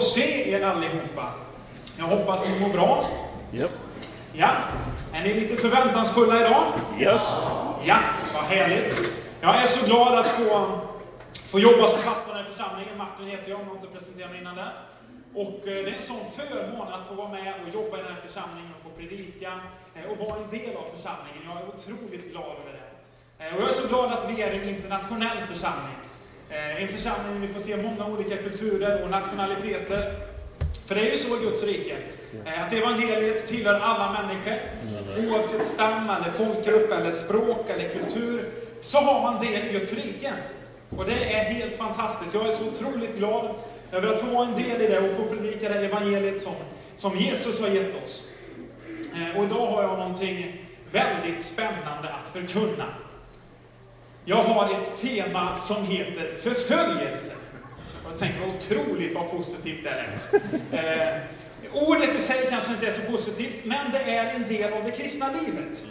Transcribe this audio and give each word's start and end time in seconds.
att 0.00 0.06
se 0.06 0.50
er 0.52 0.62
allihopa. 0.64 1.26
Jag 1.98 2.04
hoppas 2.04 2.40
ni 2.48 2.60
mår 2.60 2.68
bra. 2.68 3.04
Yep. 3.52 3.70
Ja, 4.32 4.50
är 5.14 5.22
ni 5.22 5.34
lite 5.34 5.56
förväntansfulla 5.56 6.40
idag? 6.40 6.64
Yes. 7.00 7.22
Ja, 7.84 7.98
vad 8.34 8.44
härligt. 8.44 8.94
Jag 9.40 9.62
är 9.62 9.66
så 9.66 9.86
glad 9.86 10.18
att 10.18 10.28
få, 10.28 10.78
få 11.50 11.58
jobba 11.60 11.88
som 11.88 12.00
pastor 12.02 12.34
i 12.40 12.44
församlingen. 12.52 12.98
Martin 12.98 13.26
heter 13.26 13.50
jag, 13.50 13.60
om 13.60 13.66
jag 13.66 13.76
inte 13.76 13.98
presenterat 13.98 14.30
mig 14.30 14.40
innan 14.40 14.56
det. 14.56 14.70
Och 15.34 15.58
eh, 15.68 15.84
det 15.84 15.90
är 15.90 15.96
en 16.00 16.02
sån 16.12 16.24
förmån 16.36 16.88
att 16.92 17.04
få 17.08 17.14
vara 17.14 17.28
med 17.28 17.54
och 17.62 17.74
jobba 17.74 17.94
i 17.98 18.02
den 18.02 18.12
här 18.14 18.22
församlingen 18.28 18.70
och 18.76 18.82
få 18.86 18.90
predika 19.00 19.50
eh, 19.96 20.04
och 20.10 20.16
vara 20.24 20.36
en 20.42 20.50
del 20.56 20.72
av 20.82 20.86
församlingen. 20.96 21.40
Jag 21.48 21.56
är 21.62 21.66
otroligt 21.74 22.26
glad 22.32 22.52
över 22.60 22.72
det. 22.78 22.88
Eh, 23.44 23.54
Och 23.54 23.60
jag 23.62 23.68
är 23.72 23.78
så 23.82 23.88
glad 23.92 24.08
att 24.16 24.24
vi 24.30 24.42
är 24.42 24.50
en 24.58 24.68
internationell 24.74 25.38
församling. 25.52 25.98
Eh, 26.50 26.82
En 26.82 26.88
församling 26.88 27.40
där 27.40 27.46
vi 27.48 27.54
får 27.54 27.60
se 27.60 27.76
många 27.76 28.06
olika 28.06 28.36
kulturer 28.36 29.02
och 29.04 29.10
nationaliteter. 29.10 30.14
För 30.86 30.94
det 30.94 31.00
är 31.00 31.10
ju 31.12 31.18
så 31.18 31.36
i 31.36 31.40
Guds 31.40 31.62
rike, 31.62 31.96
eh, 32.46 32.62
att 32.66 32.72
evangeliet 32.72 33.46
tillhör 33.48 33.80
alla 33.80 34.12
människor. 34.22 34.58
Oavsett 35.30 35.66
stam, 35.66 36.10
eller 36.10 36.30
folkgrupp, 36.30 36.92
eller 36.92 37.10
språk 37.10 37.70
eller 37.70 37.88
kultur, 37.88 38.44
så 38.80 38.98
har 38.98 39.20
man 39.22 39.40
del 39.44 39.64
i 39.68 39.72
Guds 39.72 39.92
rike. 39.92 40.32
Och 40.96 41.04
det 41.04 41.34
är 41.34 41.44
helt 41.44 41.74
fantastiskt. 41.74 42.34
Jag 42.34 42.46
är 42.46 42.52
så 42.52 42.64
otroligt 42.68 43.16
glad 43.18 43.54
över 43.92 44.08
att 44.08 44.20
få 44.20 44.26
vara 44.26 44.46
en 44.46 44.54
del 44.54 44.82
i 44.82 44.86
det 44.86 44.98
och 44.98 45.16
få 45.16 45.34
predika 45.36 45.68
det 45.68 45.78
evangeliet 45.86 46.42
som, 46.42 46.52
som 46.96 47.18
Jesus 47.18 47.60
har 47.60 47.68
gett 47.68 48.02
oss. 48.04 48.24
Eh, 49.14 49.38
Och 49.38 49.44
idag 49.44 49.66
har 49.66 49.82
jag 49.82 49.98
någonting 49.98 50.66
väldigt 50.92 51.42
spännande 51.44 52.08
att 52.08 52.28
förkunna. 52.32 52.84
Jag 54.30 54.42
har 54.42 54.64
ett 54.64 55.00
tema 55.00 55.56
som 55.56 55.84
heter 55.84 56.32
förföljelse. 56.42 57.32
Jag 58.10 58.18
tänker 58.18 58.40
vad 58.40 58.48
otroligt 58.48 59.14
vad 59.14 59.30
positivt 59.30 59.84
det 59.84 59.90
är. 59.90 60.18
Eh, 60.72 61.20
ordet 61.88 62.14
i 62.14 62.18
sig 62.18 62.46
kanske 62.50 62.70
inte 62.72 62.86
är 62.86 62.92
så 62.92 63.12
positivt, 63.12 63.64
men 63.64 63.92
det 63.92 63.98
är 63.98 64.34
en 64.34 64.48
del 64.48 64.72
av 64.72 64.84
det 64.84 64.90
kristna 64.90 65.30
livet. 65.32 65.86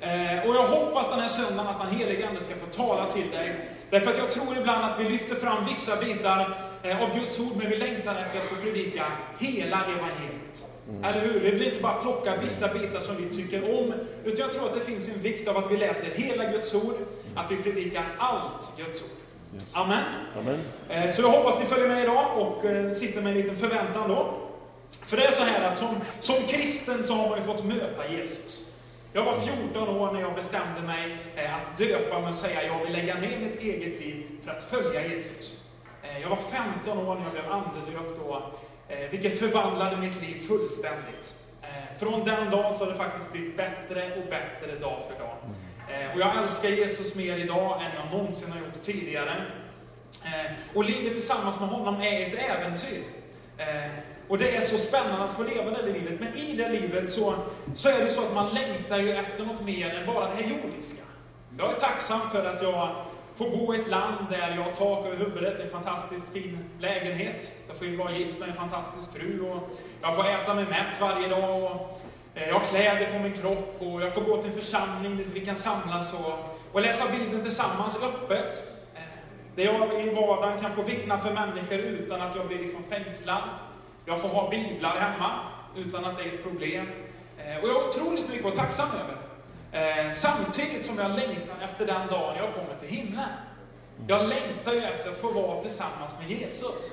Eh, 0.00 0.48
och 0.48 0.54
jag 0.54 0.66
hoppas 0.66 1.10
den 1.10 1.20
här 1.20 1.28
söndagen 1.28 1.66
att 1.66 1.88
den 1.88 1.98
helige 1.98 2.28
Ande 2.28 2.40
ska 2.40 2.54
få 2.54 2.66
tala 2.66 3.06
till 3.06 3.30
dig. 3.30 3.68
Därför 3.90 4.10
att 4.10 4.18
jag 4.18 4.30
tror 4.30 4.56
ibland 4.58 4.84
att 4.84 5.00
vi 5.00 5.08
lyfter 5.08 5.34
fram 5.34 5.66
vissa 5.66 5.96
bitar 5.96 6.58
eh, 6.82 7.02
av 7.02 7.18
Guds 7.18 7.40
ord, 7.40 7.52
men 7.56 7.70
vi 7.70 7.76
längtar 7.76 8.14
efter 8.14 8.38
att 8.38 8.48
få 8.48 8.54
predika 8.54 9.04
hela 9.38 9.76
evangeliet. 9.84 10.66
Eller 11.02 11.20
hur? 11.20 11.40
Vi 11.40 11.50
vill 11.50 11.62
inte 11.62 11.82
bara 11.82 12.02
plocka 12.02 12.36
vissa 12.42 12.68
bitar 12.68 13.00
som 13.00 13.16
vi 13.16 13.36
tycker 13.36 13.78
om, 13.78 13.94
utan 14.24 14.46
jag 14.46 14.52
tror 14.52 14.66
att 14.66 14.74
det 14.74 14.92
finns 14.92 15.08
en 15.08 15.22
vikt 15.22 15.48
av 15.48 15.56
att 15.56 15.70
vi 15.70 15.76
läser 15.76 16.10
hela 16.14 16.44
Guds 16.44 16.74
ord, 16.74 16.96
att 17.36 17.50
vi 17.50 17.56
predikar 17.56 18.04
allt 18.18 18.76
Guds 18.76 19.02
ord. 19.02 19.08
Amen. 19.72 20.04
Amen. 20.38 20.60
Eh, 20.88 21.10
Så 21.12 21.22
jag 21.22 21.28
hoppas 21.28 21.60
ni 21.60 21.66
följer 21.66 21.88
med 21.88 22.02
idag 22.02 22.38
och 22.38 22.64
eh, 22.64 22.92
sitter 22.92 23.22
med 23.22 23.32
en 23.32 23.38
liten 23.38 23.56
förväntan 23.56 24.08
då. 24.08 24.34
För 25.06 25.16
det 25.16 25.24
är 25.26 25.32
så 25.32 25.42
här 25.42 25.72
att 25.72 25.78
som, 25.78 25.96
som 26.20 26.36
kristen 26.48 27.04
så 27.04 27.14
har 27.14 27.28
man 27.28 27.38
ju 27.38 27.44
fått 27.44 27.64
möta 27.64 28.08
Jesus. 28.08 28.70
Jag 29.12 29.24
var 29.24 29.34
14 29.72 29.88
år 30.00 30.12
när 30.12 30.20
jag 30.20 30.34
bestämde 30.34 30.80
mig 30.86 31.16
eh, 31.36 31.54
att 31.54 31.78
döpa 31.78 32.20
mig 32.20 32.30
och 32.30 32.36
säga 32.36 32.64
jag 32.66 32.78
vill 32.84 32.92
lägga 32.92 33.14
ner 33.14 33.38
mitt 33.38 33.60
eget 33.60 34.00
liv 34.00 34.26
för 34.44 34.50
att 34.50 34.70
följa 34.70 35.06
Jesus. 35.06 35.60
Jag 36.22 36.28
var 36.28 36.38
15 36.82 36.98
år 36.98 37.14
när 37.14 37.22
jag 37.22 37.32
blev 37.32 37.52
andedöpt 37.52 38.18
då, 38.18 38.42
vilket 39.10 39.38
förvandlade 39.38 39.96
mitt 39.96 40.22
liv 40.22 40.46
fullständigt. 40.48 41.34
Från 41.98 42.24
den 42.24 42.50
dagen 42.50 42.78
så 42.78 42.84
har 42.84 42.92
det 42.92 42.98
faktiskt 42.98 43.32
blivit 43.32 43.56
bättre 43.56 44.12
och 44.16 44.30
bättre 44.30 44.78
dag 44.80 44.98
för 45.08 45.24
dag. 45.24 45.36
Eh, 45.94 46.14
och 46.14 46.20
jag 46.20 46.42
älskar 46.42 46.68
Jesus 46.68 47.14
mer 47.14 47.36
idag 47.36 47.82
än 47.82 47.90
jag 47.96 48.18
någonsin 48.18 48.52
har 48.52 48.58
gjort 48.58 48.82
tidigare. 48.82 49.44
Eh, 50.24 50.52
och 50.74 50.84
livet 50.84 51.12
tillsammans 51.12 51.60
med 51.60 51.68
honom 51.68 52.00
är 52.00 52.28
ett 52.28 52.34
äventyr. 52.34 53.02
Eh, 53.58 53.90
och 54.28 54.38
det 54.38 54.56
är 54.56 54.60
så 54.60 54.78
spännande 54.78 55.24
att 55.24 55.36
få 55.36 55.42
leva 55.42 55.70
det 55.70 55.92
livet. 55.92 56.20
Men 56.20 56.34
i 56.34 56.56
det 56.56 56.68
livet 56.68 57.12
så, 57.12 57.34
så 57.76 57.88
är 57.88 58.04
det 58.04 58.10
så 58.10 58.20
att 58.20 58.34
man 58.34 58.54
längtar 58.54 58.98
ju 58.98 59.12
efter 59.12 59.44
något 59.44 59.62
mer 59.62 59.94
än 59.94 60.06
bara 60.06 60.28
det 60.28 60.34
här 60.34 60.50
jordiska. 60.50 61.02
Jag 61.58 61.70
är 61.70 61.78
tacksam 61.78 62.20
för 62.32 62.46
att 62.46 62.62
jag 62.62 62.96
får 63.36 63.50
bo 63.50 63.74
i 63.74 63.80
ett 63.80 63.88
land 63.88 64.26
där 64.30 64.56
jag 64.56 64.62
har 64.62 64.72
tak 64.72 65.06
över 65.06 65.16
huvudet, 65.16 65.60
en 65.60 65.70
fantastiskt 65.70 66.32
fin 66.32 66.58
lägenhet. 66.78 67.52
Jag 67.68 67.76
får 67.76 67.86
ju 67.86 67.96
vara 67.96 68.12
gift 68.12 68.38
med 68.38 68.48
en 68.48 68.54
fantastisk 68.54 69.12
fru 69.12 69.40
och 69.50 69.68
jag 70.02 70.16
får 70.16 70.30
äta 70.30 70.54
mig 70.54 70.64
mätt 70.64 71.00
varje 71.00 71.28
dag. 71.28 71.62
Och 71.62 72.00
Eh, 72.34 72.48
jag 72.48 72.54
har 72.54 72.66
kläder 72.66 73.12
på 73.12 73.18
min 73.18 73.32
kropp 73.32 73.76
och 73.78 74.02
jag 74.02 74.14
får 74.14 74.20
gå 74.20 74.36
till 74.36 74.50
en 74.50 74.56
församling 74.58 75.16
där 75.16 75.24
vi 75.34 75.40
kan 75.40 75.56
samlas 75.56 76.12
och, 76.12 76.58
och 76.72 76.80
läsa 76.80 77.04
Bibeln 77.12 77.44
tillsammans 77.44 77.98
öppet. 78.02 78.78
Eh, 78.94 79.00
där 79.56 79.64
jag 79.64 80.04
i 80.04 80.14
vardagen 80.14 80.60
kan 80.60 80.74
få 80.74 80.82
vittna 80.82 81.18
för 81.18 81.34
människor 81.34 81.78
utan 81.78 82.20
att 82.20 82.36
jag 82.36 82.46
blir 82.46 82.58
liksom 82.58 82.82
fängslad. 82.90 83.42
Jag 84.06 84.20
får 84.20 84.28
ha 84.28 84.50
biblar 84.50 84.96
hemma 84.96 85.30
utan 85.76 86.04
att 86.04 86.18
det 86.18 86.24
är 86.24 86.34
ett 86.34 86.42
problem. 86.42 86.86
Eh, 87.38 87.62
och 87.62 87.68
jag 87.68 87.74
har 87.74 87.88
otroligt 87.88 88.28
mycket 88.28 88.46
att 88.46 88.56
vara 88.56 88.64
tacksam 88.64 88.88
över. 88.88 89.18
Samtidigt 90.12 90.86
som 90.86 90.98
jag 90.98 91.10
längtar 91.10 91.64
efter 91.64 91.86
den 91.86 92.06
dagen 92.06 92.36
jag 92.36 92.54
kommer 92.54 92.80
till 92.80 92.88
himlen. 92.88 93.28
Jag 94.06 94.28
längtar 94.28 94.72
ju 94.72 94.78
efter 94.78 95.10
att 95.10 95.16
få 95.16 95.32
vara 95.32 95.62
tillsammans 95.62 96.12
med 96.20 96.30
Jesus. 96.30 96.92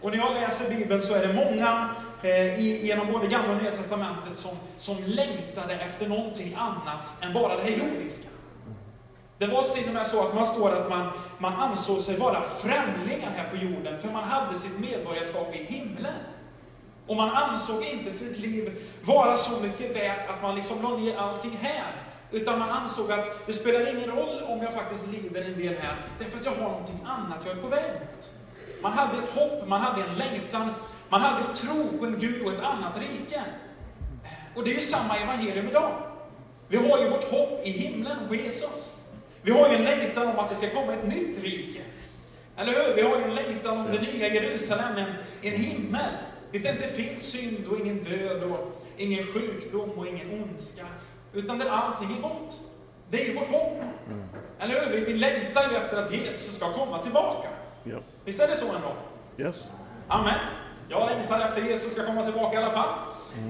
Och 0.00 0.10
när 0.10 0.18
jag 0.18 0.34
läser 0.34 0.70
Bibeln 0.70 1.02
så 1.02 1.14
är 1.14 1.26
det 1.26 1.32
många 1.32 1.94
eh, 2.24 2.84
genom 2.84 3.12
både 3.12 3.26
Gamla 3.26 3.52
och 3.52 3.62
Nya 3.62 3.70
Testamentet 3.70 4.38
som, 4.38 4.56
som 4.78 4.96
längtade 5.06 5.74
efter 5.74 6.08
någonting 6.08 6.54
annat 6.58 7.14
än 7.20 7.32
bara 7.32 7.56
det 7.56 7.62
här 7.62 7.70
jordiska. 7.70 8.28
Det 9.38 9.46
var 9.46 9.62
till 9.62 9.88
och 9.88 9.94
med 9.94 10.06
så 10.06 10.28
att 10.28 10.34
man 10.34 10.46
står 10.46 10.72
att 10.72 10.90
man, 10.90 11.08
man 11.38 11.52
ansåg 11.52 11.98
sig 11.98 12.16
vara 12.16 12.42
främlingar 12.42 13.30
här 13.36 13.50
på 13.50 13.56
jorden, 13.56 14.00
för 14.00 14.10
man 14.10 14.24
hade 14.24 14.58
sitt 14.58 14.78
medborgarskap 14.78 15.54
i 15.54 15.64
himlen. 15.64 16.14
Och 17.06 17.16
man 17.16 17.30
ansåg 17.30 17.84
inte 17.84 18.10
sitt 18.10 18.38
liv 18.38 18.72
vara 19.04 19.36
så 19.36 19.60
mycket 19.62 19.96
värt 19.96 20.30
att 20.30 20.42
man 20.42 20.54
liksom 20.54 20.82
la 20.82 20.96
ner 20.96 21.16
allting 21.16 21.58
här. 21.60 21.92
Utan 22.30 22.58
man 22.58 22.70
ansåg 22.70 23.12
att 23.12 23.46
det 23.46 23.52
spelar 23.52 23.96
ingen 23.96 24.10
roll 24.10 24.42
om 24.42 24.62
jag 24.62 24.72
faktiskt 24.72 25.06
lider 25.06 25.42
en 25.42 25.58
del 25.58 25.74
här, 25.74 25.96
därför 26.18 26.38
att 26.38 26.44
jag 26.44 26.52
har 26.52 26.70
någonting 26.70 27.00
annat 27.04 27.38
jag 27.44 27.58
är 27.58 27.62
på 27.62 27.68
väg 27.68 27.92
mot. 27.92 28.30
Man 28.82 28.92
hade 28.92 29.18
ett 29.18 29.30
hopp, 29.30 29.68
man 29.68 29.80
hade 29.80 30.02
en 30.02 30.14
längtan, 30.14 30.70
man 31.14 31.22
hade 31.22 31.48
en 31.48 31.54
tro 31.54 31.98
på 31.98 32.06
en 32.06 32.18
Gud 32.18 32.42
och 32.46 32.52
ett 32.52 32.60
annat 32.60 33.00
rike. 33.00 33.42
Och 34.54 34.64
det 34.64 34.70
är 34.70 34.74
ju 34.74 34.80
samma 34.80 35.16
evangelium 35.16 35.68
idag. 35.68 35.92
Vi 36.68 36.76
har 36.76 36.98
ju 36.98 37.08
vårt 37.08 37.30
hopp 37.30 37.60
i 37.64 37.70
himlen 37.70 38.16
på 38.28 38.34
Jesus. 38.34 38.92
Vi 39.42 39.52
har 39.52 39.68
ju 39.68 39.74
en 39.74 39.84
längtan 39.84 40.28
om 40.28 40.38
att 40.38 40.50
det 40.50 40.56
ska 40.56 40.70
komma 40.70 40.92
ett 40.92 41.06
nytt 41.06 41.42
rike. 41.42 41.80
Eller 42.56 42.72
hur? 42.72 42.94
Vi 42.94 43.02
har 43.02 43.16
ju 43.16 43.22
en 43.22 43.34
längtan 43.34 43.78
om 43.78 43.86
det 43.92 44.00
nya 44.00 44.34
Jerusalem, 44.34 44.96
en, 44.96 45.14
en 45.42 45.60
himmel. 45.60 46.10
Där 46.52 46.60
det 46.60 46.70
inte 46.70 46.88
finns 46.88 47.22
synd 47.22 47.68
och 47.68 47.80
ingen 47.80 48.02
död 48.02 48.42
och 48.42 48.82
ingen 48.96 49.26
sjukdom 49.26 49.90
och 49.90 50.06
ingen 50.06 50.42
ondska. 50.42 50.86
Utan 51.32 51.58
där 51.58 51.68
allting 51.68 52.16
är 52.16 52.22
gott. 52.22 52.60
Det 53.10 53.22
är 53.22 53.26
ju 53.26 53.34
vårt 53.34 53.50
hopp. 53.50 53.82
Eller 54.58 54.74
hur? 54.74 54.96
Vi, 54.96 55.04
vi 55.04 55.14
längtar 55.14 55.70
ju 55.70 55.76
efter 55.76 55.96
att 55.96 56.12
Jesus 56.12 56.56
ska 56.56 56.72
komma 56.72 57.02
tillbaka. 57.02 57.48
Yep. 57.86 58.02
Visst 58.24 58.40
är 58.40 58.48
det 58.48 58.56
så 58.56 58.66
ändå? 58.66 58.96
Yes. 59.38 59.56
Amen. 60.08 60.63
Jag 60.88 61.10
längtar 61.10 61.40
efter 61.40 61.62
Jesus 61.62 61.92
ska 61.92 62.06
komma 62.06 62.24
tillbaka 62.24 62.60
i 62.60 62.62
alla 62.62 62.72
fall. 62.72 62.88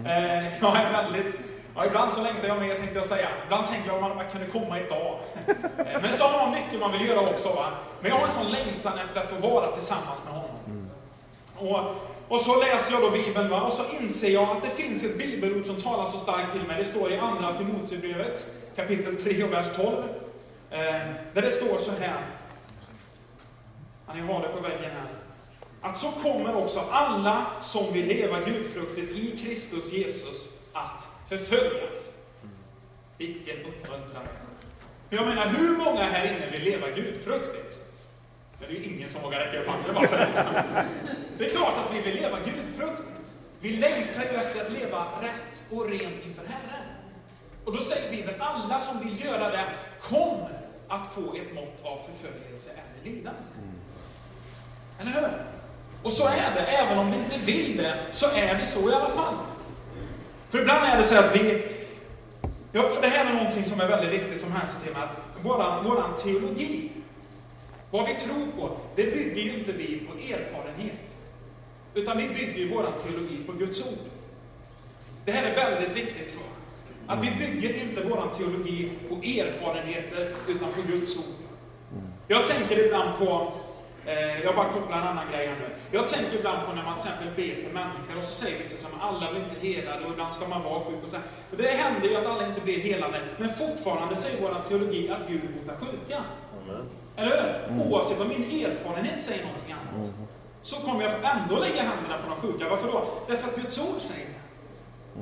Eh, 0.06 0.60
jag 0.60 0.76
är 0.76 0.92
väldigt... 0.92 1.40
Ja, 1.76 1.86
ibland 1.86 2.12
så 2.12 2.22
längtar 2.22 2.48
jag 2.48 2.60
mer, 2.60 2.74
tänkte 2.74 2.98
jag 2.98 3.06
säga. 3.06 3.28
Ibland 3.44 3.66
tänker 3.66 3.86
jag 3.86 3.96
om 3.96 4.02
man, 4.02 4.16
man 4.16 4.26
kunde 4.32 4.46
komma 4.46 4.78
idag. 4.80 5.18
Eh, 5.46 6.02
men 6.02 6.12
så 6.12 6.24
har 6.24 6.46
man 6.46 6.50
mycket 6.50 6.80
man 6.80 6.92
vill 6.92 7.08
göra 7.08 7.20
också. 7.20 7.48
Va? 7.48 7.66
Men 8.00 8.10
jag 8.10 8.18
har 8.18 8.26
en 8.26 8.32
sån 8.32 8.50
längtan 8.50 8.98
efter 8.98 9.20
att 9.20 9.30
få 9.30 9.48
vara 9.48 9.66
tillsammans 9.66 10.18
med 10.24 10.34
honom. 10.34 10.88
Och, 11.56 11.80
och 12.28 12.40
så 12.40 12.60
läser 12.60 12.92
jag 12.92 13.02
då 13.02 13.10
Bibeln 13.10 13.50
va? 13.50 13.60
och 13.62 13.72
så 13.72 13.82
inser 14.00 14.30
jag 14.30 14.56
att 14.56 14.62
det 14.62 14.82
finns 14.82 15.04
ett 15.04 15.18
bibelord 15.18 15.66
som 15.66 15.76
talar 15.76 16.06
så 16.06 16.18
starkt 16.18 16.52
till 16.52 16.62
mig. 16.62 16.76
Det 16.78 16.84
står 16.84 17.12
i 17.12 17.18
Andra 17.18 17.56
Timoteusbrevet, 17.56 18.46
kapitel 18.76 19.16
3 19.16 19.44
och 19.44 19.52
vers 19.52 19.66
12. 19.76 19.88
Eh, 20.70 20.80
där 21.34 21.42
det 21.42 21.50
står 21.50 21.78
så 21.78 21.90
här. 22.00 22.20
Ja, 24.06 24.14
ni 24.14 24.20
har 24.20 24.40
det 24.42 24.48
på 24.48 24.62
väggen 24.62 24.90
här. 24.90 25.23
Att 25.84 25.98
så 25.98 26.10
kommer 26.10 26.56
också 26.56 26.80
alla 26.90 27.46
som 27.62 27.92
vill 27.92 28.06
leva 28.06 28.40
gudfruktigt 28.40 29.12
i 29.12 29.38
Kristus 29.38 29.92
Jesus 29.92 30.48
att 30.72 31.06
förföljas. 31.28 31.96
Vilken 33.18 33.56
uppmuntran. 33.58 34.22
Jag 35.10 35.26
menar, 35.26 35.46
hur 35.46 35.76
många 35.76 36.02
här 36.02 36.26
inne 36.26 36.50
vill 36.50 36.62
leva 36.62 36.90
gudfruktigt? 36.90 37.78
Men 38.58 38.68
det 38.68 38.74
är 38.76 38.78
ju 38.78 38.94
ingen 38.94 39.08
som 39.08 39.22
vågar 39.22 39.40
räcka 39.40 39.60
upp 39.60 39.68
handen 39.68 39.94
bara 39.94 40.08
för 40.08 40.18
det. 40.18 40.86
Det 41.38 41.44
är 41.44 41.50
klart 41.50 41.74
att 41.84 41.94
vi 41.94 42.00
vill 42.00 42.22
leva 42.22 42.38
gudfruktigt. 42.38 43.32
Vi 43.60 43.76
längtar 43.76 44.22
ju 44.22 44.28
efter 44.28 44.66
att 44.66 44.72
leva 44.72 45.06
rätt 45.22 45.62
och 45.70 45.88
rent 45.90 46.24
inför 46.26 46.46
Herren. 46.46 46.86
Och 47.64 47.72
då 47.72 47.78
säger 47.78 48.10
Bibeln, 48.10 48.42
alla 48.42 48.80
som 48.80 49.00
vill 49.00 49.24
göra 49.24 49.50
det 49.50 49.64
kommer 50.02 50.60
att 50.88 51.06
få 51.14 51.34
ett 51.34 51.54
mått 51.54 51.78
av 51.82 51.98
förföljelse 52.10 52.70
eller 52.70 53.14
lidande. 53.14 53.40
Eller 55.00 55.10
hur? 55.10 55.54
Och 56.04 56.12
så 56.12 56.26
är 56.26 56.50
det, 56.54 56.60
även 56.60 56.98
om 56.98 57.10
vi 57.10 57.16
inte 57.16 57.38
vill 57.52 57.76
det, 57.76 57.94
så 58.10 58.26
är 58.26 58.54
det 58.54 58.66
så 58.66 58.90
i 58.90 58.92
alla 58.92 59.08
fall. 59.08 59.34
För 60.50 60.60
ibland 60.60 60.84
är 60.84 60.98
det 60.98 61.04
så 61.04 61.18
att 61.18 61.36
vi... 61.36 61.62
Ja, 62.72 62.82
för 62.94 63.02
det 63.02 63.08
här 63.08 63.30
är 63.30 63.34
någonting 63.34 63.64
som 63.64 63.80
är 63.80 63.88
väldigt 63.88 64.12
viktigt 64.12 64.40
som 64.40 64.52
hänsyn 64.52 64.80
till 64.84 64.92
mig, 64.92 65.02
att 65.02 65.44
våran, 65.44 65.84
våran 65.84 66.16
teologi, 66.16 66.90
vad 67.90 68.06
vi 68.06 68.14
tror 68.14 68.46
på, 68.60 68.76
det 68.96 69.02
bygger 69.02 69.42
ju 69.42 69.58
inte 69.58 69.72
vi 69.72 69.98
på 69.98 70.14
erfarenhet. 70.14 71.16
Utan 71.94 72.18
vi 72.18 72.28
bygger 72.28 72.58
ju 72.58 72.68
vår 72.68 72.86
teologi 73.06 73.44
på 73.46 73.52
Guds 73.52 73.86
ord. 73.86 73.98
Det 75.24 75.32
här 75.32 75.50
är 75.50 75.54
väldigt 75.54 75.96
viktigt 75.96 76.28
tror 76.28 76.42
jag. 76.42 77.16
Att 77.16 77.24
vi 77.24 77.30
bygger 77.30 77.82
inte 77.82 78.02
vår 78.08 78.30
teologi 78.38 78.90
på 79.08 79.14
erfarenheter, 79.14 80.34
utan 80.48 80.72
på 80.72 80.82
Guds 80.92 81.16
ord. 81.16 81.34
Jag 82.28 82.46
tänker 82.46 82.86
ibland 82.86 83.18
på, 83.18 83.52
jag 84.44 84.54
bara 84.56 84.68
kopplar 84.68 84.98
en 84.98 85.08
annan 85.12 85.26
grej 85.32 85.46
här 85.46 85.56
nu. 85.62 85.68
Jag 85.96 86.08
tänker 86.08 86.34
ibland 86.38 86.58
på 86.66 86.72
när 86.74 86.84
man 86.88 86.94
till 86.98 87.04
exempel 87.06 87.28
ber 87.36 87.54
för 87.64 87.72
människor 87.80 88.14
och 88.18 88.24
så 88.24 88.34
säger 88.42 88.58
vissa 88.62 88.76
som 88.76 89.00
alla 89.00 89.32
blir 89.32 89.42
inte 89.44 89.58
helade 89.66 90.04
och 90.04 90.12
ibland 90.14 90.34
ska 90.34 90.48
man 90.48 90.62
vara 90.62 90.80
sjuk 90.84 91.00
och 91.04 91.10
så 91.12 91.16
här. 91.16 91.24
Och 91.50 91.56
det 91.56 91.68
händer 91.82 92.08
ju 92.08 92.16
att 92.16 92.26
alla 92.26 92.46
inte 92.46 92.60
blir 92.60 92.80
helade, 92.88 93.18
men 93.38 93.48
fortfarande 93.62 94.16
säger 94.16 94.36
vår 94.42 94.54
teologi 94.68 95.10
att 95.14 95.28
Gud 95.28 95.40
botar 95.54 95.76
sjuka. 95.82 96.18
Amen. 96.58 96.84
Eller 97.16 97.30
hur? 97.30 97.50
Mm. 97.68 97.92
Oavsett 97.92 98.20
om 98.20 98.28
min 98.28 98.44
erfarenhet 98.64 99.24
säger 99.28 99.44
någonting 99.44 99.72
annat. 99.80 100.06
Mm. 100.06 100.26
Så 100.62 100.76
kommer 100.76 101.02
jag 101.04 101.12
ändå 101.12 101.56
lägga 101.66 101.82
händerna 101.90 102.16
på 102.22 102.26
de 102.32 102.36
sjuka. 102.42 102.68
Varför 102.68 102.88
då? 102.92 103.04
Därför 103.28 103.48
att 103.48 103.56
Guds 103.56 103.78
ord 103.78 104.00
säger 104.10 104.26
det. 104.26 104.40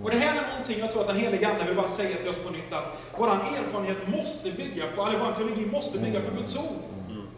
Och 0.02 0.10
det 0.10 0.16
här 0.16 0.42
är 0.42 0.48
någonting 0.48 0.78
jag 0.78 0.90
tror 0.90 1.00
att 1.00 1.08
den 1.08 1.16
helige 1.16 1.48
Ande 1.48 1.64
vill 1.64 1.76
bara 1.76 1.88
säga 1.88 2.16
till 2.16 2.28
oss 2.28 2.36
på 2.46 2.50
nytt 2.50 2.72
att 2.72 2.88
vår 3.18 3.28
erfarenhet 3.28 4.08
måste 4.08 4.50
bygga 4.50 4.86
på, 4.96 5.06
eller 5.06 5.18
vår 5.18 5.32
teologi 5.32 5.66
måste 5.66 5.98
bygga 5.98 6.20
på 6.20 6.36
Guds 6.36 6.56
ord. 6.56 6.82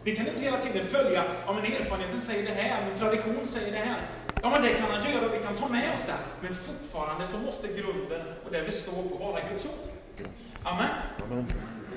Vi 0.05 0.15
kan 0.15 0.27
inte 0.27 0.41
hela 0.41 0.57
tiden 0.57 0.87
följa, 0.87 1.23
ja 1.45 1.53
men 1.53 1.63
erfarenheten 1.63 2.21
säger 2.21 2.43
det 2.43 2.61
här, 2.61 2.85
min 2.85 2.99
tradition 2.99 3.47
säger 3.47 3.71
det 3.71 3.77
här. 3.77 4.01
Ja 4.41 4.49
men 4.49 4.61
det 4.61 4.69
kan 4.69 4.91
han 4.91 5.11
göra, 5.11 5.27
vi 5.27 5.43
kan 5.43 5.55
ta 5.55 5.67
med 5.67 5.93
oss 5.93 6.05
det. 6.07 6.13
Men 6.41 6.55
fortfarande 6.55 7.27
så 7.27 7.37
måste 7.37 7.67
grunden 7.67 8.21
och 8.45 8.51
det 8.51 8.61
vi 8.61 8.71
står 8.71 9.03
på 9.09 9.15
vara 9.15 9.39
Guds 9.51 9.65
ord. 9.65 10.27
Amen. 10.63 10.89
Amen. 11.25 11.45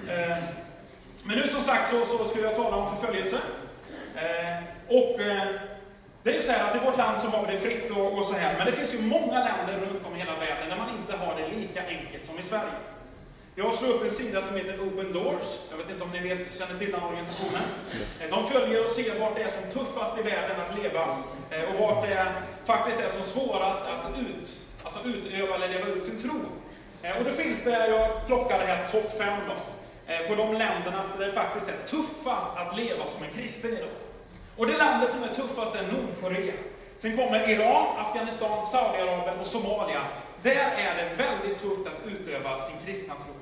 Eh, 0.09 0.39
men 1.23 1.39
nu 1.39 1.49
som 1.49 1.63
sagt 1.63 1.91
så, 1.91 2.05
så 2.05 2.25
ska 2.25 2.41
jag 2.41 2.55
tala 2.55 2.77
om 2.77 2.97
förföljelse. 2.97 3.39
Eh, 4.15 4.63
och 4.89 5.21
eh, 5.21 5.49
det 6.23 6.37
är 6.37 6.43
så 6.43 6.53
här 6.53 6.71
att 6.71 6.77
i 6.77 6.87
vårt 6.87 6.99
land 6.99 7.21
så 7.21 7.29
har 7.29 7.47
vi 7.47 7.53
det 7.53 7.59
fritt 7.59 7.91
och, 7.91 8.19
och, 8.19 8.25
så 8.25 8.35
här, 8.35 8.55
men 8.59 8.67
det 8.67 8.73
finns 8.73 8.95
ju 8.95 9.03
många 9.03 9.39
länder 9.45 9.87
runt 9.87 10.07
om 10.07 10.17
i 10.17 10.19
hela 10.19 10.37
världen 10.37 10.69
där 10.69 10.77
man 10.77 10.91
inte 11.01 11.17
har 11.17 11.37
det 11.41 11.57
lika 11.57 11.87
enkelt 11.87 12.25
som 12.25 12.39
i 12.39 12.43
Sverige. 12.43 12.75
Jag 13.61 13.75
slår 13.75 13.89
upp 13.89 14.05
en 14.05 14.15
sida 14.15 14.43
som 14.47 14.57
heter 14.57 14.81
Open 14.81 15.13
Doors. 15.13 15.49
Jag 15.71 15.77
vet 15.77 15.91
inte 15.91 16.05
om 16.05 16.11
ni 16.11 16.21
vet, 16.21 16.59
känner 16.59 16.79
till 16.79 16.93
den 16.93 17.03
organisationen. 17.03 17.63
Eh, 18.21 18.31
de 18.31 18.47
följer 18.51 18.85
och 18.85 18.91
ser 18.91 19.21
vart 19.21 19.37
det 19.37 19.43
är 19.43 19.49
som 19.49 19.81
tuffast 19.81 20.19
i 20.19 20.23
världen 20.23 20.61
att 20.61 20.83
leva 20.83 21.17
eh, 21.51 21.63
och 21.71 21.81
vart 21.81 22.09
det 22.09 22.27
faktiskt 22.65 23.01
är 23.01 23.09
som 23.09 23.25
svårast 23.25 23.83
att 23.83 24.19
ut, 24.19 24.59
alltså 24.83 24.99
utöva 25.09 25.55
eller 25.55 25.69
leva 25.69 25.87
ut 25.87 26.05
sin 26.05 26.19
tro. 26.19 26.41
Eh, 27.03 27.19
och 27.19 27.25
då 27.25 27.31
finns 27.31 27.65
det, 27.65 27.89
jag 27.89 28.27
plockade 28.27 28.65
här 28.65 28.89
topp 28.89 29.19
5 29.19 29.29
då, 29.49 29.55
på 30.29 30.35
de 30.35 30.53
länderna 30.53 31.05
där 31.19 31.27
det 31.27 31.33
faktiskt 31.33 31.69
är 31.69 31.87
tuffast 31.87 32.51
att 32.57 32.77
leva 32.77 33.07
som 33.07 33.23
en 33.23 33.43
kristen 33.43 33.73
idag. 33.73 33.97
Och 34.57 34.67
det 34.67 34.77
landet 34.77 35.13
som 35.13 35.23
är 35.23 35.35
tuffast 35.35 35.75
är 35.75 35.87
Nordkorea. 35.93 36.55
Sen 36.99 37.17
kommer 37.17 37.51
Iran, 37.51 37.87
Afghanistan, 37.99 38.67
Saudiarabien 38.67 39.39
och 39.41 39.47
Somalia. 39.47 40.03
Där 40.43 40.71
är 40.77 40.97
det 40.97 41.25
väldigt 41.25 41.59
tufft 41.63 41.87
att 41.87 42.07
utöva 42.07 42.59
sin 42.59 42.77
kristna 42.87 43.15
tro. 43.15 43.38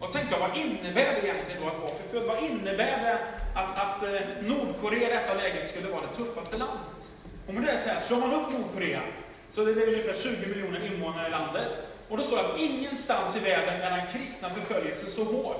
Och 0.00 0.12
tänkte 0.12 0.34
jag, 0.34 0.48
vad 0.48 0.56
innebär 0.58 1.14
det 1.14 1.26
egentligen 1.26 1.62
då 1.62 1.68
att 1.68 1.78
vara 1.78 1.92
förföljd? 2.02 2.26
Vad 2.26 2.42
innebär 2.42 3.02
det 3.04 3.18
att, 3.54 3.78
att 3.78 4.02
eh, 4.02 4.20
Nordkorea 4.40 5.10
i 5.10 5.12
detta 5.12 5.34
läget 5.34 5.70
skulle 5.70 5.88
vara 5.88 6.00
det 6.00 6.14
tuffaste 6.14 6.58
landet? 6.58 7.10
Om 7.48 7.64
det 7.64 7.72
är 7.72 7.78
så 7.78 7.88
här, 7.88 8.00
slår 8.00 8.18
man 8.18 8.34
upp 8.34 8.52
Nordkorea, 8.52 9.00
så 9.50 9.64
det 9.64 9.70
är 9.70 9.88
ungefär 9.88 10.14
20 10.14 10.46
miljoner 10.46 10.86
invånare 10.86 11.28
i 11.28 11.30
landet. 11.30 11.88
Och 12.08 12.16
då 12.16 12.22
står 12.22 12.36
det 12.36 12.42
att 12.42 12.58
ingenstans 12.58 13.36
i 13.36 13.40
världen 13.40 13.80
är 13.80 13.90
den 13.90 14.06
kristna 14.12 14.50
förföljelsen 14.50 15.10
så 15.10 15.24
hård. 15.24 15.56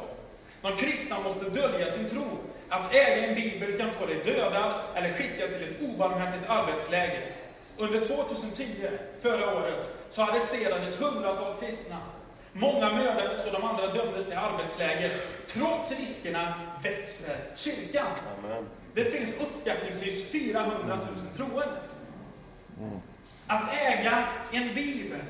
De 0.62 0.76
kristna 0.76 1.20
måste 1.20 1.50
dölja 1.50 1.92
sin 1.92 2.08
tro. 2.08 2.24
Att 2.68 2.94
äga 2.94 3.26
en 3.26 3.34
bibel 3.34 3.78
kan 3.78 3.90
få 3.90 4.06
dig 4.06 4.20
dödad 4.24 4.80
eller 4.94 5.12
skickad 5.12 5.48
till 5.48 5.68
ett 5.68 5.82
obarmhärtigt 5.82 6.50
arbetsläger. 6.50 7.32
Under 7.76 8.00
2010, 8.00 8.64
förra 9.22 9.54
året, 9.56 9.92
så 10.10 10.22
arresterades 10.22 11.00
hundratals 11.00 11.60
kristna. 11.60 11.96
Många 12.60 12.92
mördades 12.92 13.46
och 13.46 13.52
de 13.52 13.64
andra 13.64 13.86
dömdes 13.86 14.26
till 14.26 14.38
arbetsläger. 14.38 15.10
Trots 15.46 15.90
riskerna 15.90 16.54
växer 16.82 17.36
kyrkan. 17.56 18.06
Amen. 18.38 18.68
Det 18.94 19.04
finns 19.04 19.34
uppskattningsvis 19.40 20.30
400 20.30 20.74
000 20.86 21.00
troende. 21.36 21.80
Mm. 22.80 23.00
Att 23.46 23.74
äga 23.74 24.28
en 24.52 24.74
bibel 24.74 25.20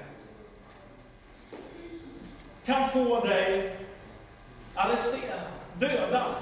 kan 2.64 2.90
få 2.90 3.20
dig 3.20 3.76
arresterad, 4.74 5.40
dödad 5.78 6.34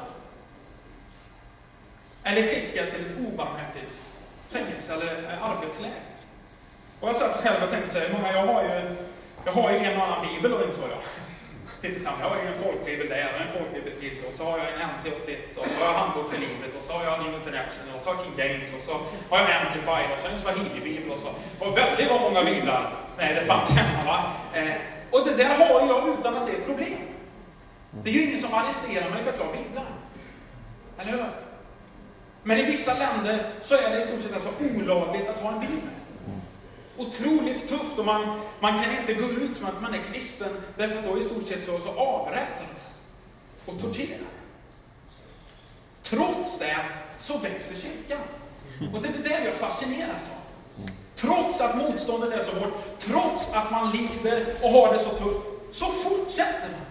eller 2.22 2.42
skickad 2.42 2.90
till 2.90 3.06
ett 3.06 3.12
obarmhärtigt 3.26 4.02
fängelse 4.50 4.92
eller 4.92 5.38
arbetsläger. 5.42 6.02
Och 7.00 7.08
jag 7.08 7.16
satt 7.16 7.36
själv 7.36 7.64
och 7.64 7.70
tänkte 7.70 7.90
så 7.90 7.98
här, 7.98 8.12
många, 8.12 8.32
jag 8.32 8.46
har 8.46 8.62
ju, 8.62 8.96
jag 9.46 9.52
har 9.52 9.70
ju 9.72 9.78
en 9.78 9.96
och 9.96 10.04
annan 10.06 10.26
bibel 10.28 10.50
då 10.50 10.58
insåg 10.66 10.88
jag. 10.94 11.02
Tillsammans. 11.80 12.20
jag 12.22 12.28
har 12.32 12.38
ju 12.42 12.48
en 12.52 12.62
folkbibel 12.64 13.06
där, 13.08 13.26
och 13.34 13.40
en 13.40 13.52
folkbibel 13.58 13.92
till, 14.00 14.16
och 14.28 14.34
så 14.38 14.44
har 14.50 14.58
jag 14.58 14.68
en 14.72 14.80
NT81, 14.90 15.36
och 15.60 15.66
så 15.70 15.74
har 15.80 15.86
jag 15.90 15.98
Handbok 16.00 16.26
för 16.32 16.38
livet, 16.46 16.72
och 16.78 16.84
så 16.86 16.92
har 16.92 17.04
jag 17.04 17.14
New 17.22 17.34
International, 17.40 17.92
och 17.96 18.02
så 18.02 18.10
har 18.10 18.14
jag 18.16 18.24
King 18.24 18.36
James, 18.40 18.70
och 18.76 18.82
så 18.88 18.92
har 19.30 19.38
jag 19.42 19.50
Amplify, 19.60 20.02
och 20.12 20.20
så 20.20 20.26
en 20.28 20.38
Swahili-bibel, 20.44 21.10
och 21.14 21.20
så. 21.24 21.30
Det 21.58 21.64
var 21.64 21.72
väldigt 21.82 22.10
många 22.10 22.44
biblar 22.44 22.82
nej, 23.18 23.34
det 23.34 23.46
fanns 23.46 23.70
hemma. 23.70 24.04
Va? 24.04 24.18
Eh, 24.54 24.74
och 25.10 25.26
det 25.26 25.34
där 25.42 25.54
har 25.56 25.86
jag 25.86 26.08
utan 26.08 26.36
att 26.36 26.46
det 26.46 26.52
är 26.52 26.56
ett 26.56 26.66
problem. 26.66 26.98
Det 28.02 28.10
är 28.10 28.14
ju 28.14 28.22
ingen 28.22 28.40
som 28.40 28.54
arresterar 28.54 29.10
mig 29.10 29.22
för 29.22 29.30
att 29.30 29.38
jag 29.38 29.46
har 29.46 29.52
biblar. 29.52 29.86
Eller 30.98 31.12
hur? 31.12 31.24
Men 32.42 32.58
i 32.58 32.62
vissa 32.62 32.98
länder 32.98 33.46
så 33.60 33.74
är 33.74 33.90
det 33.90 33.98
i 33.98 34.02
stort 34.02 34.20
sett 34.20 34.34
alltså 34.34 34.50
olagligt 34.60 35.28
att 35.28 35.38
ha 35.38 35.52
en 35.52 35.60
bibel. 35.60 35.90
Otroligt 36.98 37.68
tufft 37.68 37.98
och 37.98 38.04
man, 38.04 38.40
man 38.60 38.82
kan 38.82 38.98
inte 39.00 39.14
gå 39.14 39.26
ut 39.30 39.56
som 39.56 39.66
att 39.66 39.82
man 39.82 39.94
är 39.94 40.02
kristen 40.12 40.48
därför 40.76 40.98
att 40.98 41.04
då 41.04 41.18
i 41.18 41.22
stort 41.22 41.46
sett 41.46 41.64
så, 41.64 41.78
så 41.78 41.88
avrättar 41.88 42.68
och 43.66 43.78
torterar. 43.80 44.18
Trots 46.02 46.58
det 46.58 46.76
så 47.18 47.38
växer 47.38 47.74
kyrkan. 47.74 48.20
Och 48.94 49.02
det 49.02 49.08
är 49.08 49.12
det 49.12 49.28
där 49.28 49.44
jag 49.44 49.54
fascineras 49.54 50.30
av. 50.30 50.46
Trots 51.14 51.60
att 51.60 51.76
motståndet 51.76 52.32
är 52.32 52.44
så 52.44 52.58
hårt, 52.58 52.98
trots 52.98 53.52
att 53.54 53.70
man 53.70 53.90
lider 53.90 54.46
och 54.62 54.70
har 54.70 54.92
det 54.92 54.98
så 54.98 55.10
tufft, 55.10 55.46
så 55.72 55.86
fortsätter 55.86 56.70
man. 56.72 56.86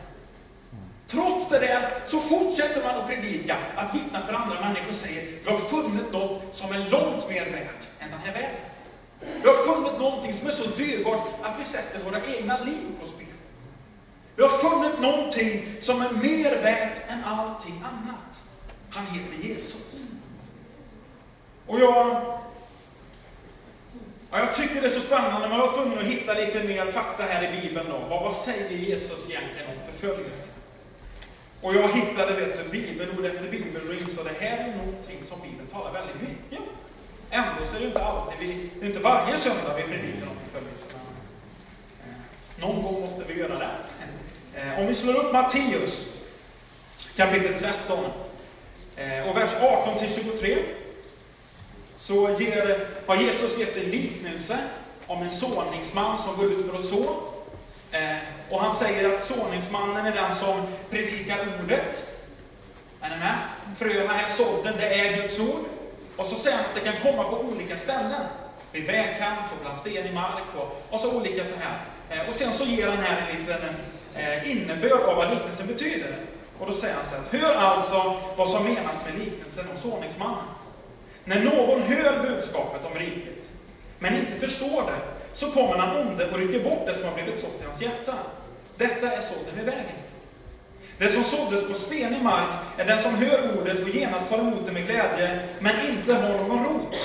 Trots 1.08 1.50
det 1.50 1.60
där 1.60 1.90
så 2.06 2.20
fortsätter 2.20 2.84
man 2.84 2.96
att 2.96 3.08
predika, 3.08 3.58
att 3.76 3.96
vittna 3.96 4.26
för 4.26 4.34
andra 4.34 4.60
människor 4.60 4.90
och 4.90 4.96
säger, 4.96 5.24
vi 5.44 5.52
har 5.52 5.58
funnit 5.58 6.14
något 6.14 6.42
som 6.52 6.72
är 6.72 6.78
långt 6.78 7.30
mer 7.30 7.46
värt 7.46 7.88
än 8.00 8.12
den 8.12 8.20
här 8.20 8.34
världen. 8.34 8.75
Vi 9.20 9.48
har 9.48 9.74
funnit 9.74 10.00
någonting 10.00 10.34
som 10.34 10.48
är 10.48 10.52
så 10.52 10.70
dyrbart 10.70 11.28
att 11.42 11.60
vi 11.60 11.64
sätter 11.64 12.00
våra 12.04 12.26
egna 12.26 12.64
liv 12.64 12.88
på 13.00 13.08
spel. 13.08 13.26
Vi 14.36 14.44
har 14.44 14.50
funnit 14.50 15.00
någonting 15.00 15.66
som 15.80 16.02
är 16.02 16.12
mer 16.12 16.62
värt 16.62 17.10
än 17.10 17.24
allting 17.24 17.84
annat. 17.84 18.44
Han 18.90 19.06
heter 19.06 19.48
Jesus. 19.48 20.06
Och 21.68 21.80
jag, 21.80 22.22
ja, 24.32 24.40
jag 24.40 24.54
tycker 24.54 24.82
det 24.82 24.88
är 24.88 24.92
så 24.92 25.00
spännande, 25.00 25.50
man 25.50 25.60
var 25.60 25.72
tvungen 25.72 26.00
att 26.00 26.06
hitta 26.06 26.34
lite 26.34 26.64
mer 26.64 26.92
fakta 26.92 27.24
här 27.24 27.44
i 27.44 27.62
Bibeln. 27.62 27.90
Då. 27.90 27.98
Vad, 28.10 28.24
vad 28.24 28.36
säger 28.36 28.70
Jesus 28.70 29.30
egentligen 29.30 29.68
om 29.70 29.92
förföljelse? 29.92 30.50
Och 31.62 31.76
jag 31.76 31.90
hittade 31.90 32.34
vet 32.34 32.64
du, 32.64 32.70
bibelord 32.72 33.26
efter 33.26 33.52
bibelord 33.52 33.90
och 33.90 33.94
insåg 33.94 34.28
att 34.28 34.40
det 34.40 34.46
här 34.46 34.58
är 34.58 34.78
någonting 34.78 35.18
som 35.26 35.42
Bibeln 35.42 35.68
talar 35.68 35.94
väldigt 35.94 36.22
mycket 36.22 36.60
om. 36.60 36.85
Ändå 37.30 37.66
så 37.70 37.76
är 37.76 37.80
det 37.80 37.86
inte 37.86 38.06
alltid, 38.06 38.40
vi, 38.40 38.70
det 38.80 38.86
är 38.86 38.90
inte 38.90 39.00
varje 39.00 39.38
söndag 39.38 39.76
vi 39.78 39.84
predikar 39.84 40.28
om 40.28 40.36
förföljelse. 40.52 40.86
Eh, 42.04 42.68
någon 42.68 42.84
gång 42.84 43.02
måste 43.02 43.34
vi 43.34 43.40
göra 43.40 43.60
det. 43.60 43.72
Eh, 44.56 44.80
om 44.80 44.88
vi 44.88 44.94
slår 44.94 45.14
upp 45.14 45.34
Matteus 45.34 46.14
kapitel 47.16 47.60
13 47.60 48.06
eh, 48.96 49.30
och 49.30 49.38
vers 49.38 49.50
18 49.62 50.00
till 50.00 50.14
23 50.14 50.58
så 51.98 52.30
ger, 52.40 52.88
har 53.08 53.16
Jesus 53.16 53.60
gett 53.60 53.78
en 53.78 53.90
liknelse 53.92 54.58
om 55.08 55.22
en 55.22 55.32
såningsman 55.32 56.18
som 56.18 56.36
går 56.36 56.46
ut 56.52 56.70
för 56.70 56.78
att 56.78 56.86
så. 56.86 57.16
Och 58.50 58.62
han 58.62 58.76
säger 58.76 59.16
att 59.16 59.24
såningsmannen 59.24 60.06
är 60.06 60.12
den 60.12 60.36
som 60.36 60.62
predikar 60.90 61.48
ordet. 61.64 62.14
Är 63.02 63.10
ni 63.10 63.18
med? 63.18 63.38
Fröna 63.78 64.14
här 64.14 64.28
sådden, 64.28 64.74
det 64.78 65.00
är 65.00 65.22
Guds 65.22 65.40
ord. 65.40 65.66
Och 66.18 66.26
så 66.26 66.36
säger 66.36 66.58
han 66.58 66.66
att 66.66 66.76
det 66.76 66.92
kan 66.92 67.12
komma 67.12 67.24
på 67.24 67.40
olika 67.40 67.78
ställen. 67.78 68.22
Vid 68.72 68.86
vägkant 68.86 69.52
och 69.52 69.58
bland 69.62 69.78
sten 69.78 70.06
i 70.06 70.14
mark 70.14 70.44
och, 70.56 70.84
och 70.90 71.00
så 71.00 71.16
olika 71.16 71.46
så 71.46 71.56
här. 71.60 71.80
Eh, 72.10 72.30
och 72.30 72.36
sen 72.36 72.52
så 72.52 72.66
ger 72.66 72.88
han 72.88 72.98
här 72.98 73.30
en 73.30 73.40
liten 73.40 73.62
eh, 74.16 74.52
innebörd 74.52 75.02
av 75.02 75.16
vad 75.16 75.30
liknelsen 75.30 75.68
betyder. 75.68 76.16
Och 76.60 76.68
då 76.68 76.74
säger 76.74 76.96
han 76.96 77.06
så 77.06 77.38
här, 77.38 77.42
hör 77.42 77.56
alltså 77.56 78.16
vad 78.36 78.50
som 78.50 78.64
menas 78.64 78.96
med 79.06 79.20
liknelsen 79.20 79.66
om 79.72 79.78
såningsmannen. 79.78 80.46
När 81.24 81.44
någon 81.44 81.82
hör 81.82 82.24
budskapet 82.24 82.86
om 82.86 83.00
riket, 83.00 83.44
men 84.00 84.18
inte 84.18 84.48
förstår 84.48 84.82
det, 84.82 85.00
så 85.34 85.52
kommer 85.52 85.78
han 85.78 86.08
onde 86.08 86.32
och 86.32 86.38
rycker 86.38 86.64
bort 86.64 86.88
det 86.88 86.94
som 86.94 87.04
har 87.04 87.14
blivit 87.14 87.40
sått 87.40 87.62
i 87.62 87.66
hans 87.66 87.82
hjärta. 87.82 88.14
Detta 88.78 89.12
är 89.12 89.22
sådden 89.22 89.60
i 89.62 89.64
vägen. 89.64 90.05
Det 90.98 91.10
som 91.10 91.24
såddes 91.24 91.68
på 91.68 91.74
stenig 91.74 92.22
mark 92.22 92.50
är 92.78 92.86
den 92.86 93.00
som 93.00 93.16
hör 93.16 93.58
ordet 93.58 93.82
och 93.82 93.90
genast 93.90 94.30
tar 94.30 94.40
emot 94.40 94.66
det 94.66 94.72
med 94.72 94.86
glädje, 94.86 95.40
men 95.60 95.74
inte 95.90 96.14
har 96.14 96.38
någon 96.38 96.66
rot. 96.66 96.96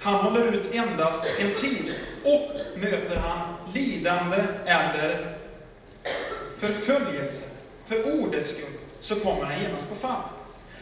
Han 0.00 0.14
håller 0.14 0.52
ut 0.52 0.74
endast 0.74 1.24
en 1.40 1.54
tid. 1.54 1.94
Och 2.24 2.78
möter 2.78 3.16
han 3.16 3.38
lidande 3.74 4.44
eller 4.66 5.36
förföljelse 6.58 7.44
för 7.86 8.20
ordets 8.20 8.50
skull, 8.50 8.74
så 9.00 9.14
kommer 9.14 9.44
han 9.44 9.62
genast 9.62 9.88
på 9.88 9.94
fall. 9.94 10.22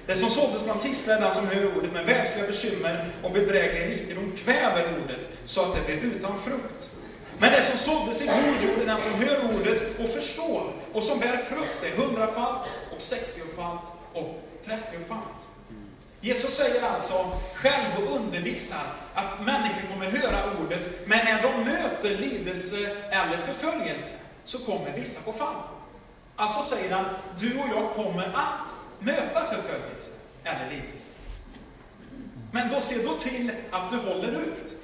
Det 0.06 0.14
som 0.14 0.28
såddes 0.28 0.64
bland 0.64 0.80
tistlar 0.80 1.16
är 1.16 1.20
den 1.20 1.34
som 1.34 1.46
hör 1.46 1.76
ordet, 1.76 1.90
men 1.92 2.06
världsliga 2.06 2.46
bekymmer 2.46 3.06
och 3.22 3.32
bedräglig 3.32 3.98
rikedom 3.98 4.32
kväver 4.44 4.84
ordet, 5.04 5.20
så 5.44 5.62
att 5.62 5.74
det 5.74 6.00
blir 6.00 6.10
utan 6.10 6.32
frukt. 6.44 6.90
Men 7.40 7.52
det 7.52 7.62
som 7.62 7.78
såddes 7.78 8.22
i 8.22 8.26
god 8.26 8.68
jord 8.68 8.82
är 8.82 8.86
den 8.86 9.00
som 9.00 9.12
hör 9.12 9.58
ordet 9.58 10.00
och 10.00 10.08
förstår, 10.08 10.72
och 10.92 11.02
som 11.02 11.18
bär 11.18 11.36
frukt 11.36 11.84
är 11.84 12.02
hundrafalt, 12.02 12.68
och 12.96 13.02
sextiofalt 13.02 13.92
och 14.12 14.42
trettiofalt. 14.64 15.50
Jesus 16.20 16.56
säger 16.56 16.82
alltså 16.82 17.30
själv 17.54 17.86
och 17.96 18.16
undervisar 18.16 18.84
att 19.14 19.46
människor 19.46 19.88
kommer 19.92 20.10
höra 20.10 20.38
ordet, 20.64 21.06
men 21.06 21.24
när 21.24 21.42
de 21.42 21.64
möter 21.64 22.16
lidelse 22.16 22.96
eller 23.10 23.46
förföljelse 23.46 24.12
så 24.44 24.58
kommer 24.58 24.92
vissa 24.96 25.20
på 25.20 25.32
fall. 25.32 25.56
Alltså 26.36 26.74
säger 26.74 26.90
han, 26.90 27.04
du 27.38 27.58
och 27.58 27.68
jag 27.74 27.94
kommer 27.94 28.24
att 28.24 28.74
möta 28.98 29.40
förföljelse 29.40 30.10
eller 30.44 30.70
lidelse. 30.70 31.10
Men 32.52 32.68
då 32.68 32.80
se 32.80 33.02
då 33.02 33.14
till 33.14 33.50
att 33.70 33.90
du 33.90 33.96
håller 33.96 34.32
ut. 34.32 34.76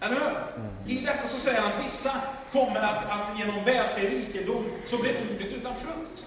Eller 0.00 0.14
hur? 0.14 0.94
I 0.94 0.98
detta 1.00 1.26
så 1.26 1.38
säger 1.38 1.60
han 1.60 1.72
att 1.72 1.84
vissa 1.84 2.20
kommer 2.52 2.80
att, 2.80 3.10
att 3.10 3.38
genom 3.38 3.64
världslig 3.64 4.12
rikedom 4.12 4.64
så 4.86 4.98
blir 4.98 5.14
ordet 5.34 5.52
utan 5.52 5.74
frukt. 5.74 6.26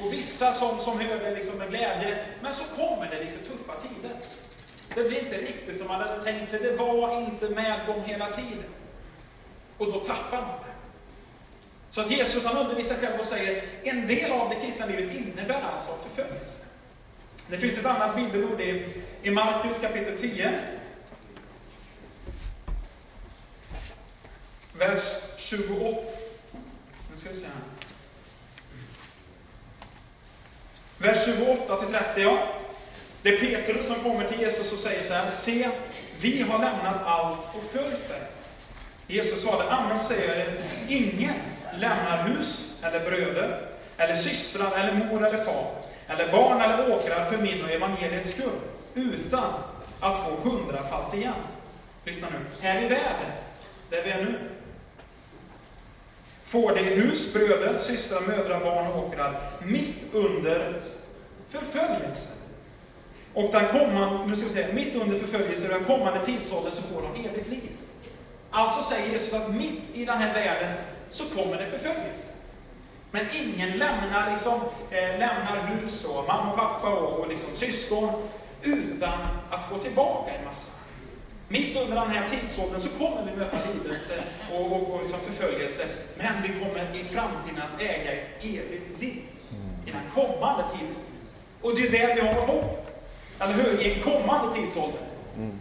Och 0.00 0.12
vissa 0.12 0.52
som, 0.52 0.78
som 0.78 1.00
hör 1.00 1.18
det 1.18 1.34
liksom 1.34 1.58
med 1.58 1.68
glädje, 1.68 2.24
men 2.42 2.52
så 2.52 2.64
kommer 2.64 3.10
det 3.10 3.24
lite 3.24 3.50
tuffa 3.50 3.72
tider. 3.80 4.16
Det 4.94 5.08
blir 5.08 5.18
inte 5.18 5.38
riktigt 5.38 5.78
som 5.78 5.88
man 5.88 6.00
hade 6.00 6.24
tänkt 6.24 6.50
sig, 6.50 6.60
det 6.60 6.76
var 6.76 7.20
inte 7.20 7.48
medgång 7.48 8.02
hela 8.04 8.26
tiden. 8.26 8.70
Och 9.78 9.92
då 9.92 9.98
tappar 9.98 10.40
man 10.40 10.58
det. 10.58 10.72
Så 11.90 12.00
att 12.00 12.10
Jesus 12.10 12.44
han 12.44 12.56
undervisar 12.56 12.94
själv 12.94 13.20
och 13.20 13.24
säger, 13.24 13.62
en 13.82 14.06
del 14.06 14.32
av 14.32 14.48
det 14.48 14.54
kristna 14.54 14.86
livet 14.86 15.14
innebär 15.14 15.62
alltså 15.72 15.90
förföljelse. 16.08 16.58
Det 17.50 17.58
finns 17.58 17.78
ett 17.78 17.86
annat 17.86 18.16
bibelord 18.16 18.60
i, 18.60 18.86
i 19.22 19.30
Markus 19.30 19.78
kapitel 19.80 20.18
10. 20.18 20.60
Vers 24.78 25.02
28. 25.36 25.96
Nu 27.12 27.20
ska 27.20 27.30
vi 27.30 27.36
se 27.36 27.46
här. 27.46 27.54
Vers 30.98 31.24
28 31.24 31.76
till 31.76 31.94
30, 31.94 32.20
ja. 32.20 32.38
Det 33.22 33.28
är 33.28 33.38
Petrus 33.38 33.86
som 33.86 34.02
kommer 34.02 34.24
till 34.24 34.40
Jesus 34.40 34.72
och 34.72 34.78
säger 34.78 35.02
så 35.04 35.12
här, 35.12 35.30
se, 35.30 35.68
vi 36.20 36.42
har 36.42 36.58
lämnat 36.58 37.06
allt 37.06 37.38
och 37.38 37.72
följt 37.72 38.08
dig. 38.08 38.22
Jesus 39.06 39.42
svarade, 39.42 39.70
amen 39.70 39.98
säger 39.98 40.46
jag 40.46 40.56
ingen 40.88 41.34
lämnar 41.78 42.28
hus, 42.28 42.74
eller 42.82 43.00
bröder, 43.00 43.68
eller 43.96 44.14
systrar, 44.14 44.72
eller 44.76 44.92
mor 44.92 45.26
eller 45.26 45.44
far, 45.44 45.74
eller 46.06 46.32
barn 46.32 46.60
eller 46.60 46.92
åkrar 46.92 47.24
för 47.24 47.38
min 47.38 47.64
och 47.64 47.70
evangeliets 47.70 48.30
skull, 48.30 48.58
utan 48.94 49.54
att 50.00 50.24
få 50.24 50.50
hundrafalt 50.50 51.14
igen. 51.14 51.34
Lyssna 52.04 52.28
nu. 52.30 52.68
Här 52.68 52.82
i 52.82 52.88
världen, 52.88 53.32
där 53.90 54.02
vi 54.04 54.10
är 54.10 54.24
nu, 54.24 54.38
får 56.48 56.74
de 56.74 56.80
hus, 56.82 57.32
bröder, 57.32 57.78
systrar, 57.78 58.20
mödrar, 58.20 58.60
barn 58.60 58.86
och 58.86 59.06
åkrar 59.06 59.40
mitt 59.66 60.04
under 60.12 60.82
förföljelse. 61.50 62.28
Och 63.34 63.52
den 63.52 63.68
kommande, 63.68 64.26
nu 64.26 64.36
ska 64.36 64.46
vi 64.46 64.52
säga, 64.52 64.74
mitt 64.74 64.94
under 64.94 65.18
förföljelse 65.18 65.68
och 65.68 65.74
den 65.74 65.84
kommande 65.84 66.24
tidsåldern 66.24 66.72
så 66.72 66.82
får 66.82 67.02
de 67.02 67.28
evigt 67.28 67.48
liv. 67.48 67.70
Alltså 68.50 68.82
säger 68.82 69.12
Jesus 69.12 69.34
att 69.34 69.54
mitt 69.54 69.90
i 69.94 70.04
den 70.04 70.18
här 70.18 70.34
världen 70.34 70.72
så 71.10 71.24
kommer 71.24 71.56
det 71.56 71.66
förföljelse. 71.66 72.30
Men 73.10 73.26
ingen 73.44 73.78
lämnar, 73.78 74.30
liksom, 74.30 74.60
eh, 74.90 75.18
lämnar 75.18 75.66
hus 75.66 76.04
och 76.04 76.26
mamma 76.28 76.52
och 76.52 76.58
pappa 76.58 76.88
och, 76.88 77.20
och 77.20 77.28
liksom 77.28 77.50
syskon 77.54 78.12
utan 78.62 79.18
att 79.50 79.68
få 79.68 79.78
tillbaka 79.78 80.30
en 80.30 80.44
massa. 80.44 80.77
Mitt 81.48 81.76
under 81.76 81.96
den 81.96 82.10
här 82.10 82.28
tidsåldern 82.28 82.80
så 82.80 82.88
kommer 82.88 83.30
vi 83.30 83.36
möta 83.36 83.58
lidelse 83.72 84.24
och, 84.52 84.72
och, 84.72 84.94
och 84.94 85.02
liksom 85.02 85.20
förföljelse, 85.20 85.86
men 86.16 86.42
vi 86.42 86.48
kommer 86.48 86.96
i 86.96 87.04
framtiden 87.04 87.62
att 87.62 87.80
äga 87.80 88.12
ett 88.12 88.44
evigt 88.44 89.00
liv 89.00 89.22
i 89.86 89.90
den 89.90 90.10
kommande 90.14 90.64
tidsåldern. 90.72 91.12
Och 91.62 91.76
det 91.76 91.86
är 91.86 91.90
där 91.90 92.14
vi 92.14 92.20
har 92.20 92.34
vårt 92.34 92.46
hopp. 92.46 92.88
Eller 93.40 93.52
hur? 93.52 93.80
I 93.80 93.94
en 93.94 94.02
kommande 94.02 94.54
tidsålder. 94.54 95.00
Mm. 95.36 95.58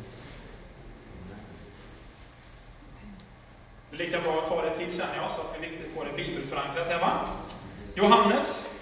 Lika 3.92 4.22
bra 4.22 4.38
att 4.38 4.48
ta 4.48 4.62
det 4.62 4.76
till 4.76 4.92
känner 4.98 5.16
jag, 5.16 5.32
så 5.32 5.42
att 5.42 5.56
vi 5.60 5.68
riktigt 5.68 5.96
får 5.96 6.06
det 6.06 6.24
bibelförankrat 6.24 6.88
här, 6.88 7.00
va? 7.00 7.30
Johannes 7.96 8.74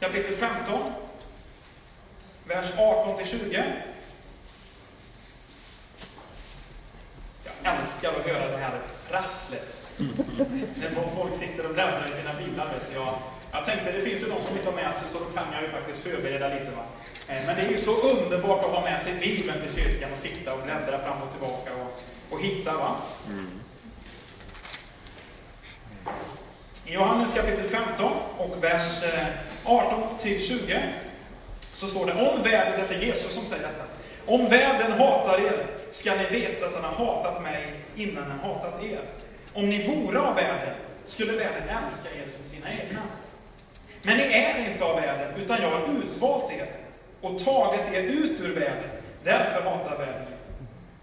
kapitel 0.00 0.36
15, 0.36 0.92
vers 2.46 2.72
18-20 2.76 3.24
20. 3.24 3.64
Jag 7.44 7.47
älskar 7.64 8.08
att 8.08 8.26
höra 8.26 8.50
det 8.50 8.56
här 8.56 8.80
prasslet. 9.10 9.82
När 10.76 10.90
folk 11.16 11.36
sitter 11.38 11.66
och 11.66 11.74
bläddrar 11.74 12.06
i 12.08 12.20
sina 12.20 12.34
biblar. 12.34 12.66
Vet 12.66 12.94
jag. 12.94 13.14
jag 13.52 13.64
tänkte, 13.64 13.92
det 13.92 14.02
finns 14.02 14.22
ju 14.22 14.28
de 14.28 14.42
som 14.42 14.56
inte 14.56 14.68
har 14.70 14.76
med 14.76 14.94
sig, 14.94 15.02
så 15.12 15.18
då 15.18 15.24
kan 15.24 15.44
jag 15.52 15.62
ju 15.62 15.68
faktiskt 15.68 16.02
förbereda 16.02 16.48
lite. 16.48 16.70
Va? 16.70 16.84
Eh, 17.28 17.46
men 17.46 17.56
det 17.56 17.62
är 17.62 17.70
ju 17.70 17.78
så 17.78 18.00
underbart 18.00 18.64
att 18.64 18.70
ha 18.70 18.80
med 18.80 19.02
sig 19.02 19.14
Bibeln 19.20 19.60
till 19.62 19.74
kyrkan 19.74 20.12
och 20.12 20.18
sitta 20.18 20.54
och 20.54 20.62
bläddra 20.62 20.98
fram 20.98 21.22
och 21.22 21.32
tillbaka 21.32 21.70
och, 21.74 22.02
och 22.30 22.40
hitta. 22.40 22.72
Va? 22.72 22.96
Mm. 23.28 23.60
I 26.86 26.92
Johannes 26.92 27.34
kapitel 27.34 27.68
15 27.68 28.12
och 28.38 28.64
vers 28.64 29.02
18 29.64 30.02
eh, 30.02 30.08
till 30.18 30.46
20 30.46 30.82
så 31.74 31.86
står 31.86 32.06
det 32.06 32.12
om 32.12 32.42
världen, 32.42 32.80
detta 32.80 32.94
är 32.94 32.98
Jesus 32.98 33.32
som 33.32 33.44
säger 33.44 33.62
detta. 33.62 33.84
Om 34.26 34.48
världen 34.48 34.92
hatar 34.92 35.46
er 35.46 35.66
ska 35.92 36.14
ni 36.14 36.38
veta 36.38 36.66
att 36.66 36.74
han 36.74 36.84
har 36.84 37.06
hatat 37.06 37.42
mig 37.42 37.72
innan 37.96 38.24
han 38.24 38.38
hatat 38.38 38.84
er. 38.84 39.00
Om 39.54 39.68
ni 39.68 39.86
vore 39.86 40.20
av 40.20 40.34
världen 40.34 40.74
skulle 41.06 41.32
världen 41.32 41.62
älska 41.62 42.08
er 42.08 42.28
som 42.36 42.50
sina 42.50 42.70
egna. 42.70 43.00
Men 44.02 44.16
ni 44.16 44.22
är 44.22 44.70
inte 44.70 44.84
av 44.84 44.96
världen, 44.96 45.34
utan 45.42 45.62
jag 45.62 45.70
har 45.70 45.88
utvalt 45.98 46.52
er 46.52 46.66
och 47.20 47.38
tagit 47.38 47.92
er 47.92 48.02
ut 48.02 48.40
ur 48.40 48.54
världen. 48.54 48.90
Därför 49.24 49.62
hatar 49.62 49.98
världen. 49.98 50.26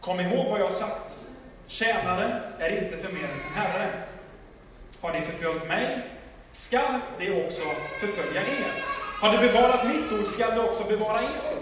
Kom 0.01 0.19
ihåg 0.19 0.45
vad 0.45 0.59
jag 0.59 0.65
har 0.65 0.71
sagt. 0.71 1.17
Tjänaren 1.67 2.41
är 2.59 2.83
inte 2.83 2.97
för 2.97 3.13
mer 3.13 3.23
än 3.23 3.39
sin 3.39 3.53
herre. 3.55 3.89
Har 5.01 5.13
ni 5.13 5.21
förföljt 5.21 5.67
mig, 5.67 5.99
skall 6.53 6.99
det 7.19 7.45
också 7.45 7.63
förfölja 7.99 8.41
er. 8.41 8.71
Har 9.21 9.31
ni 9.31 9.47
bevarat 9.47 9.87
mitt 9.87 10.19
ord, 10.19 10.27
skall 10.27 10.55
det 10.55 10.61
också 10.61 10.83
bevara 10.83 11.21
er. 11.21 11.54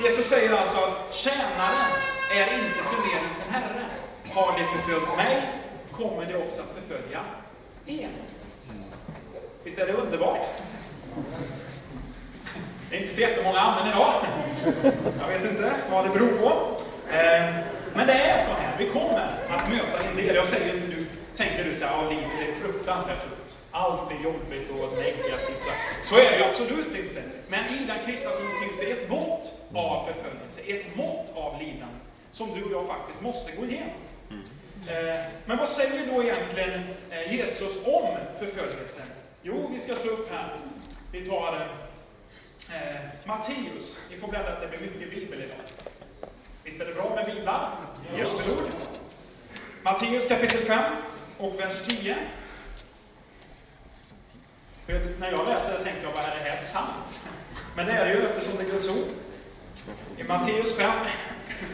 Jesus 0.00 0.26
säger 0.26 0.52
alltså 0.52 0.76
att 0.76 1.14
tjänaren 1.14 1.92
är 2.34 2.54
inte 2.54 2.82
för 2.90 2.96
mer 3.08 3.18
än 3.28 3.34
sin 3.42 3.52
herre. 3.52 3.86
Har 4.34 4.58
det 4.58 4.64
förföljt 4.64 5.16
mig, 5.16 5.42
kommer 5.92 6.26
det 6.26 6.36
också 6.36 6.60
att 6.60 6.74
förfölja 6.82 7.20
er. 7.86 8.08
Visst 9.64 9.78
är 9.78 9.86
det 9.86 9.92
underbart? 9.92 10.46
Det 12.90 12.96
är 12.96 13.00
inte 13.00 13.14
så 13.14 13.20
jättemånga 13.20 13.58
amen 13.58 13.92
idag. 13.92 14.12
Jag 15.20 15.28
vet 15.38 15.50
inte 15.50 15.72
vad 15.90 16.04
det 16.04 16.10
beror 16.10 16.38
på. 16.38 16.76
Eh, 17.10 17.54
men 17.94 18.06
det 18.06 18.12
är 18.12 18.44
så 18.44 18.52
här, 18.52 18.74
vi 18.78 18.86
kommer 18.86 19.30
att 19.50 19.68
möta 19.68 20.04
en 20.10 20.16
del. 20.16 20.34
Jag 20.34 20.46
säger 20.46 20.74
inte 20.74 20.88
nu 20.88 21.06
tänker 21.36 21.64
du 21.64 21.74
så 21.74 21.84
här, 21.84 21.92
ja, 21.92 22.08
livet 22.10 22.48
är 22.48 22.64
fruktansvärt. 22.64 23.18
Allt 23.72 24.08
blir 24.08 24.22
jobbigt 24.22 24.70
och 24.70 24.98
negativt. 24.98 25.68
Så 26.02 26.14
är 26.14 26.38
det 26.38 26.48
absolut 26.48 26.94
inte. 26.94 27.22
Men 27.48 27.64
i 27.74 27.84
den 27.86 27.98
kristna 28.06 28.30
tron 28.30 28.50
finns 28.62 28.80
det 28.80 28.90
ett 28.90 29.10
mått 29.10 29.52
av 29.74 30.06
förföljelse, 30.06 30.60
ett 30.60 30.96
mått 30.96 31.32
av 31.34 31.60
lidande, 31.60 31.98
som 32.32 32.54
du 32.54 32.64
och 32.64 32.72
jag 32.72 32.86
faktiskt 32.86 33.20
måste 33.20 33.52
gå 33.52 33.64
igenom. 33.64 34.00
Eh, 34.88 35.24
men 35.46 35.58
vad 35.58 35.68
säger 35.68 36.14
då 36.14 36.22
egentligen 36.22 36.80
eh, 37.10 37.34
Jesus 37.34 37.76
om 37.84 38.16
förföljelsen? 38.38 39.06
Jo, 39.42 39.70
vi 39.74 39.80
ska 39.80 39.96
slå 39.96 40.10
upp 40.10 40.32
här. 40.32 40.56
Vi 41.12 41.26
tar 41.26 41.68
eh, 42.72 43.00
Matteus. 43.24 43.96
Ni 44.10 44.16
får 44.16 44.28
bläddra, 44.28 44.60
det 44.60 44.68
blir 44.68 44.80
mycket 44.80 45.10
bibel 45.10 45.42
idag. 45.42 45.56
Visst 46.64 46.80
är 46.80 46.86
det 46.86 46.94
bra 46.94 47.12
med 47.14 47.34
biblar? 47.34 47.70
Bibelord. 48.10 48.68
Matteus 49.82 50.28
kapitel 50.28 50.60
5 50.60 50.92
och 51.38 51.60
vers 51.60 51.82
10. 51.88 52.16
När 55.20 55.32
jag 55.32 55.48
läser 55.48 55.78
det 55.78 55.84
tänker 55.84 56.02
jag, 56.02 56.10
vad 56.10 56.24
är 56.24 56.44
det 56.44 56.50
här 56.50 56.58
sant? 56.72 57.20
Men 57.76 57.86
det 57.86 57.92
är 57.92 58.06
det 58.06 58.12
ju 58.12 58.26
eftersom 58.26 58.58
det 58.58 58.64
är 58.64 58.70
Guds 58.70 58.88
ord. 58.88 59.08
I 60.18 60.24
Matteus 60.24 60.76
5, 60.76 60.90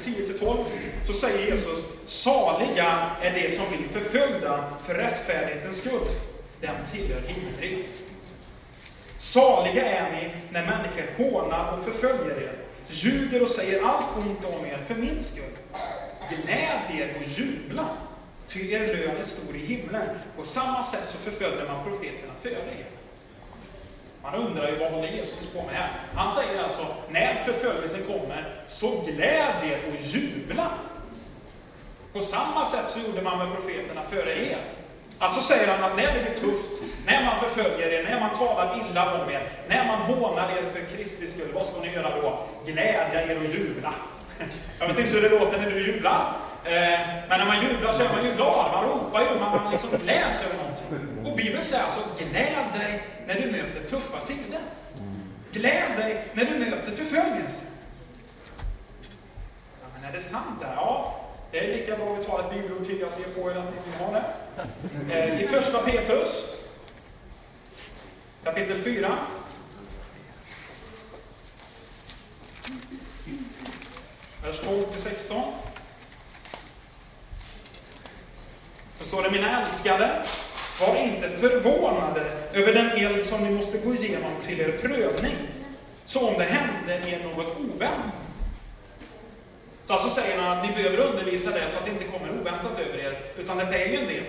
10-12, 0.04 0.64
så 1.06 1.12
säger 1.12 1.46
Jesus, 1.50 1.84
saliga 2.04 3.10
är 3.22 3.34
de 3.34 3.50
som 3.50 3.64
blir 3.68 4.00
förföljda 4.00 4.64
för 4.86 4.94
rättfärdighetens 4.94 5.78
skull. 5.78 6.08
Dem 6.60 6.76
tillhör 6.92 7.20
himmelriket. 7.20 8.02
Saliga 9.18 9.84
är 9.84 10.12
ni 10.12 10.30
när 10.50 10.66
människor 10.66 11.30
hånar 11.30 11.72
och 11.72 11.84
förföljer 11.84 12.42
er, 12.42 12.52
ljuger 12.88 13.42
och 13.42 13.48
säger 13.48 13.82
allt 13.82 14.16
ont 14.16 14.44
om 14.44 14.66
er 14.66 14.84
för 14.86 14.94
min 14.94 15.24
skull. 15.24 15.56
Gläd 16.28 17.00
er 17.00 17.16
och 17.20 17.28
jubla, 17.28 17.88
ty 18.48 18.72
er 18.72 18.86
lön 18.86 19.16
är 19.16 19.24
stor 19.24 19.56
i 19.56 19.58
himlen. 19.58 20.08
På 20.36 20.44
samma 20.44 20.82
sätt 20.82 21.04
så 21.08 21.18
förföljde 21.18 21.64
man 21.64 21.84
profeterna 21.84 22.32
före 22.42 22.72
er. 22.78 22.97
Man 24.32 24.40
undrar 24.40 24.68
ju 24.68 24.78
vad 24.78 24.92
håller 24.92 25.08
Jesus 25.08 25.46
på 25.54 25.62
med 25.62 25.74
här? 25.74 25.88
Han 26.14 26.34
säger 26.34 26.62
alltså, 26.64 26.86
när 27.08 27.34
förföljelsen 27.34 28.04
kommer, 28.04 28.54
så 28.68 29.00
gläd 29.06 29.54
er 29.64 29.78
och 29.88 30.00
jubla. 30.00 30.70
På 32.12 32.20
samma 32.20 32.64
sätt 32.66 32.84
så 32.88 32.98
gjorde 32.98 33.22
man 33.22 33.38
med 33.38 33.56
profeterna 33.56 34.02
före 34.10 34.46
er. 34.46 34.58
Alltså 35.18 35.40
säger 35.40 35.68
han 35.72 35.90
att 35.90 35.96
när 35.96 36.14
det 36.14 36.22
blir 36.22 36.34
tufft, 36.34 36.82
när 37.06 37.24
man 37.24 37.40
förföljer 37.40 37.88
er, 37.88 38.04
när 38.04 38.20
man 38.20 38.34
talar 38.36 38.76
illa 38.80 39.22
om 39.22 39.30
er, 39.30 39.48
när 39.68 39.86
man 39.86 39.98
hånar 39.98 40.48
er 40.50 40.62
för 40.74 40.96
Kristi 40.96 41.26
skull, 41.26 41.48
vad 41.54 41.66
ska 41.66 41.80
ni 41.80 41.92
göra 41.92 42.20
då? 42.20 42.46
Glädja 42.66 43.22
er 43.22 43.36
och 43.36 43.54
jubla. 43.54 43.94
Jag 44.80 44.88
vet 44.88 44.98
inte 44.98 45.10
hur 45.10 45.22
det 45.22 45.38
låter 45.38 45.58
när 45.58 45.70
du 45.70 45.86
jublar. 45.86 46.32
Eh, 46.64 46.98
men 47.28 47.38
när 47.38 47.46
man 47.46 47.62
jublar 47.62 47.92
så 47.92 48.02
är 48.02 48.08
man 48.08 48.24
ju 48.24 48.32
glad, 48.32 48.72
man 48.72 48.84
ropar 48.84 49.20
ju, 49.20 49.40
man 49.40 49.72
liksom 49.72 49.90
gläds 49.90 50.42
över 50.44 50.56
någonting. 50.56 51.17
Bibeln 51.38 51.64
säger 51.64 51.84
alltså, 51.84 52.00
gläd 52.18 52.72
dig 52.74 53.02
när 53.26 53.34
du 53.34 53.50
möter 53.50 53.88
tuffa 53.88 54.20
tider. 54.26 54.60
Gläd 55.52 55.96
dig 55.96 56.24
när 56.34 56.44
du 56.44 56.58
möter 56.58 56.92
förföljelse. 56.92 57.64
Ja, 59.82 59.86
men 59.94 60.04
är 60.04 60.12
det 60.12 60.20
sant 60.20 60.60
där? 60.60 60.72
Ja, 60.74 61.20
det 61.50 61.58
är 61.58 61.76
lika 61.78 61.96
bra 61.96 62.12
att 62.12 62.18
vi 62.18 62.24
tar 62.24 62.40
ett 62.40 62.50
bibelord 62.50 62.86
till, 62.86 63.00
jag 63.00 63.12
ser 63.12 63.42
på 63.42 63.50
er 63.50 63.54
att 63.54 63.64
ni 63.64 63.90
vill 63.90 64.00
ha 64.00 64.12
det. 64.12 64.24
Eh, 65.14 65.44
I 65.44 65.48
första 65.48 65.78
Petrus, 65.78 66.44
kapitel 68.44 68.82
4. 68.82 69.18
Vers 74.44 74.60
12 74.60 74.82
till 74.82 75.02
16. 75.02 75.52
Så 78.98 79.04
står 79.04 79.22
det, 79.22 79.30
mina 79.30 79.62
älskade, 79.62 80.24
var 80.80 80.96
inte 80.96 81.28
förvånade 81.28 82.24
över 82.52 82.74
den 82.74 82.90
eld 82.90 83.24
som 83.24 83.44
ni 83.44 83.50
måste 83.50 83.78
gå 83.78 83.94
igenom 83.94 84.32
till 84.42 84.60
er 84.60 84.72
prövning, 84.82 85.36
så 86.06 86.28
om 86.28 86.34
det 86.38 86.44
hände 86.44 87.08
er 87.08 87.24
något 87.24 87.56
oväntat. 87.60 88.14
Så 89.84 89.92
alltså 89.92 90.10
säger 90.10 90.38
han 90.38 90.58
att 90.58 90.66
ni 90.66 90.82
behöver 90.82 90.98
undervisa 90.98 91.50
det 91.50 91.64
så 91.70 91.78
att 91.78 91.84
det 91.84 91.90
inte 91.90 92.04
kommer 92.04 92.40
oväntat 92.40 92.78
över 92.78 92.98
er, 92.98 93.18
utan 93.38 93.58
detta 93.58 93.78
är 93.78 93.88
ju 93.88 93.96
en 93.96 94.06
del. 94.06 94.24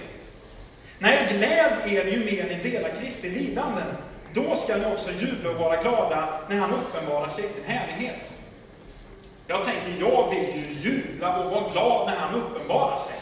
Nej, 1.00 1.27
gläds 1.29 1.88
er 1.88 2.06
ju 2.06 2.20
mer 2.20 2.44
ni 2.44 2.70
delar 2.72 2.89
Kristi 3.01 3.29
lidanden. 3.29 3.88
Då 4.34 4.56
ska 4.56 4.77
ni 4.77 4.86
också 4.86 5.12
jubla 5.12 5.50
och 5.50 5.56
vara 5.56 5.82
glada 5.82 6.29
när 6.50 6.60
han 6.60 6.74
uppenbarar 6.74 7.29
sig 7.29 7.46
i 7.46 7.48
sin 7.48 7.63
härlighet. 7.65 8.34
Jag 9.48 9.63
tänker, 9.63 9.96
jag 10.00 10.29
vill 10.29 10.56
ju 10.56 10.89
jubla 10.89 11.38
och 11.38 11.51
vara 11.51 11.72
glad 11.72 12.08
när 12.08 12.15
han 12.15 12.36
uppenbarar 12.36 12.98
sig. 12.98 13.15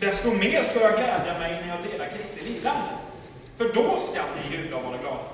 Desto 0.00 0.34
mer 0.34 0.62
ska 0.62 0.80
jag 0.80 0.96
glädja 0.96 1.38
mig 1.38 1.60
när 1.60 1.68
jag 1.68 1.92
delar 1.92 2.08
Kristi 2.08 2.44
lidande. 2.44 2.88
För 3.56 3.72
då 3.74 4.00
ska 4.00 4.22
ni 4.22 4.56
jubla 4.56 4.76
och 4.76 4.84
vara 4.84 4.98
glada. 4.98 5.24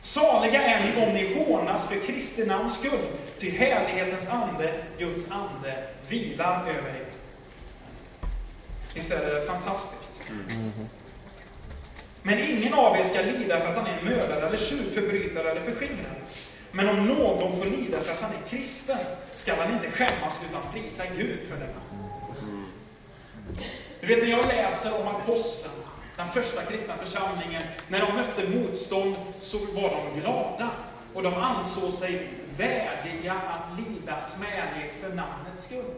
Saliga 0.00 0.62
är 0.62 0.80
ni 0.80 1.06
om 1.06 1.12
ni 1.12 1.44
hånas 1.44 1.88
för 1.88 1.96
Kristi 1.96 2.46
namns 2.46 2.74
skull, 2.78 3.06
ty 3.38 3.50
härlighetens 3.50 4.28
ande, 4.28 4.74
Guds 4.98 5.30
ande, 5.30 5.84
vilar 6.08 6.60
över 6.60 6.88
er. 6.88 7.06
Visst 8.94 9.12
är 9.12 9.34
det 9.34 9.46
fantastiskt? 9.46 10.12
Mm. 10.30 10.72
Men 12.22 12.38
ingen 12.38 12.74
av 12.74 12.96
er 12.96 13.04
ska 13.04 13.20
lida 13.20 13.60
för 13.60 13.68
att 13.68 13.76
han 13.76 13.86
är 13.86 13.98
en 13.98 14.04
mördare, 14.04 14.46
eller 14.46 14.56
tjuv, 14.56 14.94
förbrytare 14.94 15.50
eller 15.50 15.60
förskingrare. 15.60 16.16
Men 16.72 16.88
om 16.88 17.06
någon 17.06 17.58
får 17.58 17.64
lida 17.64 17.98
för 17.98 18.12
att 18.12 18.22
han 18.22 18.32
är 18.32 18.48
kristen, 18.48 18.98
ska 19.36 19.54
han 19.54 19.72
inte 19.72 19.90
skämmas 19.90 20.34
utan 20.50 20.72
prisa 20.72 21.02
Gud 21.16 21.38
för 21.48 21.56
denna. 21.56 21.93
Du 24.00 24.06
vet, 24.06 24.22
när 24.22 24.30
jag 24.30 24.46
läser 24.46 25.00
om 25.00 25.08
apostlarna, 25.08 25.74
den 26.16 26.28
första 26.28 26.62
kristna 26.62 26.94
församlingen, 26.94 27.62
när 27.88 28.00
de 28.00 28.12
mötte 28.14 28.58
motstånd 28.58 29.16
så 29.40 29.58
var 29.58 29.90
de 29.90 30.20
glada. 30.20 30.70
Och 31.14 31.22
de 31.22 31.34
ansåg 31.34 31.92
sig 31.92 32.28
värdiga 32.56 33.32
att 33.32 33.78
lida 33.78 34.20
smärlighet 34.20 34.92
för 35.00 35.08
namnets 35.08 35.64
skull. 35.64 35.94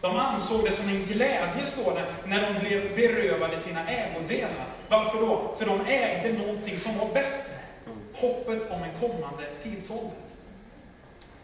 De 0.00 0.16
ansåg 0.16 0.64
det 0.64 0.72
som 0.72 0.88
en 0.88 1.04
glädje, 1.04 1.66
står 1.66 1.94
det, 1.94 2.04
när 2.24 2.52
de 2.52 2.60
blev 2.60 2.96
berövade 2.96 3.58
sina 3.58 3.88
ägodelar. 3.88 4.66
Varför 4.88 5.20
då? 5.20 5.54
För 5.58 5.66
de 5.66 5.80
ägde 5.80 6.38
någonting 6.38 6.78
som 6.78 6.98
var 6.98 7.06
bättre. 7.06 7.52
Hoppet 8.14 8.70
om 8.70 8.82
en 8.82 9.00
kommande 9.00 9.44
tidsålder. 9.62 10.10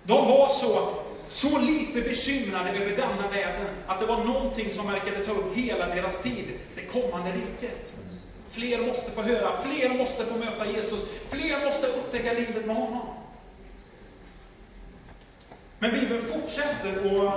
De 0.04 0.28
var 0.28 0.48
så, 0.48 0.94
så 1.32 1.58
lite 1.58 2.00
bekymrade 2.00 2.70
över 2.70 2.96
denna 2.96 3.28
världen 3.28 3.66
att 3.86 4.00
det 4.00 4.06
var 4.06 4.24
någonting 4.24 4.70
som 4.70 4.86
verkade 4.86 5.24
ta 5.24 5.32
upp 5.32 5.56
hela 5.56 5.86
deras 5.86 6.22
tid, 6.22 6.44
det 6.74 6.82
kommande 6.82 7.30
riket. 7.32 7.94
Fler 8.50 8.86
måste 8.86 9.10
få 9.10 9.22
höra, 9.22 9.62
fler 9.62 9.98
måste 9.98 10.24
få 10.24 10.36
möta 10.38 10.66
Jesus, 10.66 11.04
fler 11.28 11.66
måste 11.66 11.86
upptäcka 11.86 12.32
livet 12.32 12.66
med 12.66 12.76
honom. 12.76 13.06
Men 15.78 15.90
Bibeln 15.90 16.22
fortsätter 16.22 17.16
och 17.16 17.32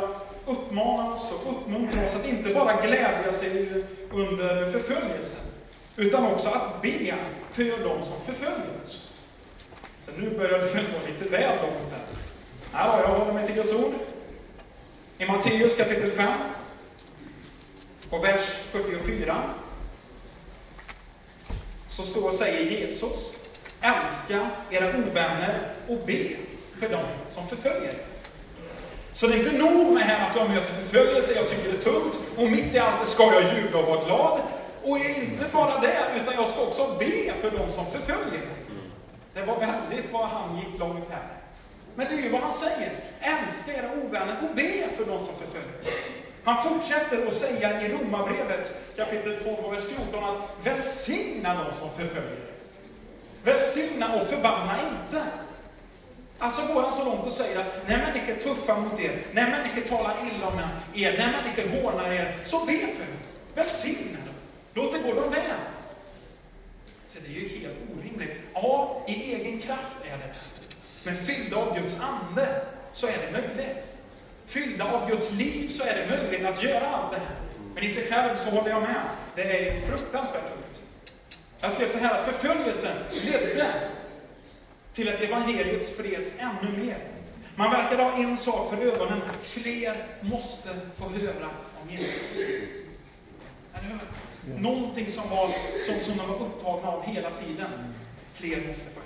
uppmanar 0.45 1.13
oss 1.13 1.31
och 1.31 1.51
uppmuntrar 1.51 2.05
oss 2.05 2.15
att 2.15 2.27
inte 2.27 2.53
bara 2.53 2.81
glädja 2.81 3.33
sig 3.39 3.83
under 4.11 4.71
förföljelsen, 4.71 5.45
utan 5.95 6.25
också 6.25 6.49
att 6.49 6.81
be 6.81 7.15
för 7.51 7.83
dem 7.83 8.05
som 8.05 8.25
förföljer 8.25 8.71
oss. 8.85 9.09
Så 10.05 10.11
nu 10.17 10.29
börjar 10.29 10.59
det 10.59 10.65
väl 10.65 10.85
gå 10.85 11.07
lite 11.07 11.29
väl 11.31 11.57
långt 11.61 11.91
här. 11.91 12.14
Ja, 12.77 12.99
jag 13.01 13.09
håller 13.09 13.33
mig 13.33 13.45
till 13.45 13.55
Guds 13.55 13.73
ord. 13.73 13.93
I 15.17 15.25
Matteus 15.25 15.75
kapitel 15.75 16.11
5, 16.11 16.27
och 18.09 18.23
vers 18.23 18.41
44, 18.71 19.35
så 21.89 22.03
står 22.03 22.27
och 22.27 22.33
säger 22.33 22.71
Jesus, 22.71 23.33
älska 23.81 24.49
era 24.69 24.89
ovänner 24.89 25.59
och 25.87 25.97
be 26.05 26.29
för 26.79 26.89
dem 26.89 27.05
som 27.31 27.47
förföljer 27.47 27.89
er. 27.89 27.97
Så 29.13 29.27
det 29.27 29.33
är 29.33 29.39
inte 29.39 29.57
nog 29.57 29.93
med 29.93 30.03
här 30.03 30.29
att 30.29 30.35
jag 30.35 30.49
möter 30.49 30.73
förföljelse, 30.73 31.33
jag 31.33 31.47
tycker 31.47 31.71
det 31.71 31.77
är 31.77 31.81
tungt, 31.81 32.19
och 32.37 32.51
mitt 32.51 32.73
i 32.73 32.79
allt 32.79 32.99
det 33.01 33.05
ska 33.05 33.23
jag 33.23 33.57
jubla 33.57 33.79
och 33.79 33.87
vara 33.87 34.05
glad. 34.05 34.41
Och 34.83 34.97
inte 34.97 35.45
bara 35.53 35.79
det, 35.79 36.05
utan 36.15 36.33
jag 36.33 36.47
ska 36.47 36.61
också 36.61 36.95
be 36.99 37.33
för 37.41 37.57
dem 37.57 37.71
som 37.71 37.85
förföljer. 37.91 38.41
Det 39.33 39.41
var 39.41 39.59
väldigt 39.59 40.11
vad 40.11 40.27
han 40.27 40.57
gick 40.57 40.79
långt 40.79 41.09
här. 41.09 41.34
Men 41.95 42.07
det 42.07 42.13
är 42.13 42.21
ju 42.21 42.29
vad 42.29 42.41
han 42.41 42.53
säger. 42.53 42.91
Älska 43.19 43.73
era 43.73 43.89
ovänner 44.03 44.35
och 44.41 44.55
be 44.55 44.87
för 44.97 45.05
de 45.05 45.25
som 45.25 45.35
förföljer. 45.35 45.95
Han 46.43 46.63
fortsätter 46.63 47.27
att 47.27 47.33
säga 47.33 47.81
i 47.81 47.93
Romarbrevet 47.93 48.95
kapitel 48.95 49.43
12 49.43 49.71
vers 49.71 49.83
14 49.83 50.23
att 50.23 50.65
välsigna 50.67 51.63
de 51.63 51.79
som 51.79 51.89
förföljer. 51.97 52.45
Välsigna 53.43 54.15
och 54.15 54.27
förbanna 54.27 54.79
inte. 54.79 55.23
Alltså 56.39 56.73
går 56.73 56.81
han 56.81 56.93
så 56.93 57.05
långt 57.05 57.25
och 57.25 57.31
säger 57.31 57.59
att 57.59 57.87
när 57.87 57.97
människor 57.97 58.33
är 58.33 58.39
tuffa 58.39 58.79
mot 58.79 58.99
er, 58.99 59.17
när 59.31 59.49
människor 59.49 59.81
talar 59.81 60.15
illa 60.35 60.47
om 60.47 60.59
er, 60.93 61.17
när 61.17 61.31
människor 61.31 61.81
hånar 61.81 62.11
er, 62.11 62.37
så 62.43 62.65
be 62.65 62.71
för 62.71 63.05
dem. 63.05 63.17
Välsigna 63.55 64.17
dem. 64.25 64.35
Låt 64.73 64.93
det 64.93 64.99
gå 64.99 65.21
dem 65.21 65.31
väl. 65.31 65.41
Så 67.07 67.19
det 67.19 67.27
är 67.27 67.39
ju 67.39 67.47
helt 67.47 67.77
orimligt. 67.97 68.37
Ja, 68.53 69.03
i 69.07 69.33
egen 69.33 69.61
kraft 69.61 69.97
är 70.03 70.17
det. 70.17 70.33
Men 71.05 71.15
fyllda 71.15 71.57
av 71.57 71.77
Guds 71.81 71.97
ande 71.99 72.61
så 72.93 73.07
är 73.07 73.11
det 73.11 73.31
möjligt. 73.31 73.91
Fyllda 74.47 74.91
av 74.91 75.09
Guds 75.09 75.31
liv 75.31 75.69
så 75.69 75.83
är 75.83 75.95
det 75.95 76.17
möjligt 76.17 76.47
att 76.47 76.63
göra 76.63 76.87
allt 76.87 77.11
det 77.11 77.17
här. 77.19 77.35
Men 77.75 77.83
i 77.83 77.89
sig 77.89 78.07
själv 78.11 78.37
så 78.37 78.49
håller 78.49 78.69
jag 78.69 78.81
med. 78.81 79.01
Det 79.35 79.69
är 79.69 79.81
fruktansvärt 79.81 80.41
tufft. 80.41 80.81
Jag 81.59 81.71
skrev 81.71 81.87
så 81.87 81.97
här 81.97 82.19
att 82.19 82.25
förföljelsen 82.25 82.97
ledde 83.11 83.67
till 84.93 85.09
att 85.09 85.21
evangeliet 85.21 85.87
spreds 85.87 86.29
ännu 86.37 86.85
mer. 86.85 86.97
Man 87.55 87.71
verkade 87.71 88.03
ha 88.03 88.17
en 88.17 88.37
sak 88.37 88.73
för 88.73 88.81
ögonen. 88.81 89.21
Fler 89.41 90.05
måste 90.21 90.69
få 90.97 91.09
höra 91.09 91.49
om 91.81 91.89
Jesus. 91.89 92.37
Eller 93.73 93.89
hur? 93.89 93.99
Någonting 94.59 95.07
som, 95.07 95.29
var, 95.29 95.51
som, 95.81 95.95
som 96.01 96.17
de 96.17 96.27
var 96.27 96.35
upptagna 96.35 96.87
av 96.87 97.05
hela 97.05 97.29
tiden. 97.29 97.69
Fler 98.33 98.67
måste 98.67 98.83
få 98.83 98.99
höra. 98.99 99.04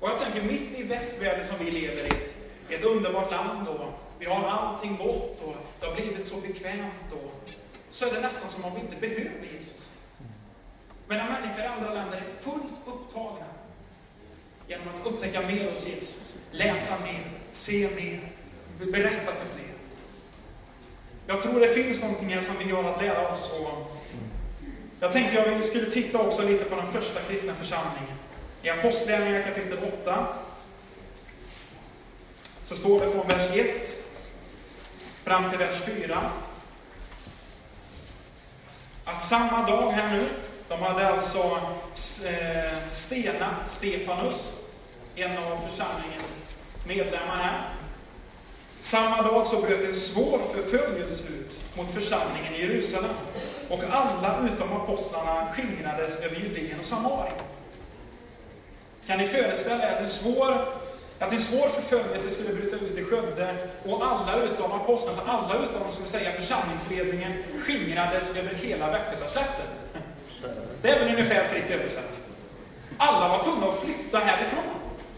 Och 0.00 0.08
jag 0.08 0.18
tänker 0.18 0.42
mitt 0.42 0.78
i 0.78 0.82
västvärlden 0.82 1.46
som 1.46 1.56
vi 1.64 1.70
lever 1.70 2.04
i, 2.04 2.06
ett, 2.06 2.34
ett 2.68 2.84
underbart 2.84 3.30
land 3.30 3.68
och 3.68 3.86
vi 4.18 4.26
har 4.26 4.48
allting 4.48 4.96
gott 4.96 5.40
och 5.42 5.56
det 5.80 5.86
har 5.86 5.94
blivit 5.94 6.26
så 6.26 6.36
bekvämt 6.36 7.12
och 7.12 7.50
så 7.90 8.06
är 8.06 8.14
det 8.14 8.20
nästan 8.20 8.50
som 8.50 8.64
om 8.64 8.74
vi 8.74 8.80
inte 8.80 8.96
behöver 8.96 9.46
Jesus. 9.52 9.88
Medan 11.08 11.26
människor 11.26 11.64
i 11.64 11.66
andra 11.66 11.94
länder 11.94 12.16
är 12.16 12.42
fullt 12.42 12.72
upptagna 12.86 13.46
genom 14.68 14.86
att 14.88 15.06
upptäcka 15.06 15.40
mer 15.40 15.70
hos 15.70 15.86
Jesus, 15.86 16.36
läsa 16.50 16.94
mer, 17.02 17.30
se 17.52 17.88
mer, 17.96 18.20
berätta 18.92 19.32
för 19.34 19.46
fler. 19.54 19.74
Jag 21.26 21.42
tror 21.42 21.60
det 21.60 21.74
finns 21.74 22.00
någonting 22.00 22.28
här 22.28 22.42
som 22.42 22.54
vi 22.58 22.72
har 22.72 22.84
att 22.84 23.02
lära 23.02 23.28
oss. 23.28 23.50
Och 23.52 23.96
jag 25.00 25.12
tänkte 25.12 25.42
att 25.42 25.58
vi 25.58 25.62
skulle 25.62 25.90
titta 25.90 26.18
också 26.18 26.42
lite 26.42 26.64
på 26.64 26.76
den 26.76 26.92
första 26.92 27.20
kristna 27.20 27.54
församlingen. 27.54 28.19
I 28.62 28.70
Apostlagärningarna 28.70 29.44
kapitel 29.44 29.78
8 30.02 30.26
så 32.68 32.76
står 32.76 33.00
det 33.00 33.10
från 33.10 33.28
vers 33.28 33.56
1 33.56 33.96
fram 35.24 35.50
till 35.50 35.58
vers 35.58 35.82
4 35.84 36.30
att 39.04 39.22
samma 39.22 39.70
dag 39.70 39.90
här 39.90 40.12
nu, 40.12 40.26
de 40.68 40.82
hade 40.82 41.08
alltså 41.08 41.58
eh, 42.26 42.90
stenat 42.90 43.70
Stefanus, 43.70 44.52
en 45.16 45.38
av 45.38 45.68
församlingens 45.68 46.24
medlemmar 46.86 47.36
här. 47.36 47.74
Samma 48.82 49.22
dag 49.22 49.46
så 49.46 49.60
bröt 49.60 49.88
en 49.88 49.94
svår 49.94 50.40
förföljelse 50.54 51.26
ut 51.28 51.60
mot 51.76 51.92
församlingen 51.92 52.54
i 52.54 52.60
Jerusalem 52.60 53.14
och 53.68 53.82
alla 53.90 54.48
utom 54.54 54.72
apostlarna 54.72 55.46
skingrades 55.52 56.16
över 56.16 56.36
Judeen 56.36 56.80
och 56.80 56.86
Samarien. 56.86 57.36
Kan 59.10 59.18
ni 59.18 59.26
föreställa 59.26 59.88
er 59.88 59.92
att 59.92 60.00
en 60.00 60.08
svår, 60.08 60.64
att 61.18 61.32
en 61.32 61.40
svår 61.40 61.68
förföljelse 61.68 62.30
skulle 62.30 62.54
bryta 62.54 62.76
ut 62.76 62.98
i 62.98 63.04
Skövde 63.04 63.56
och 63.84 64.06
alla 64.06 64.42
utom 64.42 64.72
apostlarna, 64.72 65.16
så 65.16 65.30
alla 65.30 65.54
utom 65.54 65.82
de 65.86 65.92
skulle 65.92 66.08
säga 66.08 66.32
församlingsledningen, 66.32 67.32
skingrades 67.66 68.36
över 68.36 68.54
hela 68.54 68.90
Västgötaslätten? 68.90 69.66
Det 70.82 70.88
är 70.90 70.98
väl 70.98 71.14
ungefär 71.14 71.48
fritt 71.48 71.70
översatt. 71.70 72.20
Alla 72.96 73.28
var 73.28 73.42
tvungna 73.42 73.66
att 73.66 73.80
flytta 73.80 74.18
härifrån. 74.18 74.64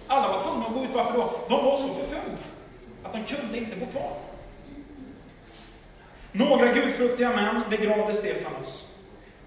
Alla 0.07 0.29
var 0.29 0.41
tvungna 0.41 0.67
att 0.67 0.75
gå 0.75 0.83
ut. 0.83 0.91
Varför 0.95 1.13
då? 1.13 1.33
De 1.49 1.65
var 1.65 1.77
så 1.77 1.89
förföljda 1.89 2.39
att 3.03 3.13
de 3.13 3.25
kunde 3.25 3.59
inte 3.59 3.77
bo 3.77 3.87
kvar. 3.87 4.13
Några 6.33 6.73
gudfruktiga 6.73 7.31
män 7.31 7.63
begravde 7.71 8.13
Stefanus 8.13 8.87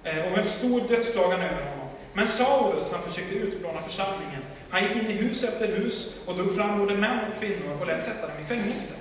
eh, 0.03 0.25
och 0.25 0.31
höll 0.31 0.45
stor 0.45 0.81
dödsklagan 0.81 1.41
över 1.41 1.61
honom. 1.61 1.74
Men 2.15 2.27
Saulus, 2.27 2.91
han 2.91 3.01
försökte 3.01 3.35
utplåna 3.35 3.81
församlingen. 3.81 4.41
Han 4.69 4.83
gick 4.83 4.95
in 4.95 5.07
i 5.07 5.13
hus 5.13 5.43
efter 5.43 5.67
hus 5.67 6.15
och 6.25 6.35
drog 6.35 6.55
fram 6.55 6.79
både 6.79 6.95
män 6.95 7.19
och 7.31 7.39
kvinnor 7.39 7.77
och 7.81 7.87
lät 7.87 8.03
sätta 8.03 8.27
dem 8.27 8.35
i 8.41 8.45
fängelse. 8.45 8.93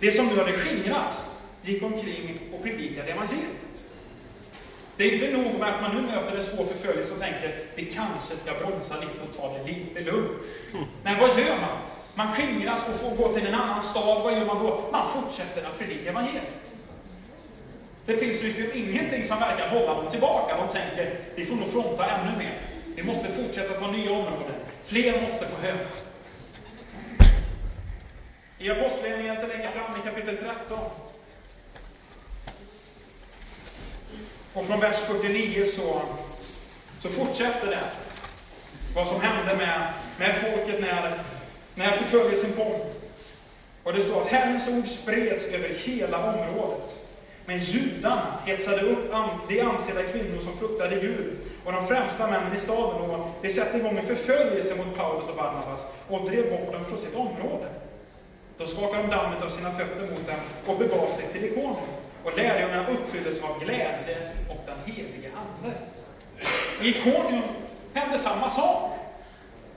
Det 0.00 0.12
som 0.12 0.26
nu 0.26 0.36
hade 0.36 0.52
skingrats 0.52 1.26
gick 1.62 1.82
omkring 1.82 2.40
och 2.52 2.62
predikade 2.62 3.12
evangeliet. 3.12 3.84
Det 4.96 5.04
är 5.04 5.14
inte 5.14 5.42
nog 5.42 5.58
med 5.58 5.68
att 5.68 5.82
man 5.82 5.94
nu 5.96 6.02
möter 6.02 6.36
en 6.36 6.42
svår 6.42 6.64
förföljelse 6.64 7.14
och 7.14 7.20
tänker 7.20 7.56
vi 7.74 7.84
kanske 7.84 8.36
ska 8.36 8.52
bromsa 8.66 8.94
lite 8.94 9.22
och 9.28 9.36
ta 9.36 9.58
det 9.58 9.72
lite 9.72 10.10
lugnt. 10.10 10.44
Men 11.02 11.18
vad 11.18 11.28
gör 11.38 11.56
man? 11.60 11.76
Man 12.14 12.34
skingras 12.34 12.86
och 12.88 13.00
får 13.00 13.16
gå 13.16 13.32
till 13.32 13.46
en 13.46 13.54
annan 13.54 13.82
stad. 13.82 14.22
Vad 14.22 14.32
gör 14.32 14.44
man 14.44 14.58
då? 14.58 14.88
Man 14.92 15.12
fortsätter 15.12 15.64
att 15.64 15.78
predika 15.78 16.10
evangeliet. 16.10 16.59
Det 18.06 18.16
finns 18.16 18.42
liksom 18.42 18.64
ingenting 18.74 19.24
som 19.24 19.40
verkar 19.40 19.68
hålla 19.68 19.94
dem 19.94 20.10
tillbaka. 20.10 20.56
De 20.56 20.68
tänker, 20.68 21.14
vi 21.34 21.44
får 21.44 21.56
nog 21.56 21.72
fronta 21.72 22.10
ännu 22.10 22.38
mer. 22.38 22.60
Vi 22.94 23.02
måste 23.02 23.28
fortsätta 23.28 23.74
ta 23.74 23.90
nya 23.90 24.10
områden. 24.10 24.54
Fler 24.84 25.22
måste 25.22 25.46
få 25.46 25.66
höra. 25.66 25.86
I 28.58 28.70
Apostlagärningarna 28.70 29.40
inte 29.40 29.56
längre 29.56 29.70
fram 29.72 30.00
i 30.00 30.08
kapitel 30.08 30.36
13. 30.36 30.78
Och 34.54 34.66
från 34.66 34.80
vers 34.80 34.96
49 34.96 35.64
så, 35.64 36.02
så 37.02 37.08
fortsätter 37.08 37.66
det. 37.66 37.84
Vad 38.94 39.08
som 39.08 39.20
hände 39.20 39.56
med, 39.56 39.92
med 40.18 40.34
folket 40.40 40.80
när, 40.80 41.18
när 41.74 41.96
förföljelsen 41.96 42.52
kom. 42.52 42.80
Och 43.82 43.92
det 43.92 44.00
står 44.00 44.22
att 44.22 44.28
Herrens 44.28 44.68
ord 44.68 44.88
spreds 44.88 45.46
över 45.46 45.68
hela 45.68 46.32
området. 46.32 46.98
Men 47.50 47.58
judarna 47.58 48.38
hetsade 48.46 48.80
upp 48.80 49.12
de 49.48 49.60
ansedda 49.60 50.02
kvinnor 50.02 50.38
som 50.38 50.56
fruktade 50.56 50.96
Gud 50.96 51.38
och 51.64 51.72
de 51.72 51.86
främsta 51.86 52.26
männen 52.26 52.52
i 52.52 52.56
staden 52.56 53.00
och 53.00 53.30
de 53.42 53.50
satte 53.50 53.78
igång 53.78 53.98
en 53.98 54.06
förföljelse 54.06 54.74
mot 54.76 54.96
Paulus 54.96 55.28
och 55.28 55.36
Barnabas 55.36 55.86
och 56.08 56.30
drev 56.30 56.50
bort 56.50 56.72
dem 56.72 56.84
från 56.84 56.98
sitt 56.98 57.14
område. 57.14 57.68
Då 58.58 58.66
skakade 58.66 59.02
de 59.02 59.10
dammet 59.10 59.42
av 59.42 59.48
sina 59.48 59.70
fötter 59.70 60.00
mot 60.00 60.26
dem 60.26 60.36
och 60.66 60.78
begav 60.78 61.06
sig 61.06 61.24
till 61.32 61.44
Ikonium. 61.44 61.76
Och 62.24 62.36
lärjungarna 62.36 62.86
uppfylldes 62.90 63.42
av 63.42 63.58
glädje 63.64 64.16
och 64.48 64.64
den 64.66 64.94
helige 64.94 65.30
Ande. 65.36 65.76
I 66.82 66.88
Ikonium 66.88 67.42
hände 67.94 68.18
samma 68.18 68.50
sak. 68.50 68.90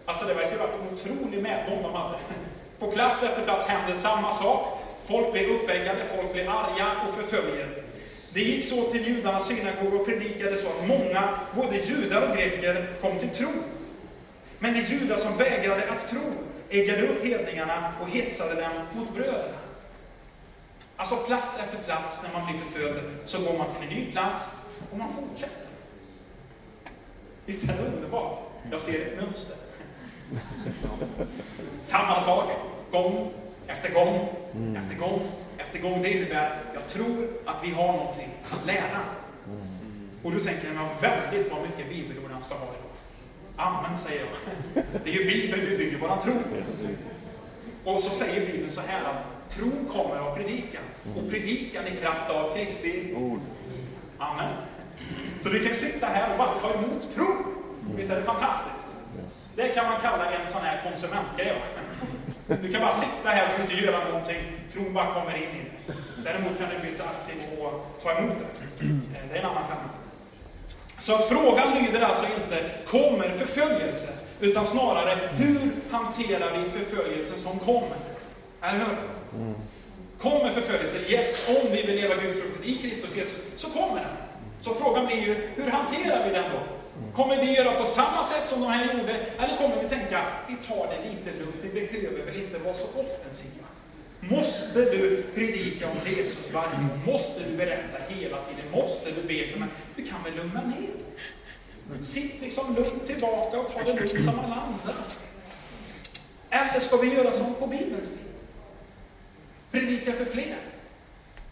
Alltså 0.06 0.26
det 0.26 0.34
verkar 0.34 0.58
ha 0.58 0.66
varit 0.68 0.76
en 0.82 0.94
otrolig 0.94 1.44
medgång 1.44 1.84
de 1.84 1.94
hade. 1.94 2.18
På 2.80 2.92
plats 2.92 3.24
efter 3.24 3.44
plats 3.44 3.66
hände 3.66 3.98
samma 3.98 4.32
sak. 4.32 4.80
Folk 5.08 5.32
blev 5.32 5.50
uppeggade, 5.50 6.00
folk 6.16 6.34
blev 6.34 6.50
arga 6.50 6.96
och 7.08 7.16
förföljde. 7.16 7.68
Det 8.34 8.40
gick 8.40 8.66
så 8.66 8.84
till 8.84 9.08
judarnas 9.08 9.48
synagogor 9.48 10.00
och 10.00 10.06
predikade 10.06 10.56
så 10.56 10.68
att 10.68 10.88
många, 10.88 11.30
både 11.56 11.78
judar 11.78 12.30
och 12.30 12.38
greker, 12.38 12.88
kom 13.02 13.20
till 13.20 13.30
tro. 13.30 13.50
Men 14.60 14.74
de 14.74 14.80
judar 14.80 15.18
som 15.18 15.38
vägrade 15.38 15.92
att 15.92 16.08
tro 16.08 16.22
eggade 16.70 17.08
upp 17.08 17.26
hedningarna 17.26 17.94
och 18.02 18.10
hetsade 18.10 18.62
dem 18.62 18.72
mot 18.96 19.14
bröderna. 19.16 19.58
Alltså 20.96 21.16
plats 21.16 21.60
efter 21.60 21.78
plats 21.78 22.20
när 22.24 22.40
man 22.40 22.52
blir 22.52 22.62
förföljd 22.62 23.04
så 23.26 23.40
går 23.40 23.58
man 23.58 23.68
till 23.74 23.84
en 23.84 24.04
ny 24.04 24.12
plats 24.12 24.46
och 24.92 24.98
man 24.98 25.14
fortsätter. 25.14 25.68
Visst 27.46 27.64
är 27.64 27.68
det 27.68 27.96
underbart? 27.96 28.40
Jag 28.72 28.82
ser 28.82 29.02
ett 29.02 29.22
mönster. 29.22 29.56
Samma 31.84 32.22
sak, 32.22 32.52
gång 32.92 33.32
efter 33.68 33.94
gång, 33.94 34.30
mm. 34.56 34.76
efter 34.76 34.96
gång, 34.96 35.22
efter 35.58 35.80
gång. 35.80 36.02
Det 36.02 36.12
innebär, 36.12 36.60
jag 36.74 36.88
tror 36.88 37.28
att 37.46 37.64
vi 37.64 37.72
har 37.72 37.94
någonting 37.94 38.30
att 38.52 38.66
lära. 38.66 39.02
Mm. 39.48 39.68
Och 40.24 40.32
då 40.32 40.40
tänker 40.40 40.68
jag, 40.68 41.10
väldigt 41.10 41.52
vad 41.52 41.62
mycket 41.62 41.90
bibelord 41.90 42.32
han 42.32 42.42
ska 42.42 42.54
ha 42.54 42.66
idag. 42.66 42.94
Amen, 43.56 43.98
säger 43.98 44.20
jag. 44.20 44.84
Det 45.04 45.10
är 45.10 45.14
ju 45.14 45.26
Bibeln 45.26 45.66
vi 45.70 45.78
bygger 45.78 45.98
våran 45.98 46.20
tro 46.20 46.34
Och 47.84 48.00
så 48.00 48.10
säger 48.10 48.52
Bibeln 48.52 48.72
så 48.72 48.82
här 48.82 49.02
att 49.04 49.50
tro 49.50 49.72
kommer 49.92 50.16
av 50.16 50.36
predikan. 50.36 50.84
Och 51.18 51.30
predikan 51.30 51.88
i 51.88 51.92
kraft 51.92 52.30
av 52.30 52.56
Kristi 52.56 53.14
ord. 53.16 53.40
Amen. 54.18 54.54
Så 55.42 55.50
du 55.50 55.68
kan 55.68 55.76
sitta 55.76 56.08
här 56.08 56.32
och 56.32 56.38
bara 56.38 56.58
ta 56.58 56.74
emot 56.74 57.16
tro. 57.16 57.26
Visst 57.96 58.10
är 58.10 58.16
det 58.16 58.24
fantastiskt? 58.24 58.88
Det 59.56 59.70
kan 59.70 59.86
man 59.86 60.02
kalla 60.02 60.32
en 60.32 60.48
sån 60.48 60.62
här 60.62 60.82
konsumentgrej. 60.90 61.62
Du 62.62 62.72
kan 62.72 62.82
bara 62.82 62.92
sitta 62.92 63.30
här 63.30 63.48
och 63.54 63.60
inte 63.62 63.86
göra 63.86 64.06
någonting. 64.06 64.42
Tron 64.74 64.94
bara 64.94 65.14
kommer 65.14 65.36
in 65.36 65.44
i 65.44 65.46
dig. 65.46 65.72
Däremot 66.24 66.58
kan 66.58 66.68
du 66.70 66.80
bli 66.82 66.90
aktiv 66.90 67.60
och 67.60 68.00
ta 68.04 68.12
emot 68.12 68.34
det. 68.40 68.86
Eh, 68.86 68.92
det 69.32 69.38
är 69.38 69.40
en 69.40 69.46
annan 69.46 69.68
femma. 69.68 69.90
Så 71.00 71.16
att 71.16 71.26
frågan 71.26 71.84
lyder 71.84 72.02
alltså 72.02 72.26
inte, 72.26 72.66
kommer 72.88 73.30
förföljelse? 73.30 74.08
Utan 74.40 74.66
snarare, 74.66 75.20
hur 75.38 75.72
hanterar 75.92 76.58
vi 76.58 76.80
förföljelsen 76.80 77.40
som 77.40 77.60
kommer? 77.60 77.98
Eller 78.62 78.80
hur? 78.80 78.98
Kommer 80.22 80.50
förföljelse? 80.50 80.98
Yes, 81.08 81.50
om 81.50 81.72
vi 81.72 81.82
vill 81.82 81.96
leva 81.96 82.16
gudfruktigt 82.16 82.66
i 82.66 82.78
Kristus 82.78 83.16
Jesus, 83.16 83.40
så 83.56 83.70
kommer 83.70 83.96
den. 83.96 84.12
Så 84.62 84.74
frågan 84.74 85.06
blir 85.06 85.22
ju, 85.22 85.50
hur 85.56 85.72
hanterar 85.72 86.28
vi 86.28 86.34
den 86.34 86.44
då? 86.52 86.60
Kommer 87.16 87.38
vi 87.38 87.56
göra 87.56 87.80
på 87.80 87.86
samma 87.86 88.24
sätt 88.24 88.50
som 88.50 88.62
de 88.62 88.68
här 88.68 88.94
gjorde? 88.94 89.14
Eller 89.40 89.58
kommer 89.58 89.84
vi 89.84 89.90
tänka, 89.90 90.26
vi 90.48 90.56
tar 90.56 90.88
det 90.88 91.10
lite 91.10 91.40
lugnt, 91.40 91.56
vi 91.62 91.70
behöver 91.70 92.26
väl 92.26 92.44
inte 92.44 92.58
vara 92.58 92.74
så 92.74 92.88
offensiva? 92.88 93.66
Måste 94.20 94.80
du 94.80 95.24
predika 95.36 95.90
om 95.90 95.98
Jesus 96.06 96.54
varje 96.54 96.76
gång? 96.76 97.02
Måste 97.06 97.44
du 97.50 97.58
berätta 97.58 97.98
hela 98.08 98.38
tiden? 98.38 98.72
Måste 98.72 99.12
du 99.12 99.22
be 99.22 99.48
för 99.48 99.60
mig? 99.60 99.70
Du 99.96 100.06
kan 100.06 100.24
väl 100.24 100.36
lugna 100.36 100.62
ner 100.62 100.88
dig? 100.88 102.06
Sitt 102.06 102.42
liksom 102.42 102.76
lugnt 102.76 103.06
tillbaka 103.06 103.60
och 103.60 103.74
ta 103.74 103.80
det 103.80 103.94
lugnt 103.94 104.26
som 104.26 104.40
alla 104.40 104.56
andra. 104.56 104.94
Eller 106.50 106.80
ska 106.80 106.98
vi 106.98 107.14
göra 107.14 107.32
som 107.32 107.54
på 107.54 107.68
Bibelns 107.68 108.10
tid? 108.10 108.34
Predika 109.72 110.14
för 110.14 110.26
fler. 110.26 110.58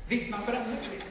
Vittna 0.08 0.42
för 0.42 0.54
ännu 0.54 0.76
fler. 0.82 1.11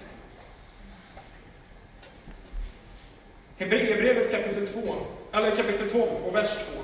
Hebreerbrevet 3.60 4.30
kapitel 4.30 4.68
2, 4.68 4.94
eller 5.32 5.56
kapitel 5.56 5.90
12 5.90 6.02
och 6.26 6.34
vers 6.34 6.50
2. 6.50 6.80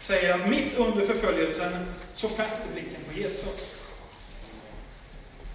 Säger 0.00 0.34
att 0.34 0.48
mitt 0.48 0.78
under 0.78 1.06
förföljelsen 1.06 1.72
så 2.14 2.28
fäster 2.28 2.72
blicken 2.72 3.00
på 3.12 3.20
Jesus. 3.20 3.74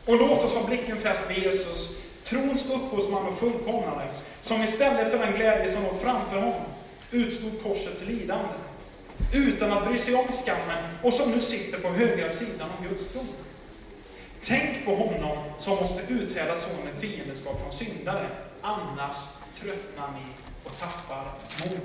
Och 0.05 0.17
låt 0.17 0.43
oss 0.43 0.53
ha 0.53 0.67
blicken 0.67 0.97
fäst 0.97 1.29
vid 1.29 1.43
Jesus, 1.43 1.89
trons 2.23 2.65
upphovsman 2.65 3.27
och 3.27 3.39
fullkomnare, 3.39 4.07
som 4.41 4.63
istället 4.63 5.11
för 5.11 5.17
den 5.17 5.33
glädje 5.33 5.71
som 5.71 5.83
låg 5.83 6.01
framför 6.01 6.39
honom 6.39 6.61
utstod 7.11 7.63
korsets 7.63 8.01
lidande, 8.05 8.53
utan 9.33 9.71
att 9.71 9.87
bry 9.87 9.97
sig 9.97 10.15
om 10.15 10.27
skammen, 10.31 10.83
och 11.03 11.13
som 11.13 11.31
nu 11.31 11.41
sitter 11.41 11.79
på 11.79 11.87
högra 11.87 12.29
sidan 12.29 12.69
om 12.79 12.87
Guds 12.87 13.13
tron. 13.13 13.27
Tänk 14.45 14.85
på 14.85 14.95
honom 14.95 15.37
som 15.59 15.75
måste 15.75 16.13
uthärda 16.13 16.55
så 16.55 16.69
med 16.69 17.01
fiendskap 17.01 17.61
från 17.61 17.71
syndare. 17.71 18.27
Annars 18.61 19.15
tröttnar 19.55 20.11
ni 20.11 20.27
och 20.63 20.79
tappar 20.79 21.25
mod. 21.59 21.79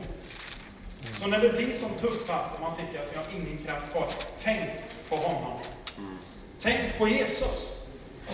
Så 1.21 1.27
när 1.27 1.41
det 1.41 1.49
blir 1.49 1.79
som 1.79 1.91
tuffast 2.01 2.55
och 2.55 2.61
man 2.61 2.77
tycker 2.77 3.03
att 3.03 3.13
vi 3.13 3.17
har 3.17 3.41
ingen 3.41 3.65
kraft 3.65 3.93
kvar, 3.93 4.09
tänk 4.39 4.71
på 5.09 5.17
honom. 5.17 5.61
Tänk 6.61 6.99
på 6.99 7.09
Jesus. 7.09 7.71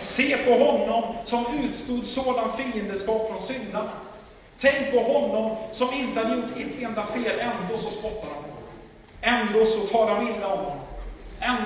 Se 0.02 0.36
på 0.36 0.64
honom 0.64 1.14
som 1.24 1.44
utstod 1.64 2.06
sådan 2.06 2.56
fiendeskap 2.56 3.28
från 3.28 3.42
syndarna. 3.42 3.92
Tänk 4.58 4.90
på 4.90 4.98
honom 4.98 5.56
som 5.72 5.92
inte 5.94 6.20
hade 6.20 6.36
gjort 6.36 6.56
ett 6.56 6.82
enda 6.82 7.06
fel, 7.06 7.40
ändå 7.40 7.76
så 7.76 7.90
spottar 7.90 8.28
de 8.28 8.42
på 8.42 8.54
Ändå 9.20 9.64
så 9.64 9.80
tar 9.80 10.06
de 10.06 10.28
illa 10.28 10.48
om 10.48 10.64
honom. 10.64 10.83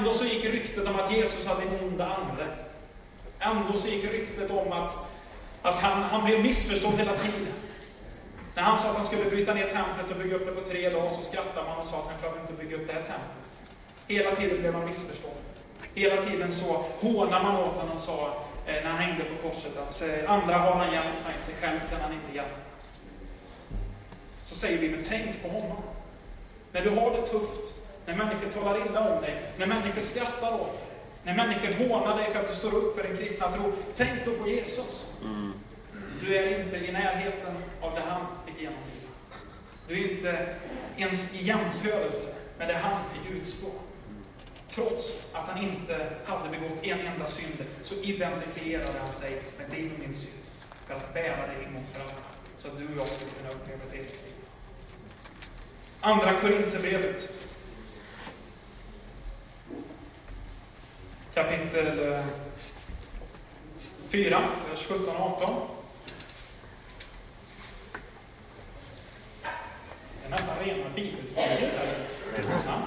Ändå 0.08 0.18
så 0.18 0.24
gick 0.24 0.44
ryktet 0.44 0.88
om 0.88 0.96
att 0.96 1.12
Jesus 1.12 1.46
hade 1.46 1.62
en 1.62 1.84
ond 1.84 2.00
ande. 2.00 2.46
Ändå 3.38 3.72
så 3.72 3.88
gick 3.88 4.04
ryktet 4.04 4.50
om 4.50 4.72
att, 4.72 4.96
att 5.62 5.74
han, 5.74 6.02
han 6.02 6.24
blev 6.24 6.42
missförstådd 6.42 6.94
hela 6.94 7.14
tiden. 7.14 7.46
När 8.54 8.62
han 8.62 8.78
sa 8.78 8.90
att 8.90 8.96
han 8.96 9.06
skulle 9.06 9.24
bryta 9.24 9.54
ner 9.54 9.62
templet 9.62 10.10
och 10.10 10.16
bygga 10.16 10.36
upp 10.36 10.46
det 10.46 10.52
på 10.52 10.60
tre 10.60 10.90
dagar 10.90 11.08
så 11.08 11.22
skrattade 11.22 11.68
man 11.68 11.78
och 11.78 11.86
sa 11.86 11.98
att 11.98 12.04
han 12.04 12.18
klarade 12.20 12.40
inte 12.40 12.52
att 12.52 12.58
bygga 12.58 12.76
upp 12.76 12.86
det 12.86 12.92
här 12.92 13.00
templet. 13.00 13.44
Hela 14.06 14.36
tiden 14.36 14.60
blev 14.60 14.74
han 14.74 14.86
missförstådd. 14.86 15.30
Hela 15.94 16.22
tiden 16.22 16.52
så 16.52 16.86
hånade 17.00 17.44
man 17.44 17.56
åt 17.56 17.76
honom 17.76 17.96
och 17.96 18.00
sa 18.00 18.44
eh, 18.66 18.74
när 18.74 18.90
han 18.90 18.98
hängde 18.98 19.24
på 19.24 19.48
korset 19.48 19.76
att 19.76 20.02
andra 20.28 20.58
har 20.58 20.72
han 20.72 20.92
hjälpt, 20.92 21.18
men 21.24 21.44
sig 21.44 21.54
själv 21.60 21.78
kan 21.90 22.00
han 22.00 22.12
inte 22.12 22.36
hjälpa. 22.36 22.58
Så 24.44 24.54
säger 24.54 24.78
vi, 24.78 24.88
men 24.88 25.04
tänk 25.04 25.42
på 25.42 25.48
honom. 25.48 25.82
När 26.72 26.82
du 26.82 26.90
har 26.90 27.10
det 27.10 27.26
tufft, 27.26 27.74
när 28.08 28.16
människor 28.16 28.50
talar 28.50 28.86
illa 28.86 29.14
om 29.14 29.22
dig, 29.22 29.42
när 29.58 29.66
människor 29.66 30.00
skrattar 30.00 30.52
åt 30.60 30.72
dig, 30.72 30.86
när 31.22 31.36
människor 31.36 31.88
hånar 31.88 32.16
dig 32.16 32.32
för 32.32 32.40
att 32.40 32.48
du 32.48 32.54
står 32.54 32.74
upp 32.74 32.96
för 32.96 33.08
den 33.08 33.16
kristna 33.16 33.52
tro, 33.52 33.72
tänk 33.94 34.24
då 34.24 34.32
på 34.32 34.48
Jesus. 34.48 35.12
Mm. 35.24 35.52
Du 36.20 36.36
är 36.36 36.64
inte 36.64 36.76
i 36.76 36.92
närheten 36.92 37.54
av 37.80 37.94
det 37.94 38.00
han 38.00 38.26
fick 38.46 38.60
genomlida. 38.60 39.08
Du 39.88 39.94
är 39.94 40.10
inte 40.10 40.48
ens 40.96 41.34
i 41.34 41.44
jämförelse 41.44 42.28
med 42.58 42.68
det 42.68 42.74
han 42.74 43.00
fick 43.12 43.36
utstå. 43.36 43.70
Trots 44.70 45.26
att 45.32 45.48
han 45.48 45.62
inte 45.62 46.10
hade 46.24 46.58
begått 46.58 46.84
en 46.84 47.00
enda 47.00 47.26
synd, 47.26 47.64
så 47.82 47.94
identifierade 47.94 48.98
han 48.98 49.12
sig 49.12 49.42
med 49.58 49.76
din 49.76 49.92
och 49.92 49.98
min 49.98 50.14
synd. 50.14 50.34
För 50.86 50.94
att 50.94 51.14
bära 51.14 51.46
gång 51.46 51.84
för 51.92 52.00
alla. 52.00 52.12
Så 52.58 52.68
att 52.68 52.78
du 52.78 52.84
och 52.84 52.96
jag 52.96 53.08
skulle 53.08 53.30
kunna 53.30 53.50
uppleva 53.50 53.82
det. 53.92 54.04
Andra 56.00 56.40
Korinthierbrevet. 56.40 57.32
Kapitel 61.38 62.12
eh, 62.12 62.24
4, 64.08 64.40
vers 64.70 64.86
17 64.88 65.16
och 65.16 65.42
18. 65.42 65.54
Det 69.42 70.26
är 70.26 70.30
nästan 70.30 70.56
rena 70.64 70.84
bibelstudier 70.94 71.70
här. 71.78 72.82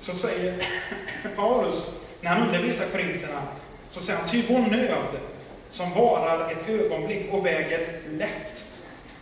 Så 0.00 0.12
säger 0.12 0.66
Paulus, 1.36 1.86
när 2.20 2.30
han 2.30 2.46
undervisar 2.48 2.86
korintierna, 2.92 3.42
så 3.90 4.00
säger 4.00 4.18
han, 4.18 4.28
ty 4.28 4.42
vår 4.48 4.58
nöd 4.58 5.20
som 5.70 5.92
varar 5.92 6.50
ett 6.50 6.68
ögonblick 6.68 7.32
och 7.32 7.46
väger 7.46 8.00
lätt, 8.10 8.66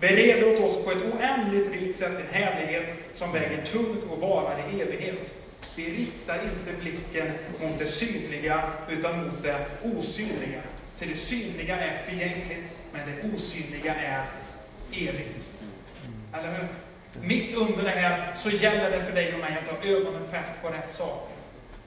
bereder 0.00 0.54
åt 0.54 0.60
oss 0.60 0.84
på 0.84 0.90
ett 0.90 1.14
oändligt 1.14 1.72
rikt 1.72 1.96
sätt 1.96 2.12
en 2.12 2.42
härlighet 2.42 2.84
som 3.14 3.32
väger 3.32 3.66
tungt 3.66 4.04
och 4.10 4.18
varar 4.18 4.58
i 4.72 4.80
evighet. 4.80 5.34
Vi 5.78 5.96
riktar 5.96 6.34
inte 6.34 6.80
blicken 6.80 7.32
mot 7.60 7.78
det 7.78 7.86
synliga, 7.86 8.62
utan 8.88 9.24
mot 9.24 9.42
det 9.42 9.66
osynliga. 9.82 10.60
Till 10.98 11.10
det 11.10 11.16
synliga 11.16 11.76
är 11.76 12.02
förgängligt, 12.08 12.74
men 12.92 13.00
det 13.06 13.34
osynliga 13.34 13.94
är 13.94 14.24
evigt. 14.92 15.50
Eller 16.34 16.48
hur? 16.52 16.68
Mitt 17.20 17.56
under 17.56 17.82
det 17.82 17.90
här 17.90 18.34
så 18.34 18.50
gäller 18.50 18.90
det 18.90 19.04
för 19.04 19.12
dig 19.12 19.34
och 19.34 19.40
mig 19.40 19.58
att 19.62 19.68
ha 19.68 19.88
ögonen 19.88 20.22
fäst 20.30 20.50
på 20.62 20.68
rätt 20.68 20.92
saker. 20.92 21.34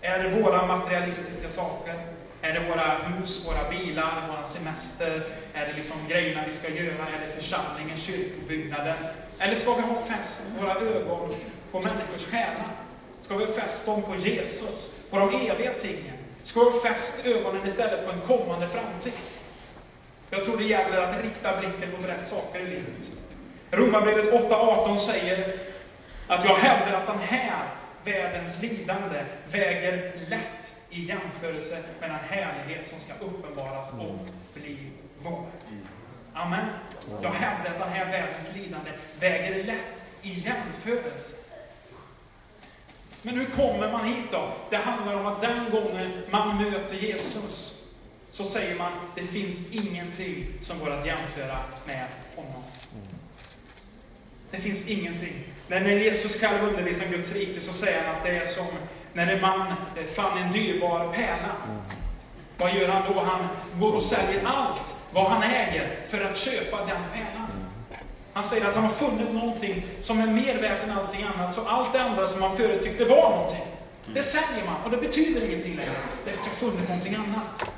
Är 0.02 0.24
det 0.24 0.42
våra 0.42 0.68
materialistiska 0.68 1.50
saker? 1.50 1.96
Är 2.42 2.54
det 2.54 2.70
våra 2.70 2.98
hus, 2.98 3.46
våra 3.46 3.70
bilar, 3.70 4.28
våra 4.28 4.46
semester? 4.46 5.24
Är 5.54 5.68
det 5.68 5.74
liksom 5.76 5.98
grejerna 6.10 6.42
vi 6.48 6.54
ska 6.54 6.70
göra? 6.70 7.08
Är 7.08 7.28
det 7.28 7.42
församlingen, 7.42 7.98
kyrkobyggnaden? 7.98 8.98
Eller 9.40 9.56
ska 9.56 9.74
vi 9.74 9.82
ha 9.82 10.06
fäst 10.06 10.44
våra 10.60 10.76
ögon 10.76 11.36
på 11.72 11.80
människors 11.80 12.26
själar? 12.26 12.91
Ska 13.22 13.36
vi 13.36 13.46
ha 13.46 13.54
fäst 13.54 13.86
dem 13.86 14.02
på 14.02 14.16
Jesus, 14.16 14.92
på 15.10 15.20
de 15.20 15.50
eviga 15.50 15.74
tingen? 15.74 16.18
Ska 16.44 16.60
vi 16.60 16.70
ha 16.72 16.82
fäst 16.82 17.26
ögonen 17.26 17.68
istället 17.68 18.06
på 18.06 18.12
en 18.12 18.22
kommande 18.22 18.68
framtid? 18.68 19.14
Jag 20.30 20.44
tror 20.44 20.58
det 20.58 20.64
gäller 20.64 21.02
att 21.02 21.24
rikta 21.24 21.60
blicken 21.60 21.92
mot 21.92 22.10
rätt 22.10 22.28
saker 22.28 22.60
i 22.60 22.66
livet. 22.66 23.12
Romarbrevet 23.72 24.34
8.18 24.34 24.98
säger 24.98 25.54
att 26.28 26.46
jag 26.46 26.56
hävdar 26.56 26.98
att 26.98 27.08
den 27.08 27.20
här 27.20 27.64
världens 28.04 28.62
lidande 28.62 29.24
väger 29.52 30.14
lätt 30.30 30.76
i 30.90 31.02
jämförelse 31.02 31.78
med 32.00 32.10
den 32.10 32.20
härlighet 32.40 32.88
som 32.88 33.00
ska 33.00 33.14
uppenbaras 33.26 33.92
och 33.92 34.28
bli 34.54 34.78
vår. 35.20 35.46
Amen. 36.34 36.66
Jag 37.22 37.32
hävdar 37.32 37.72
att 37.72 37.80
den 37.80 37.90
här 37.90 38.06
världens 38.06 38.56
lidande 38.56 38.92
väger 39.20 39.64
lätt 39.64 39.78
i 40.22 40.34
jämförelse. 40.34 41.36
Men 43.22 43.40
hur 43.40 43.46
kommer 43.46 43.92
man 43.92 44.06
hit 44.06 44.26
då? 44.32 44.54
Det 44.70 44.76
handlar 44.76 45.16
om 45.16 45.26
att 45.26 45.42
den 45.42 45.72
gången 45.72 46.12
man 46.30 46.64
möter 46.64 46.96
Jesus, 46.96 47.84
så 48.32 48.44
säger 48.44 48.78
man, 48.78 48.92
det 49.16 49.22
finns 49.22 49.72
ingenting 49.72 50.46
som 50.62 50.80
går 50.80 50.90
att 50.90 51.06
jämföra 51.06 51.58
med 51.86 52.06
honom. 52.36 52.64
Det 54.52 54.58
finns 54.58 54.88
ingenting. 54.88 55.44
När 55.68 55.90
Jesus 55.90 56.40
själv 56.40 56.64
undervisar 56.64 57.06
om 57.06 57.12
Guds 57.12 57.32
rike 57.32 57.62
så 57.62 57.74
säger 57.74 58.04
han 58.04 58.16
att 58.16 58.24
det 58.24 58.38
är 58.38 58.48
som 58.48 58.68
när 59.14 59.36
en 59.36 59.42
man 59.42 59.74
fann 60.16 60.38
en 60.38 60.52
dyrbar 60.52 61.14
pärla. 61.14 61.56
Vad 62.58 62.76
gör 62.76 62.90
han 62.90 63.14
då? 63.14 63.20
Han 63.20 63.48
går 63.80 63.96
och 63.96 64.04
säljer 64.04 64.46
allt 64.46 64.96
vad 65.14 65.26
han 65.26 65.44
äger 65.44 66.00
för 66.08 66.22
att 66.26 66.38
köpa 66.38 66.78
den 66.78 67.02
pärlan. 67.14 67.51
Han 68.34 68.44
säger 68.44 68.66
att 68.66 68.76
han 68.76 68.84
har 68.84 68.92
funnit 68.92 69.34
någonting 69.34 69.86
som 70.02 70.20
är 70.20 70.28
mer 70.28 70.62
värt 70.62 70.84
än 70.84 70.92
allting 70.92 71.24
annat. 71.24 71.56
Så 71.56 71.62
allt 71.62 71.94
det 71.94 72.02
andra 72.02 72.28
som 72.28 72.42
han 72.42 72.58
förut 72.58 72.82
tyckte 72.82 73.06
var 73.06 73.30
någonting, 73.30 73.66
det 74.14 74.24
säljer 74.24 74.66
man 74.66 74.84
och 74.84 74.92
det 74.92 74.98
betyder 74.98 75.46
ingenting 75.46 75.76
längre. 75.76 75.92
Det 76.26 76.32
är 76.32 76.34
att 76.34 76.46
jag 76.46 76.68
har 76.68 76.72
funnit 76.72 76.90
någonting 76.90 77.16
annat. 77.16 77.72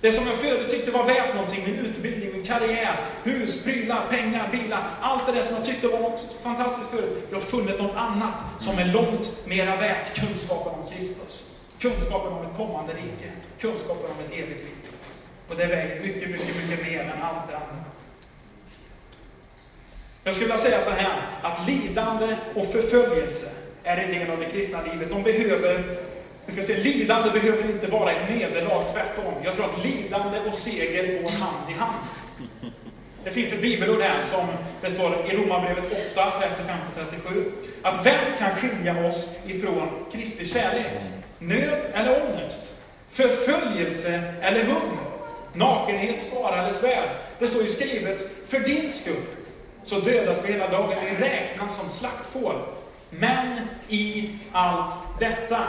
Det 0.00 0.12
som 0.12 0.26
jag 0.26 0.36
förut 0.36 0.70
tyckte 0.70 0.90
var 0.90 1.06
värt 1.06 1.34
någonting, 1.34 1.64
min 1.64 1.78
utbildning, 1.78 2.32
min 2.32 2.44
karriär, 2.44 2.96
hus, 3.22 3.64
prylar, 3.64 4.06
pengar, 4.10 4.48
bilar, 4.52 4.82
allt 5.00 5.26
det 5.26 5.32
där 5.32 5.42
som 5.42 5.54
jag 5.54 5.64
tyckte 5.64 5.88
var 5.88 6.00
något 6.00 6.36
fantastiskt 6.42 6.90
förut. 6.90 7.26
Jag 7.30 7.36
har 7.36 7.42
funnit 7.42 7.78
något 7.78 7.96
annat 7.96 8.34
som 8.58 8.78
är 8.78 8.84
långt 8.84 9.46
mera 9.46 9.76
värt 9.76 10.14
kunskapen 10.14 10.80
om 10.80 10.90
Kristus. 10.90 11.56
Kunskapen 11.78 12.32
om 12.32 12.46
ett 12.46 12.56
kommande 12.56 12.92
rike, 12.92 13.32
kunskapen 13.60 14.10
om 14.10 14.24
ett 14.26 14.32
evigt 14.32 14.60
liv. 14.60 14.76
Och 15.48 15.56
det 15.56 15.66
väger 15.66 16.00
mycket, 16.00 16.30
mycket, 16.30 16.56
mycket 16.56 16.86
mer 16.86 17.00
än 17.00 17.22
allt 17.22 17.48
det 17.50 17.56
andra. 17.56 17.93
Jag 20.24 20.34
skulle 20.34 20.46
vilja 20.46 20.62
säga 20.62 20.80
så 20.80 20.90
här, 20.90 21.22
att 21.42 21.68
lidande 21.68 22.36
och 22.54 22.72
förföljelse 22.72 23.46
är 23.84 23.96
en 23.96 24.10
del 24.10 24.30
av 24.30 24.38
det 24.38 24.44
kristna 24.46 24.78
livet. 24.92 25.10
De 25.10 25.22
behöver 25.22 25.84
vi 26.46 26.52
ska 26.52 26.62
säga, 26.62 26.82
lidande 26.82 27.30
behöver 27.30 27.70
inte 27.70 27.86
vara 27.86 28.12
ett 28.12 28.30
nederlag, 28.30 28.84
tvärtom. 28.92 29.34
Jag 29.44 29.54
tror 29.54 29.64
att 29.64 29.84
lidande 29.84 30.40
och 30.40 30.54
seger 30.54 31.22
går 31.22 31.30
hand 31.30 31.70
i 31.70 31.72
hand. 31.72 32.04
Det 33.24 33.30
finns 33.30 33.52
ett 33.52 33.62
bibelord 33.62 34.00
här 34.00 34.22
som 34.22 34.46
det 34.80 34.90
står 34.90 35.12
i 35.30 35.36
Romarbrevet 35.36 36.12
8, 36.12 36.32
35-37. 37.26 37.44
Att 37.82 38.06
vem 38.06 38.38
kan 38.38 38.56
skilja 38.56 39.06
oss 39.08 39.28
ifrån 39.46 39.88
Kristi 40.12 40.46
kärlek? 40.46 40.86
Nöd 41.38 41.80
eller 41.94 42.22
ångest? 42.22 42.74
Förföljelse 43.10 44.22
eller 44.40 44.64
hunger? 44.64 45.04
Nakenhet, 45.52 46.22
fara 46.32 46.62
eller 46.62 46.72
svärd? 46.72 47.08
Det 47.38 47.46
står 47.46 47.62
ju 47.62 47.68
skrivet, 47.68 48.30
för 48.48 48.60
din 48.60 48.92
skull 48.92 49.43
så 49.84 50.00
dödas 50.00 50.44
vi 50.44 50.52
hela 50.52 50.68
dagen, 50.68 50.98
vi 51.10 51.24
räknas 51.24 51.76
som 51.76 51.90
slaktfår. 51.90 52.66
Men 53.10 53.58
i 53.88 54.30
allt 54.52 54.94
detta 55.20 55.64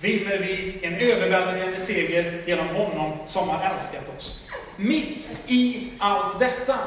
vinner 0.00 0.38
vi 0.38 0.78
en 0.82 0.94
överväldigande 0.94 1.80
seger 1.80 2.42
genom 2.46 2.68
honom 2.68 3.12
som 3.26 3.48
har 3.48 3.64
älskat 3.64 4.16
oss. 4.16 4.48
Mitt 4.76 5.28
i 5.46 5.88
allt 5.98 6.38
detta, 6.38 6.78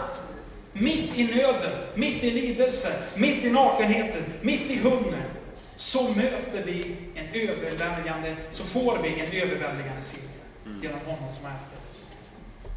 mitt 0.74 1.20
i 1.20 1.24
nöden, 1.24 1.72
mitt 1.96 2.24
i 2.24 2.32
lidelse, 2.32 2.94
mitt 3.16 3.46
i 3.46 3.52
nakenheten, 3.52 4.24
mitt 4.42 4.72
i 4.72 4.80
hunger, 4.80 5.24
så 5.76 6.04
möter 6.04 6.64
vi 6.66 6.96
en 7.16 7.28
överväldigande, 7.34 8.36
så 8.52 8.64
får 8.64 8.98
vi 9.04 9.10
en 9.10 9.48
överväldigande 9.48 10.02
seger 10.04 10.30
genom 10.82 11.00
honom 11.00 11.36
som 11.36 11.46
har 11.46 11.52
älskat 11.52 11.80
oss. 11.80 11.87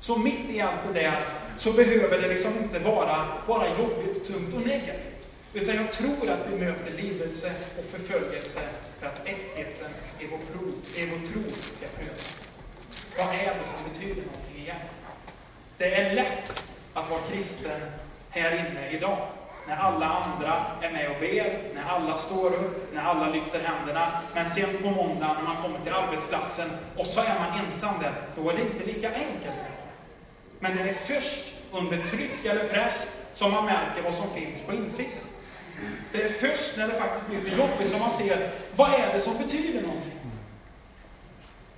Så 0.00 0.18
mitt 0.18 0.50
i 0.50 0.60
allt 0.60 0.80
det 0.92 1.00
där 1.00 1.24
så 1.56 1.72
behöver 1.72 2.22
det 2.22 2.28
liksom 2.28 2.52
inte 2.58 2.78
vara 2.78 3.26
bara 3.46 3.66
jobbigt, 3.68 4.24
tungt 4.24 4.54
och 4.54 4.66
negativt. 4.66 5.28
Utan 5.54 5.76
jag 5.76 5.92
tror 5.92 6.30
att 6.30 6.52
vi 6.52 6.58
möter 6.58 6.92
lidelse 6.92 7.52
och 7.78 7.84
förföljelse 7.84 8.60
för 9.00 9.06
att 9.06 9.26
äktheten 9.26 9.90
i 10.18 10.26
vår, 10.30 10.38
pro, 10.38 10.68
i 10.96 11.06
vår 11.06 11.26
tro 11.26 11.42
ska 11.76 11.86
prövas. 11.96 12.42
Vad 13.18 13.26
är 13.26 13.54
det 13.54 13.66
som 13.76 13.92
betyder 13.92 14.22
någonting 14.22 14.54
egentligen? 14.54 14.94
Det 15.78 15.94
är 15.94 16.14
lätt 16.14 16.62
att 16.94 17.10
vara 17.10 17.20
kristen 17.32 17.80
här 18.30 18.52
inne 18.52 18.90
idag. 18.90 19.18
När 19.68 19.76
alla 19.76 20.06
andra 20.06 20.54
är 20.80 20.92
med 20.92 21.10
och 21.10 21.20
ber, 21.20 21.58
när 21.74 21.84
alla 21.88 22.16
står 22.16 22.46
upp, 22.46 22.94
när 22.94 23.02
alla 23.02 23.28
lyfter 23.28 23.60
händerna. 23.60 24.06
Men 24.34 24.50
sen 24.50 24.68
på 24.82 24.90
måndag 24.90 25.36
när 25.38 25.42
man 25.42 25.62
kommer 25.62 25.78
till 25.78 25.92
arbetsplatsen 25.92 26.70
och 26.96 27.06
så 27.06 27.20
är 27.20 27.34
man 27.38 27.66
ensam 27.66 27.94
där, 28.00 28.12
då 28.36 28.50
är 28.50 28.54
det 28.54 28.60
inte 28.60 28.86
lika 28.86 29.08
enkelt. 29.08 29.69
Men 30.60 30.76
det 30.76 30.82
är 30.82 30.94
först 30.94 31.46
under 31.72 32.06
tryck 32.06 32.44
eller 32.44 32.68
press 32.68 33.08
som 33.34 33.52
man 33.52 33.64
märker 33.64 34.02
vad 34.02 34.14
som 34.14 34.30
finns 34.30 34.62
på 34.62 34.74
insidan. 34.74 35.12
Det 36.12 36.22
är 36.22 36.28
först 36.28 36.76
när 36.76 36.88
det 36.88 36.94
faktiskt 36.94 37.26
blir 37.26 37.40
lite 37.40 37.56
jobbigt 37.56 37.90
som 37.90 38.00
man 38.00 38.10
ser, 38.10 38.50
vad 38.76 38.94
är 38.94 39.12
det 39.12 39.20
som 39.20 39.38
betyder 39.38 39.82
någonting? 39.82 40.12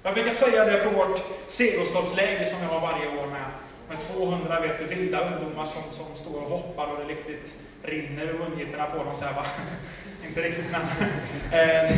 Jag 0.03 0.15
brukar 0.15 0.33
säga 0.33 0.65
det 0.65 0.79
på 0.79 0.91
vårt 0.91 1.25
segelstoppsläger 1.49 2.47
som 2.47 2.61
vi 2.61 2.67
har 2.67 2.81
varje 2.81 3.09
år 3.09 3.27
med, 3.27 3.45
med 3.89 4.01
200 4.01 4.61
vet 4.61 4.79
du, 4.79 4.95
vilda 4.95 5.27
ungdomar 5.27 5.67
som, 5.67 5.83
som 5.93 6.15
står 6.15 6.43
och 6.43 6.51
hoppar 6.51 6.87
och 6.87 6.99
det 6.99 7.05
riktigt 7.05 7.57
rinner 7.83 8.27
ur 8.27 8.39
mungiporna 8.39 8.87
på 8.87 9.05
dem. 9.05 9.15
Så 9.15 9.25
här, 9.25 9.35
va? 9.35 9.47
Inte 10.29 10.41
riktigt, 10.41 10.67
men 10.71 10.81
eh, 11.61 11.91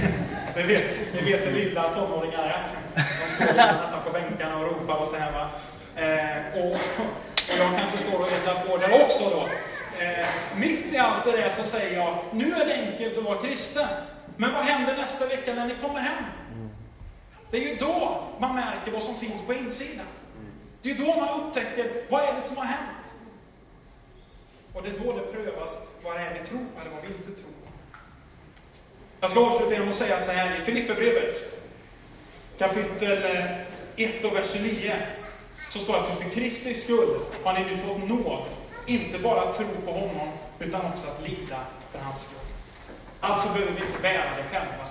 vi, 0.57 0.63
vet, 0.63 0.99
vi 1.13 1.33
vet 1.33 1.47
hur 1.47 1.53
vilda 1.53 1.95
tonåringar 1.95 2.45
är. 2.45 2.63
De 2.95 3.45
står 3.45 3.55
nästan 3.55 4.03
på 4.07 4.13
bänkarna 4.13 4.57
och 4.57 4.65
ropar 4.65 4.97
och 4.97 5.09
så 5.09 5.17
här. 5.17 5.33
Va? 5.33 5.51
Eh, 5.97 6.61
och, 6.61 6.73
och 6.73 7.59
jag 7.59 7.79
kanske 7.79 7.99
står 7.99 8.21
och 8.21 8.31
letar 8.31 8.67
på 8.67 8.77
där 8.77 9.05
också 9.05 9.25
då. 9.31 9.49
Eh, 10.05 10.29
mitt 10.57 10.95
i 10.95 10.99
allt 10.99 11.25
det 11.25 11.33
där 11.33 11.51
så 11.51 11.63
säger 11.63 11.97
jag, 11.97 12.19
nu 12.33 12.53
är 12.53 12.67
det 12.67 12.75
enkelt 12.75 13.19
att 13.19 13.25
vara 13.25 13.43
kristen. 13.43 13.89
Men 14.37 14.53
vad 14.53 14.65
händer 14.65 14.97
nästa 14.97 15.27
vecka 15.27 15.55
när 15.55 15.67
ni 15.67 15.75
kommer 15.83 16.01
hem? 16.01 16.25
Det 17.51 17.57
är 17.57 17.69
ju 17.71 17.77
då 17.77 18.23
man 18.39 18.55
märker 18.55 18.93
vad 18.93 19.03
som 19.03 19.15
finns 19.15 19.43
på 19.43 19.55
insidan. 19.55 20.07
Det 20.83 20.91
är 20.91 20.95
då 20.95 21.07
man 21.07 21.41
upptäcker, 21.41 21.91
vad 22.11 22.23
är 22.23 22.33
det 22.35 22.43
som 22.43 22.57
har 22.57 22.65
hänt? 22.65 23.07
Och 24.73 24.83
det 24.83 24.89
är 24.89 24.99
då 25.05 25.13
det 25.13 25.23
prövas, 25.33 25.71
vad 26.03 26.17
det 26.17 26.21
är 26.21 26.39
vi 26.41 26.47
tror 26.47 26.59
på 26.59 26.81
eller 26.81 26.91
vad 26.91 27.03
vi 27.03 27.07
inte 27.07 27.25
tror 27.25 27.35
på. 27.35 27.71
Jag 29.21 29.31
ska 29.31 29.47
avsluta 29.47 29.73
genom 29.73 29.89
att 29.89 29.95
säga 29.95 30.21
så 30.21 30.31
här 30.31 30.61
i 30.61 30.65
Filipperbrevet, 30.65 31.37
kapitel 32.59 33.25
eh, 33.25 33.61
1 33.97 34.25
och 34.25 34.37
vers 34.37 34.55
9 34.55 34.97
så 35.75 35.81
står 35.81 35.95
det 35.95 36.01
att 36.01 36.23
för 36.23 36.31
Kristi 36.31 36.75
skull 36.75 37.21
har 37.45 37.55
ni 37.55 37.61
nu 37.61 37.77
fått 37.77 38.09
nåd, 38.09 38.43
inte 38.87 39.19
bara 39.19 39.43
att 39.43 39.55
tro 39.55 39.67
på 39.85 39.93
honom, 39.93 40.29
utan 40.59 40.81
också 40.81 41.07
att 41.07 41.29
lida 41.29 41.61
för 41.93 41.99
hans 41.99 42.23
skull. 42.23 42.39
Alltså 43.21 43.49
behöver 43.49 43.73
vi 43.73 43.87
inte 43.87 44.03
bära 44.03 44.37
det 44.37 44.43
själva, 44.51 44.87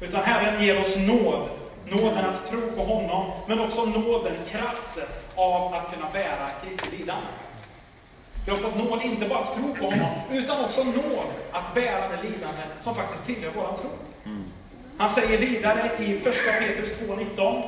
utan 0.00 0.22
Herren 0.24 0.64
ger 0.64 0.80
oss 0.80 0.96
nåd 0.96 1.48
Nåden 1.90 2.24
att 2.24 2.46
tro 2.46 2.60
på 2.76 2.82
honom, 2.82 3.32
men 3.48 3.60
också 3.60 3.84
nåden, 3.84 4.32
kraften 4.50 5.08
av 5.34 5.74
att 5.74 5.94
kunna 5.94 6.06
bära 6.12 6.48
Kristi 6.62 6.96
lidande. 6.96 7.26
Vi 8.44 8.50
har 8.50 8.58
fått 8.58 8.76
nåd 8.76 9.00
inte 9.02 9.28
bara 9.28 9.38
att 9.38 9.54
tro 9.54 9.74
på 9.74 9.84
honom, 9.84 10.10
utan 10.32 10.64
också 10.64 10.84
nåd 10.84 11.26
att 11.52 11.74
bära 11.74 12.08
det 12.08 12.22
lidande 12.22 12.62
som 12.82 12.94
faktiskt 12.94 13.26
tillhör 13.26 13.52
vår 13.54 13.76
tro. 13.76 13.90
Han 14.98 15.10
säger 15.10 15.38
vidare 15.38 15.90
i 15.98 16.16
1 16.16 16.24
Petrus 16.24 17.00
2.19 17.00 17.62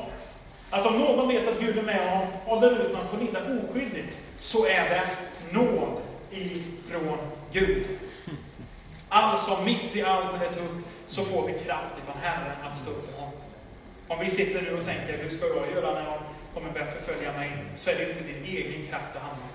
att 0.69 0.85
om 0.85 0.97
någon 0.97 1.27
vet 1.27 1.47
att 1.47 1.59
Gud 1.59 1.77
är 1.77 1.83
med 1.83 2.09
honom 2.09 2.27
och 2.45 2.55
håller 2.55 2.71
ut 2.71 2.95
att 2.95 3.11
få 3.11 3.17
lida 3.17 3.39
oskyldigt, 3.39 4.19
så 4.39 4.65
är 4.65 4.89
det 4.89 5.09
nåd 5.51 6.01
ifrån 6.31 7.17
Gud. 7.51 7.85
Alltså, 9.09 9.61
mitt 9.65 9.95
i 9.95 10.03
allt 10.03 10.31
när 10.31 10.39
det 10.39 10.45
är 10.45 10.53
tufft, 10.53 10.87
så 11.07 11.23
får 11.23 11.47
vi 11.47 11.53
kraft 11.53 11.93
ifrån 12.03 12.15
Herren 12.21 12.71
att 12.71 12.77
stå 12.77 12.89
upp 12.89 13.11
för 13.11 13.21
honom. 13.21 13.39
Om 14.07 14.19
vi 14.19 14.29
sitter 14.29 14.61
nu 14.61 14.79
och 14.79 14.85
tänker, 14.85 15.17
hur 15.17 15.29
ska 15.29 15.47
jag 15.47 15.71
göra 15.75 15.93
när 15.93 16.05
de 16.05 16.17
kommer 16.53 16.73
börja 16.73 16.85
förfölja 16.85 17.33
mig? 17.33 17.51
Så 17.75 17.89
är 17.89 17.95
det 17.95 18.09
inte 18.09 18.23
din 18.23 18.43
egen 18.43 18.87
kraft 18.87 19.13
det 19.13 19.19
handlar 19.19 19.47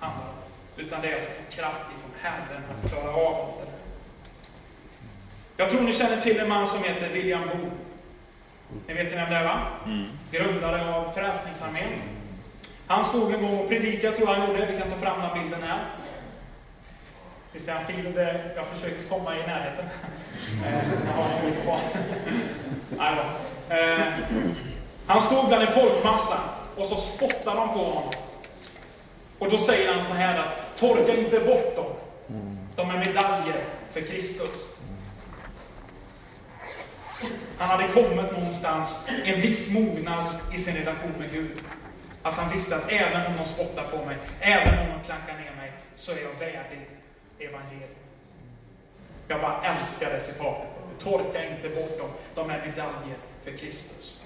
om. 0.00 0.36
Utan 0.76 1.00
det 1.00 1.08
är 1.08 1.16
att 1.16 1.28
få 1.28 1.56
kraft 1.56 1.84
ifrån 1.98 2.12
Herren 2.22 2.62
att 2.70 2.90
klara 2.90 3.14
av 3.14 3.52
det. 3.60 3.72
Jag 5.56 5.70
tror 5.70 5.80
ni 5.80 5.92
känner 5.92 6.16
till 6.16 6.40
en 6.40 6.48
man 6.48 6.68
som 6.68 6.82
heter 6.82 7.12
William 7.12 7.42
Booth. 7.42 7.85
Ni 8.86 8.94
vet 8.94 9.12
vem 9.12 9.30
det 9.30 9.36
är 9.36 9.44
va? 9.44 9.66
Mm. 9.84 10.06
Grundare 10.30 10.94
av 10.94 11.12
Frälsningsarmén. 11.12 11.92
Han 12.86 13.04
stod 13.04 13.34
en 13.34 13.42
gång 13.42 13.58
och 13.58 13.68
predikade, 13.68 14.16
tror 14.16 14.28
jag 14.28 14.36
han 14.36 14.48
gjorde. 14.48 14.66
Vi 14.66 14.78
kan 14.78 14.90
ta 14.90 14.96
fram 14.96 15.20
den 15.20 15.42
bilden 15.42 15.62
här. 15.62 15.84
Vi 17.52 17.60
ser 17.60 17.72
en 17.72 18.14
där 18.14 18.52
jag 18.56 18.66
försöker 18.66 19.08
komma 19.08 19.36
i 19.36 19.38
närheten. 19.38 19.84
Jag 21.06 21.22
har 21.22 21.30
en 21.30 21.50
bit 21.50 21.62
kvar. 21.62 21.80
Eh, 23.68 24.06
han 25.06 25.20
stod 25.20 25.48
bland 25.48 25.62
en 25.62 25.72
folkmassa 25.72 26.38
och 26.76 26.86
så 26.86 26.96
spottade 26.96 27.56
de 27.56 27.68
på 27.68 27.84
honom. 27.84 28.12
Och 29.38 29.50
då 29.50 29.58
säger 29.58 29.92
han 29.94 30.04
så 30.04 30.12
här 30.12 30.38
att 30.38 30.76
torka 30.76 31.16
inte 31.16 31.40
bort 31.40 31.76
dem. 31.76 31.92
De 32.76 32.90
är 32.90 32.98
medaljer 32.98 33.64
för 33.92 34.00
Kristus. 34.00 34.76
Han 37.58 37.68
hade 37.68 37.92
kommit 37.92 38.32
någonstans, 38.32 38.88
en 39.24 39.40
viss 39.40 39.70
mognad 39.70 40.26
i 40.54 40.58
sin 40.58 40.76
relation 40.76 41.12
med 41.18 41.32
Gud. 41.32 41.62
Att 42.22 42.34
han 42.34 42.52
visste 42.52 42.76
att 42.76 42.92
även 42.92 43.26
om 43.26 43.36
de 43.36 43.44
spottar 43.44 43.84
på 43.84 44.04
mig, 44.04 44.16
även 44.40 44.78
om 44.78 44.86
de 44.86 45.04
klankar 45.06 45.34
ner 45.34 45.56
mig, 45.56 45.72
så 45.94 46.12
är 46.12 46.16
jag 46.16 46.38
värdig 46.38 46.80
evangeliet. 47.38 47.96
Jag 49.28 49.40
bara 49.40 49.62
älskar 49.64 50.10
det 50.10 50.20
citatet. 50.20 50.68
Torka 50.98 51.44
inte 51.44 51.68
bort 51.68 51.98
dem, 51.98 52.10
de 52.34 52.50
är 52.50 52.58
medaljer 52.66 53.16
för 53.44 53.50
Kristus. 53.50 54.24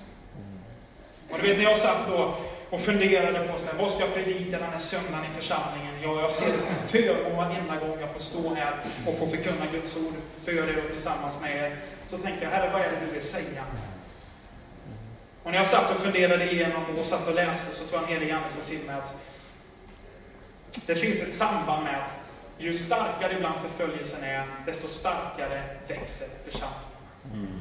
Och 1.31 1.39
du 1.39 1.49
vet, 1.49 1.57
när 1.57 1.65
jag 1.65 1.77
satt 1.77 2.09
då 2.09 2.35
och 2.71 2.81
funderade 2.81 3.39
på 3.39 3.59
så 3.59 3.67
här, 3.67 3.75
vad 3.79 3.91
ska 3.91 4.01
jag 4.01 4.15
predika 4.15 4.59
den 4.59 4.71
här 4.73 4.79
söndagen 4.79 5.25
i 5.33 5.35
församlingen? 5.35 5.95
Ja, 6.03 6.21
jag 6.21 6.31
ser 6.31 6.47
det 6.47 6.59
som 6.59 6.69
en 6.69 6.89
förmån 6.89 7.37
varenda 7.37 7.77
gång 7.77 7.97
jag 8.01 8.13
får 8.13 8.21
stå 8.21 8.55
här 8.55 8.75
och 9.07 9.19
få 9.19 9.27
förkunna 9.27 9.67
Guds 9.73 9.97
ord 9.97 10.15
för 10.45 10.53
er 10.53 10.85
och 10.85 10.93
tillsammans 10.93 11.41
med 11.41 11.57
er. 11.57 11.77
Så 12.11 12.19
tänkte 12.19 12.45
jag, 12.45 12.51
Herre, 12.51 12.73
vad 12.73 12.83
är 12.83 12.91
det 12.91 13.07
du 13.07 13.13
vill 13.13 13.23
säga? 13.23 13.65
Och 15.43 15.51
när 15.51 15.59
jag 15.59 15.67
satt 15.67 15.91
och 15.91 15.97
funderade 15.97 16.53
igenom 16.53 16.99
och 16.99 17.05
satt 17.05 17.29
och 17.29 17.35
läste 17.35 17.75
så 17.75 17.85
tror 17.85 18.03
jag 18.03 18.11
en 18.11 18.21
helig 18.21 18.33
Ande 18.33 18.49
sa 18.49 18.69
till 18.69 18.83
mig 18.87 18.95
att 18.95 19.15
det 20.87 20.95
finns 20.95 21.21
ett 21.21 21.35
samband 21.35 21.85
med 21.85 22.05
att 22.05 22.15
ju 22.59 22.73
starkare 22.73 23.33
ibland 23.33 23.61
förföljelsen 23.61 24.25
är, 24.25 24.45
desto 24.67 24.89
starkare 24.89 25.63
växer 25.89 26.29
församlingen. 26.45 26.91
Mm. 27.33 27.61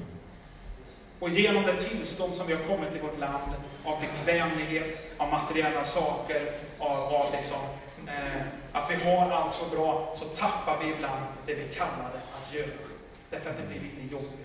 Och 1.19 1.29
genom 1.29 1.63
det 1.63 1.79
tillstånd 1.79 2.33
som 2.33 2.47
vi 2.47 2.53
har 2.53 2.63
kommit 2.63 2.95
i 2.95 2.99
vårt 2.99 3.19
land, 3.19 3.53
av 3.83 4.01
bekvämlighet, 4.01 5.01
av 5.17 5.29
materiella 5.29 5.83
saker, 5.83 6.51
av, 6.79 6.99
av 6.99 7.31
liksom, 7.31 7.59
eh, 8.07 8.41
att 8.71 8.91
vi 8.91 8.95
har 8.95 9.31
allt 9.31 9.55
så 9.55 9.65
bra, 9.75 10.15
så 10.17 10.25
tappar 10.25 10.83
vi 10.83 10.89
ibland 10.89 11.25
det 11.45 11.53
vi 11.53 11.67
kallade 11.73 12.19
att 12.41 12.53
göra. 12.53 12.67
Därför 13.29 13.49
att 13.49 13.57
det 13.57 13.67
blir 13.67 13.81
lite 13.81 14.13
jobbigt. 14.13 14.38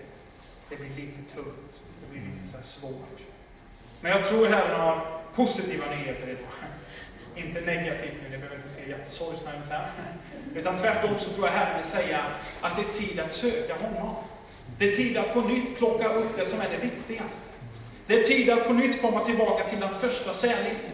Det 0.69 0.77
blir 0.77 0.89
lite 0.89 1.35
tungt. 1.35 1.83
Det 2.01 2.13
blir 2.13 2.23
lite 2.23 2.57
så 2.57 2.63
svårt. 2.63 3.19
Men 4.01 4.13
jag 4.13 4.25
tror 4.25 4.47
Herren 4.47 4.81
har 4.81 5.07
positiva 5.35 5.85
nyheter 5.91 6.29
idag. 6.29 6.55
Inte 7.37 7.61
negativt 7.61 8.15
nu, 8.23 8.29
ni 8.31 8.37
behöver 8.39 8.57
inte 8.57 8.69
se 8.69 8.91
jättesorgsna 8.91 9.51
ut 9.51 9.71
här. 9.71 9.91
Utan 10.55 10.77
tvärtom 10.77 11.19
så 11.19 11.31
tror 11.31 11.47
jag 11.47 11.53
Herren 11.53 11.83
vill 11.83 11.91
säga 11.91 12.25
att 12.61 12.77
det 12.77 12.83
är 12.83 13.07
tid 13.07 13.21
att 13.21 13.33
söka 13.33 13.75
honom. 13.75 14.15
Det 14.79 14.93
är 14.93 14.97
tid 14.97 15.17
att 15.17 15.35
på 15.35 15.41
nytt 15.41 15.79
plocka 15.79 16.09
upp 16.09 16.37
det 16.37 16.47
som 16.47 16.61
är 16.61 16.69
det 16.69 16.87
viktigaste. 16.87 17.49
Det 18.07 18.21
är 18.21 18.23
tid 18.23 18.51
att 18.51 18.67
på 18.67 18.73
nytt 18.73 19.03
komma 19.03 19.25
tillbaka 19.25 19.69
till 19.69 19.81
den 19.81 19.99
första 20.01 20.35
kärleken. 20.35 20.93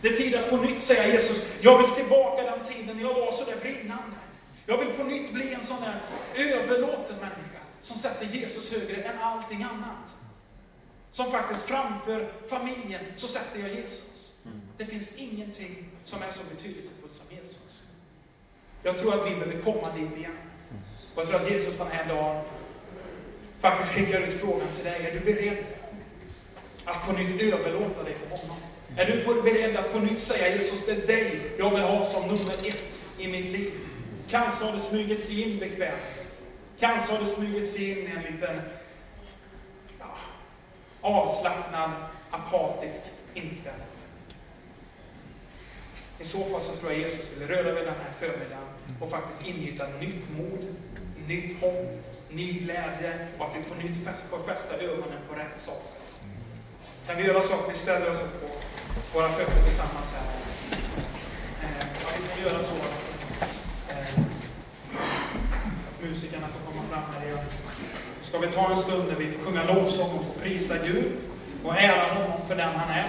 Det 0.00 0.08
är 0.08 0.16
tid 0.16 0.34
att 0.34 0.50
på 0.50 0.56
nytt 0.56 0.80
säga 0.80 1.06
Jesus, 1.06 1.46
jag 1.60 1.82
vill 1.82 1.90
tillbaka 1.90 2.42
den 2.42 2.64
tiden 2.64 2.96
när 2.96 3.02
jag 3.02 3.14
var 3.14 3.32
så 3.32 3.44
där 3.44 3.56
brinnande. 3.60 4.16
Jag 4.66 4.78
vill 4.78 4.88
på 4.88 5.04
nytt 5.04 5.32
bli 5.32 5.54
en 5.54 5.64
sån 5.64 5.80
där 5.80 6.00
överlåten 6.36 7.16
människa 7.16 7.51
som 7.82 7.98
sätter 7.98 8.26
Jesus 8.26 8.70
högre 8.70 9.02
än 9.02 9.18
allting 9.18 9.62
annat. 9.62 10.16
Som 11.12 11.30
faktiskt 11.30 11.62
framför 11.62 12.32
familjen 12.48 13.00
så 13.16 13.28
sätter 13.28 13.60
jag 13.60 13.70
Jesus. 13.70 14.32
Det 14.78 14.86
finns 14.86 15.16
ingenting 15.16 15.88
som 16.04 16.22
är 16.22 16.30
så 16.30 16.40
betydelsefullt 16.54 17.16
som 17.16 17.36
Jesus. 17.36 17.82
Jag 18.82 18.98
tror 18.98 19.14
att 19.14 19.26
vi 19.30 19.34
behöver 19.34 19.62
komma 19.62 19.94
dit 19.96 20.18
igen. 20.18 20.36
Och 21.14 21.20
jag 21.20 21.28
tror 21.28 21.40
att 21.40 21.50
Jesus 21.50 21.78
den 21.78 21.86
här 21.86 22.08
dagen 22.08 22.44
faktiskt 23.60 23.92
skickar 23.92 24.20
ut 24.20 24.34
frågan 24.34 24.68
till 24.74 24.84
dig. 24.84 25.06
Är 25.06 25.12
du 25.12 25.20
beredd 25.20 25.64
att 26.84 27.06
på 27.06 27.12
nytt 27.12 27.42
överlåta 27.42 28.02
dig 28.02 28.14
till 28.18 28.38
honom? 28.38 28.56
Är 28.96 29.06
du 29.06 29.42
beredd 29.42 29.76
att 29.76 29.92
på 29.92 29.98
nytt 29.98 30.20
säga 30.20 30.54
Jesus, 30.54 30.86
det 30.86 30.92
är 30.92 31.06
dig 31.06 31.52
jag 31.58 31.70
vill 31.70 31.82
ha 31.82 32.04
som 32.04 32.22
nummer 32.22 32.52
ett 32.52 33.00
i 33.18 33.28
mitt 33.28 33.52
liv? 33.52 33.72
Kanske 34.30 34.64
har 34.64 34.72
det 34.72 34.80
smugit 34.80 35.24
sig 35.24 35.42
in 35.42 35.58
bekvämt. 35.58 36.21
Kanske 36.82 37.12
har 37.12 37.20
det 37.20 37.28
smugit 37.28 37.72
sig 37.72 37.90
in 37.90 38.06
en 38.06 38.22
liten 38.22 38.60
ja, 39.98 40.16
avslappnad, 41.00 41.90
apatisk 42.30 43.00
inställning. 43.34 43.86
I 46.18 46.24
så 46.24 46.44
fall 46.44 46.60
så 46.60 46.76
tror 46.76 46.92
jag 46.92 47.00
Jesus 47.00 47.30
vill 47.36 47.48
röra 47.48 47.72
vid 47.72 47.84
den 47.84 47.94
här 47.94 48.12
förmiddagen 48.18 48.64
och 49.00 49.10
faktiskt 49.10 49.46
ingjuta 49.46 49.86
nytt 50.00 50.24
mod, 50.38 50.76
nytt 51.26 51.60
hopp, 51.60 52.04
ny 52.30 52.52
glädje 52.52 53.28
och 53.38 53.44
att 53.44 53.56
vi 53.56 53.62
på 53.62 53.74
nytt 53.74 53.96
får 54.30 54.38
fästa 54.38 54.76
ögonen 54.76 55.18
på 55.28 55.34
rätt 55.34 55.60
sak. 55.60 55.92
Kan 57.06 57.16
vi 57.16 57.22
göra 57.22 57.40
så 57.40 57.54
att 57.54 57.70
vi 57.70 57.78
ställer 57.78 58.10
oss 58.10 58.20
upp 58.20 58.40
på 58.40 58.48
våra 59.18 59.28
fötter 59.28 59.62
tillsammans 59.64 60.12
här? 60.14 60.26
Eh, 61.62 61.86
ja, 62.02 62.08
vi 62.22 62.28
kan 62.28 62.52
göra 62.52 62.64
så 62.64 62.74
att 62.74 63.11
musikerna 66.02 66.46
får 66.54 66.72
komma 66.72 66.82
fram 66.90 67.02
här 67.12 67.26
igen. 67.26 67.38
Ska 68.22 68.38
vi 68.38 68.46
ta 68.46 68.70
en 68.70 68.76
stund 68.76 69.08
där 69.08 69.16
vi 69.16 69.32
får 69.32 69.44
sjunga 69.44 69.64
lovsång 69.64 70.10
och 70.18 70.24
få 70.24 70.32
prisa 70.40 70.74
Gud 70.86 71.12
och 71.64 71.76
ära 71.76 72.14
honom 72.14 72.40
för 72.48 72.56
den 72.56 72.74
han 72.74 72.90
är. 72.90 73.06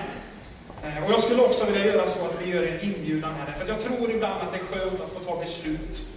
Eh, 0.84 1.04
och 1.06 1.12
jag 1.12 1.20
skulle 1.20 1.41
också 1.41 1.66
vilja 1.66 1.86
göra 1.86 2.10
så 2.10 2.26
att 2.26 2.41
vi 2.41 2.52
gör 2.52 2.64
en 2.64 2.80
inbjudan 2.82 3.32
här, 3.36 3.54
för 3.54 3.68
jag 3.68 3.80
tror 3.80 4.12
ibland 4.12 4.41
att 4.41 4.52
det 4.52 4.58
är 4.58 4.64
skönt 4.64 5.02
att 5.02 5.14
få 5.14 5.20
ta 5.20 5.39
beslut 5.39 6.08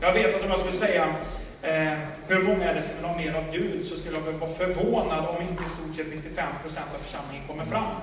Jag 0.00 0.12
vet 0.12 0.34
att 0.34 0.42
om 0.42 0.50
jag 0.50 0.58
skulle 0.58 0.76
säga 0.76 1.14
eh, 1.62 1.98
hur 2.28 2.42
många 2.42 2.70
är 2.70 2.74
det 2.74 2.82
som 2.82 2.96
vill 2.96 3.04
ha 3.04 3.16
mer 3.16 3.34
av 3.34 3.52
Gud, 3.52 3.86
så 3.86 3.96
skulle 3.96 4.16
jag 4.16 4.32
vara 4.32 4.50
förvånad 4.50 5.26
om 5.26 5.42
inte 5.42 5.62
i 5.64 5.68
stort 5.68 5.96
sett 5.96 6.14
95 6.14 6.46
procent 6.62 6.86
av 6.94 6.98
församlingen 6.98 7.48
kommer 7.48 7.64
fram. 7.64 7.94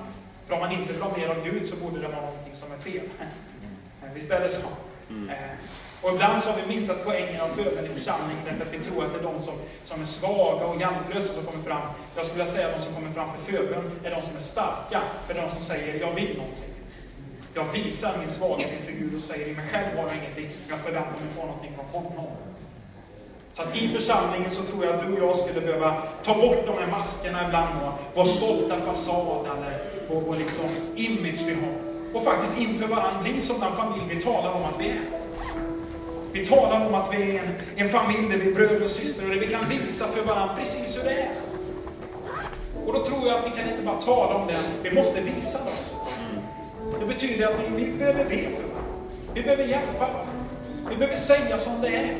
För 0.46 0.54
om 0.54 0.60
man 0.60 0.72
inte 0.72 0.92
vill 0.92 1.02
ha 1.02 1.16
mer 1.16 1.28
av 1.28 1.44
Gud 1.44 1.68
så 1.68 1.76
borde 1.76 2.00
det 2.00 2.08
vara 2.08 2.20
någonting 2.20 2.54
som 2.54 2.72
är 2.72 2.78
fel. 2.78 3.08
Visst 4.14 4.30
är 4.30 4.40
det 4.40 4.48
så? 4.48 4.68
Mm. 5.10 5.30
Eh, 5.30 5.36
och 6.02 6.10
ibland 6.14 6.42
så 6.42 6.50
har 6.50 6.58
vi 6.62 6.74
missat 6.74 7.04
poängen 7.04 7.40
av 7.40 7.48
förbön 7.48 7.84
i 7.84 7.88
församlingen 7.98 8.44
därför 8.44 8.66
att 8.66 8.74
vi 8.74 8.78
tror 8.78 9.04
att 9.04 9.12
det 9.12 9.18
är 9.18 9.32
de 9.32 9.42
som, 9.42 9.54
som 9.84 10.00
är 10.00 10.04
svaga 10.04 10.66
och 10.66 10.80
hjälplösa 10.80 11.32
som 11.32 11.44
kommer 11.44 11.64
fram. 11.64 11.82
Jag 12.16 12.26
skulle 12.26 12.42
vilja 12.42 12.54
säga 12.54 12.68
att 12.68 12.76
de 12.76 12.82
som 12.82 12.94
kommer 12.94 13.10
fram 13.10 13.28
för 13.34 13.52
förbön 13.52 13.90
är 14.04 14.10
de 14.10 14.22
som 14.22 14.36
är 14.36 14.40
starka. 14.40 15.00
För 15.26 15.34
de 15.34 15.50
som 15.50 15.62
säger, 15.62 16.00
jag 16.00 16.14
vill 16.14 16.36
någonting. 16.36 16.72
Jag 17.54 17.64
visar 17.64 18.18
min 18.18 18.28
svaghet 18.28 18.70
inför 18.80 18.92
Gud 18.92 19.16
och 19.16 19.22
säger, 19.22 19.46
i 19.46 19.54
mig 19.54 19.66
själv 19.72 19.96
har 19.98 20.06
jag 20.06 20.16
ingenting. 20.16 20.48
Jag 20.68 20.78
förväntar 20.78 21.10
mig 21.10 21.28
få 21.36 21.46
någonting 21.46 21.72
från 21.76 22.02
honom. 22.02 22.26
Så 23.52 23.62
att 23.62 23.76
i 23.76 23.88
församlingen 23.88 24.50
så 24.50 24.62
tror 24.62 24.84
jag 24.84 24.94
att 24.94 25.06
du 25.06 25.12
och 25.12 25.28
jag 25.28 25.36
skulle 25.36 25.60
behöva 25.60 26.02
ta 26.22 26.34
bort 26.34 26.66
de 26.66 26.78
här 26.78 26.90
maskerna 26.90 27.46
ibland 27.46 27.82
och 27.82 27.92
vår 28.14 28.24
stolta 28.24 28.80
fasad 28.80 29.46
eller 29.56 29.84
vår, 30.08 30.20
vår 30.20 30.36
liksom 30.36 30.68
image 30.96 31.42
vi 31.46 31.54
har. 31.54 31.74
Och 32.14 32.24
faktiskt 32.24 32.58
inför 32.58 32.86
varandra 32.86 33.22
bli 33.22 33.40
som 33.40 33.60
den 33.60 33.76
familj 33.76 34.04
vi 34.08 34.22
talar 34.22 34.52
om 34.52 34.64
att 34.64 34.80
vi 34.80 34.88
är. 34.88 35.21
Vi 36.32 36.46
talar 36.46 36.86
om 36.86 36.94
att 36.94 37.14
vi 37.14 37.36
är 37.36 37.42
en, 37.42 37.54
en 37.76 37.88
familj 37.88 38.28
där 38.30 38.38
vi 38.38 38.50
är 38.50 38.54
bröder 38.54 38.84
och 38.84 38.90
systrar 38.90 39.24
och 39.24 39.30
där 39.34 39.40
vi 39.40 39.46
kan 39.46 39.68
visa 39.68 40.06
för 40.06 40.24
varandra 40.24 40.56
precis 40.56 40.98
hur 40.98 41.04
det 41.04 41.10
är. 41.10 41.30
Och 42.86 42.92
då 42.92 43.04
tror 43.04 43.26
jag 43.26 43.38
att 43.38 43.46
vi 43.46 43.50
kan 43.60 43.70
inte 43.70 43.82
bara 43.82 44.00
tala 44.00 44.34
om 44.34 44.46
det, 44.46 44.56
vi 44.82 44.96
måste 44.96 45.20
visa 45.20 45.58
det 45.58 45.70
också. 45.70 45.96
Det 47.00 47.06
betyder 47.06 47.46
att 47.46 47.54
vi, 47.60 47.84
vi 47.84 47.92
behöver 47.98 48.24
be 48.24 48.30
för 48.30 48.68
varandra. 48.68 48.92
Vi 49.34 49.42
behöver 49.42 49.64
hjälpa 49.64 49.98
varandra. 49.98 50.32
Vi 50.90 50.96
behöver 50.96 51.16
säga 51.16 51.58
som 51.58 51.80
det 51.80 51.88
är. 51.88 52.16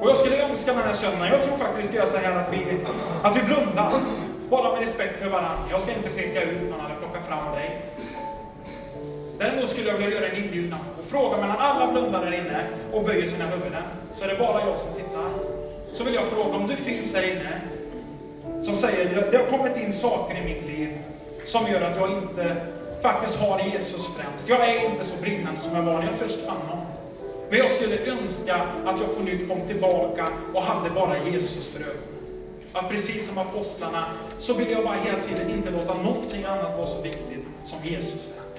Och 0.00 0.10
jag 0.10 0.16
skulle 0.16 0.48
önska 0.48 0.72
den 0.72 0.82
här 0.82 0.92
söndagen, 0.92 1.32
jag 1.32 1.42
tror 1.42 1.56
faktiskt 1.56 1.82
vi 1.82 1.86
ska 1.88 1.96
göra 1.96 2.08
så 2.08 2.16
här 2.16 2.36
att 2.36 2.52
vi, 2.52 2.58
att 3.22 3.36
vi 3.36 3.42
blundar. 3.42 3.92
Bara 4.50 4.72
med 4.72 4.80
respekt 4.80 5.22
för 5.22 5.30
varandra. 5.30 5.64
Jag 5.70 5.80
ska 5.80 5.92
inte 5.92 6.10
peka 6.10 6.42
ut 6.42 6.70
någon 6.70 6.86
eller 6.86 6.96
plocka 6.96 7.20
fram 7.28 7.54
dig. 7.54 7.82
Däremot 9.38 9.70
skulle 9.70 9.88
jag 9.88 9.98
vilja 9.98 10.20
göra 10.20 10.28
en 10.28 10.44
inbjudan 10.44 10.78
och 10.98 11.04
fråga 11.04 11.36
mellan 11.36 11.56
alla 11.56 11.92
blundar 11.92 12.24
där 12.24 12.32
inne 12.32 12.66
och 12.92 13.04
böjer 13.04 13.26
sina 13.26 13.46
huvuden, 13.46 13.82
så 14.14 14.24
är 14.24 14.28
det 14.28 14.38
bara 14.38 14.60
jag 14.66 14.78
som 14.78 14.94
tittar. 14.94 15.30
Så 15.94 16.04
vill 16.04 16.14
jag 16.14 16.26
fråga 16.26 16.56
om 16.56 16.66
du 16.66 16.76
finns 16.76 17.14
här 17.14 17.30
inne, 17.30 17.60
som 18.62 18.74
säger 18.74 19.30
det 19.30 19.36
har 19.36 19.58
kommit 19.58 19.76
in 19.76 19.92
saker 19.92 20.36
i 20.36 20.44
mitt 20.44 20.66
liv 20.66 20.98
som 21.44 21.66
gör 21.66 21.80
att 21.80 21.96
jag 21.96 22.10
inte 22.10 22.56
faktiskt 23.02 23.38
har 23.38 23.60
Jesus 23.60 24.06
främst. 24.16 24.48
Jag 24.48 24.68
är 24.68 24.90
inte 24.90 25.04
så 25.04 25.16
brinnande 25.20 25.60
som 25.60 25.76
jag 25.76 25.82
var 25.82 25.98
när 25.98 26.06
jag 26.06 26.14
först 26.14 26.46
fann 26.46 26.56
honom. 26.56 26.86
Men 27.50 27.58
jag 27.58 27.70
skulle 27.70 28.06
önska 28.06 28.54
att 28.84 29.00
jag 29.00 29.16
på 29.16 29.22
nytt 29.22 29.48
kom 29.48 29.60
tillbaka 29.60 30.28
och 30.54 30.62
hade 30.62 30.90
bara 30.90 31.18
Jesus 31.18 31.70
för 31.70 31.80
ögonen. 31.80 32.02
Att 32.72 32.90
precis 32.90 33.28
som 33.28 33.38
apostlarna 33.38 34.04
så 34.38 34.54
vill 34.54 34.70
jag 34.70 34.84
bara 34.84 34.94
hela 34.94 35.18
tiden 35.18 35.50
inte 35.50 35.70
låta 35.70 36.02
någonting 36.02 36.44
annat 36.44 36.76
vara 36.76 36.86
så 36.86 37.02
viktigt 37.02 37.46
som 37.64 37.78
Jesus 37.84 38.30
är. 38.30 38.53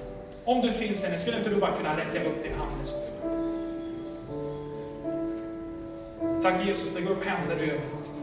Om 0.46 0.62
du 0.62 0.72
finns 0.72 1.04
här, 1.04 1.18
skulle 1.18 1.36
inte 1.36 1.50
du 1.50 1.56
bara 1.56 1.76
kunna 1.76 1.96
räcka 1.96 2.24
upp 2.24 2.42
din 2.42 2.54
hand 2.54 2.82
i 2.82 2.86
så 2.86 2.92
fall? 2.92 3.02
Tack 6.42 6.66
Jesus, 6.66 6.94
lägg 6.94 7.08
upp 7.10 7.24
händer 7.24 7.56
överallt. 7.56 8.22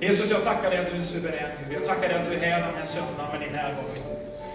Jesus, 0.00 0.30
jag 0.30 0.44
tackar 0.44 0.70
dig 0.70 0.78
att 0.78 0.92
du 0.92 0.98
är 0.98 1.02
suverän. 1.02 1.50
Jag 1.72 1.84
tackar 1.84 2.08
dig 2.08 2.18
att 2.18 2.30
du 2.30 2.36
är 2.36 2.40
här 2.40 2.60
den 2.60 2.74
här 2.74 2.86
söndagen 2.86 3.32
med 3.32 3.40
din 3.40 3.52
närvaro. 3.52 3.84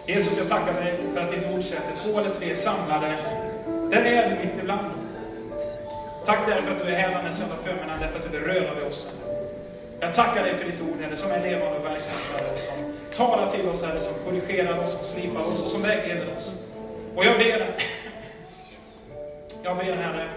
Jesus, 0.07 0.37
jag 0.37 0.49
tackar 0.49 0.73
dig 0.73 0.99
för 1.13 1.21
att 1.21 1.31
ditt 1.31 1.53
ord 1.53 1.63
sätter 1.63 1.95
två 2.03 2.19
eller 2.19 2.29
tre 2.29 2.55
samlade, 2.55 3.17
där 3.91 4.05
är 4.05 4.29
du 4.29 4.35
mitt 4.35 4.59
ibland. 4.61 4.91
Tack 6.25 6.47
därför 6.47 6.71
att 6.71 6.77
du 6.77 6.83
är 6.83 6.97
här 6.97 7.09
den 7.09 7.25
här 7.25 7.33
söndagen, 7.33 7.63
förmiddagen, 7.63 7.99
därför 7.99 8.19
att 8.19 8.23
du 8.23 8.29
vill 8.29 8.47
röra 8.47 8.75
vid 8.75 8.83
oss. 8.83 9.07
Jag 10.01 10.13
tackar 10.13 10.43
dig 10.43 10.57
för 10.57 10.65
ditt 10.65 10.81
ord, 10.81 11.01
Herre, 11.01 11.17
som 11.17 11.31
är 11.31 11.41
levande 11.41 11.77
och 11.77 11.85
verksamt, 11.85 12.31
Herre, 12.35 12.59
som 12.59 12.93
talar 13.13 13.49
till 13.49 13.69
oss, 13.69 13.83
Herre, 13.83 13.99
som 13.99 14.13
korrigerar 14.25 14.83
oss, 14.83 14.91
som 14.91 15.03
slipar 15.03 15.41
oss 15.41 15.63
och 15.63 15.69
som 15.69 15.81
vägleder 15.81 16.27
oss. 16.37 16.55
Och 17.15 17.25
jag 17.25 17.37
ber, 17.37 17.75
jag 19.63 19.77
ber, 19.77 19.95
Herre, 19.95 20.29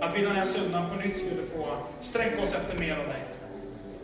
att 0.00 0.16
vi 0.16 0.20
den 0.22 0.36
här 0.36 0.44
söndagen 0.44 0.90
på 0.90 0.96
nytt 0.96 1.18
skulle 1.18 1.42
få 1.54 1.76
sträcka 2.00 2.42
oss 2.42 2.54
efter 2.54 2.78
mer 2.78 2.92
av 2.96 3.04
dig. 3.04 3.22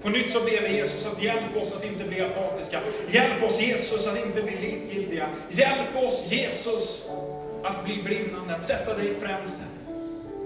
På 0.03 0.09
nytt 0.09 0.31
så 0.31 0.41
ber 0.41 0.69
vi 0.69 0.77
Jesus 0.77 1.07
att 1.07 1.23
hjälpa 1.23 1.61
oss 1.61 1.75
att 1.77 1.85
inte 1.85 2.05
bli 2.05 2.21
apatiska. 2.21 2.81
Hjälp 3.11 3.43
oss 3.43 3.61
Jesus 3.61 4.07
att 4.07 4.27
inte 4.27 4.43
bli 4.43 4.57
likgiltiga. 4.57 5.29
Hjälp 5.51 5.97
oss 5.97 6.25
Jesus 6.29 7.09
att 7.65 7.85
bli 7.85 8.03
brinnande, 8.03 8.55
att 8.55 8.65
sätta 8.65 8.97
dig 8.97 9.15
främst. 9.21 9.57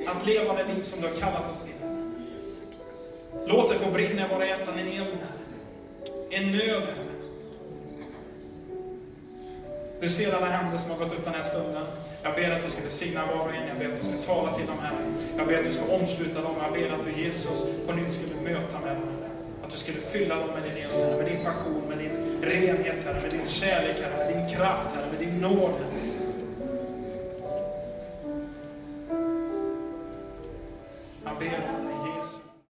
Att 0.06 0.26
leva 0.26 0.54
det 0.54 0.74
liv 0.74 0.82
som 0.82 1.00
du 1.00 1.06
har 1.06 1.14
kallat 1.14 1.50
oss 1.50 1.58
till. 1.64 1.71
Låt 3.46 3.70
det 3.70 3.78
få 3.78 3.90
brinna 3.90 4.26
i 4.26 4.34
våra 4.34 4.46
hjärtan 4.46 4.78
en 4.78 4.88
eld, 4.88 5.18
En 6.30 6.52
nöd, 6.52 6.82
Du 10.00 10.08
ser 10.08 10.34
alla 10.34 10.46
händer 10.46 10.78
som 10.78 10.90
har 10.90 10.98
gått 10.98 11.12
upp 11.12 11.24
den 11.24 11.34
här 11.34 11.42
stunden. 11.42 11.86
Jag 12.22 12.34
ber 12.34 12.50
att 12.50 12.62
du 12.62 12.70
ska 12.70 12.82
välsigna 12.82 13.26
var 13.26 13.44
och 13.46 13.54
en. 13.54 13.68
Jag 13.68 13.78
ber 13.78 13.92
att 13.92 14.00
du 14.00 14.06
ska 14.06 14.34
tala 14.34 14.54
till 14.54 14.66
dem 14.66 14.78
här. 14.82 14.92
Jag 15.38 15.46
ber 15.46 15.58
att 15.58 15.64
du 15.64 15.72
ska 15.72 15.84
omsluta 15.84 16.42
dem. 16.42 16.54
Jag 16.62 16.72
ber 16.72 16.90
att 16.90 17.04
du 17.04 17.22
Jesus 17.22 17.64
på 17.86 17.92
nytt 17.92 18.12
skulle 18.12 18.34
möta 18.40 18.80
med 18.80 18.96
dem. 18.96 19.08
Att 19.64 19.70
du 19.70 19.76
skulle 19.76 20.00
fylla 20.00 20.36
dem 20.36 20.48
med 20.54 20.62
din 20.62 20.84
eld, 20.84 21.18
med 21.18 21.26
din 21.26 21.44
passion, 21.44 21.82
med 21.88 21.98
din 21.98 22.42
renhet, 22.42 23.04
Herre, 23.04 23.20
med 23.22 23.30
din 23.30 23.46
kärlek, 23.46 23.96
Herre, 24.02 24.24
med 24.24 24.36
din 24.36 24.56
kraft, 24.56 24.94
Herre, 24.94 25.06
med 25.12 25.20
din 25.28 25.40
nåd, 25.40 25.70
Herre. 25.70 26.12
Jag 31.24 31.38
ber 31.38 31.60
om 31.78 31.86
dig, 31.86 31.91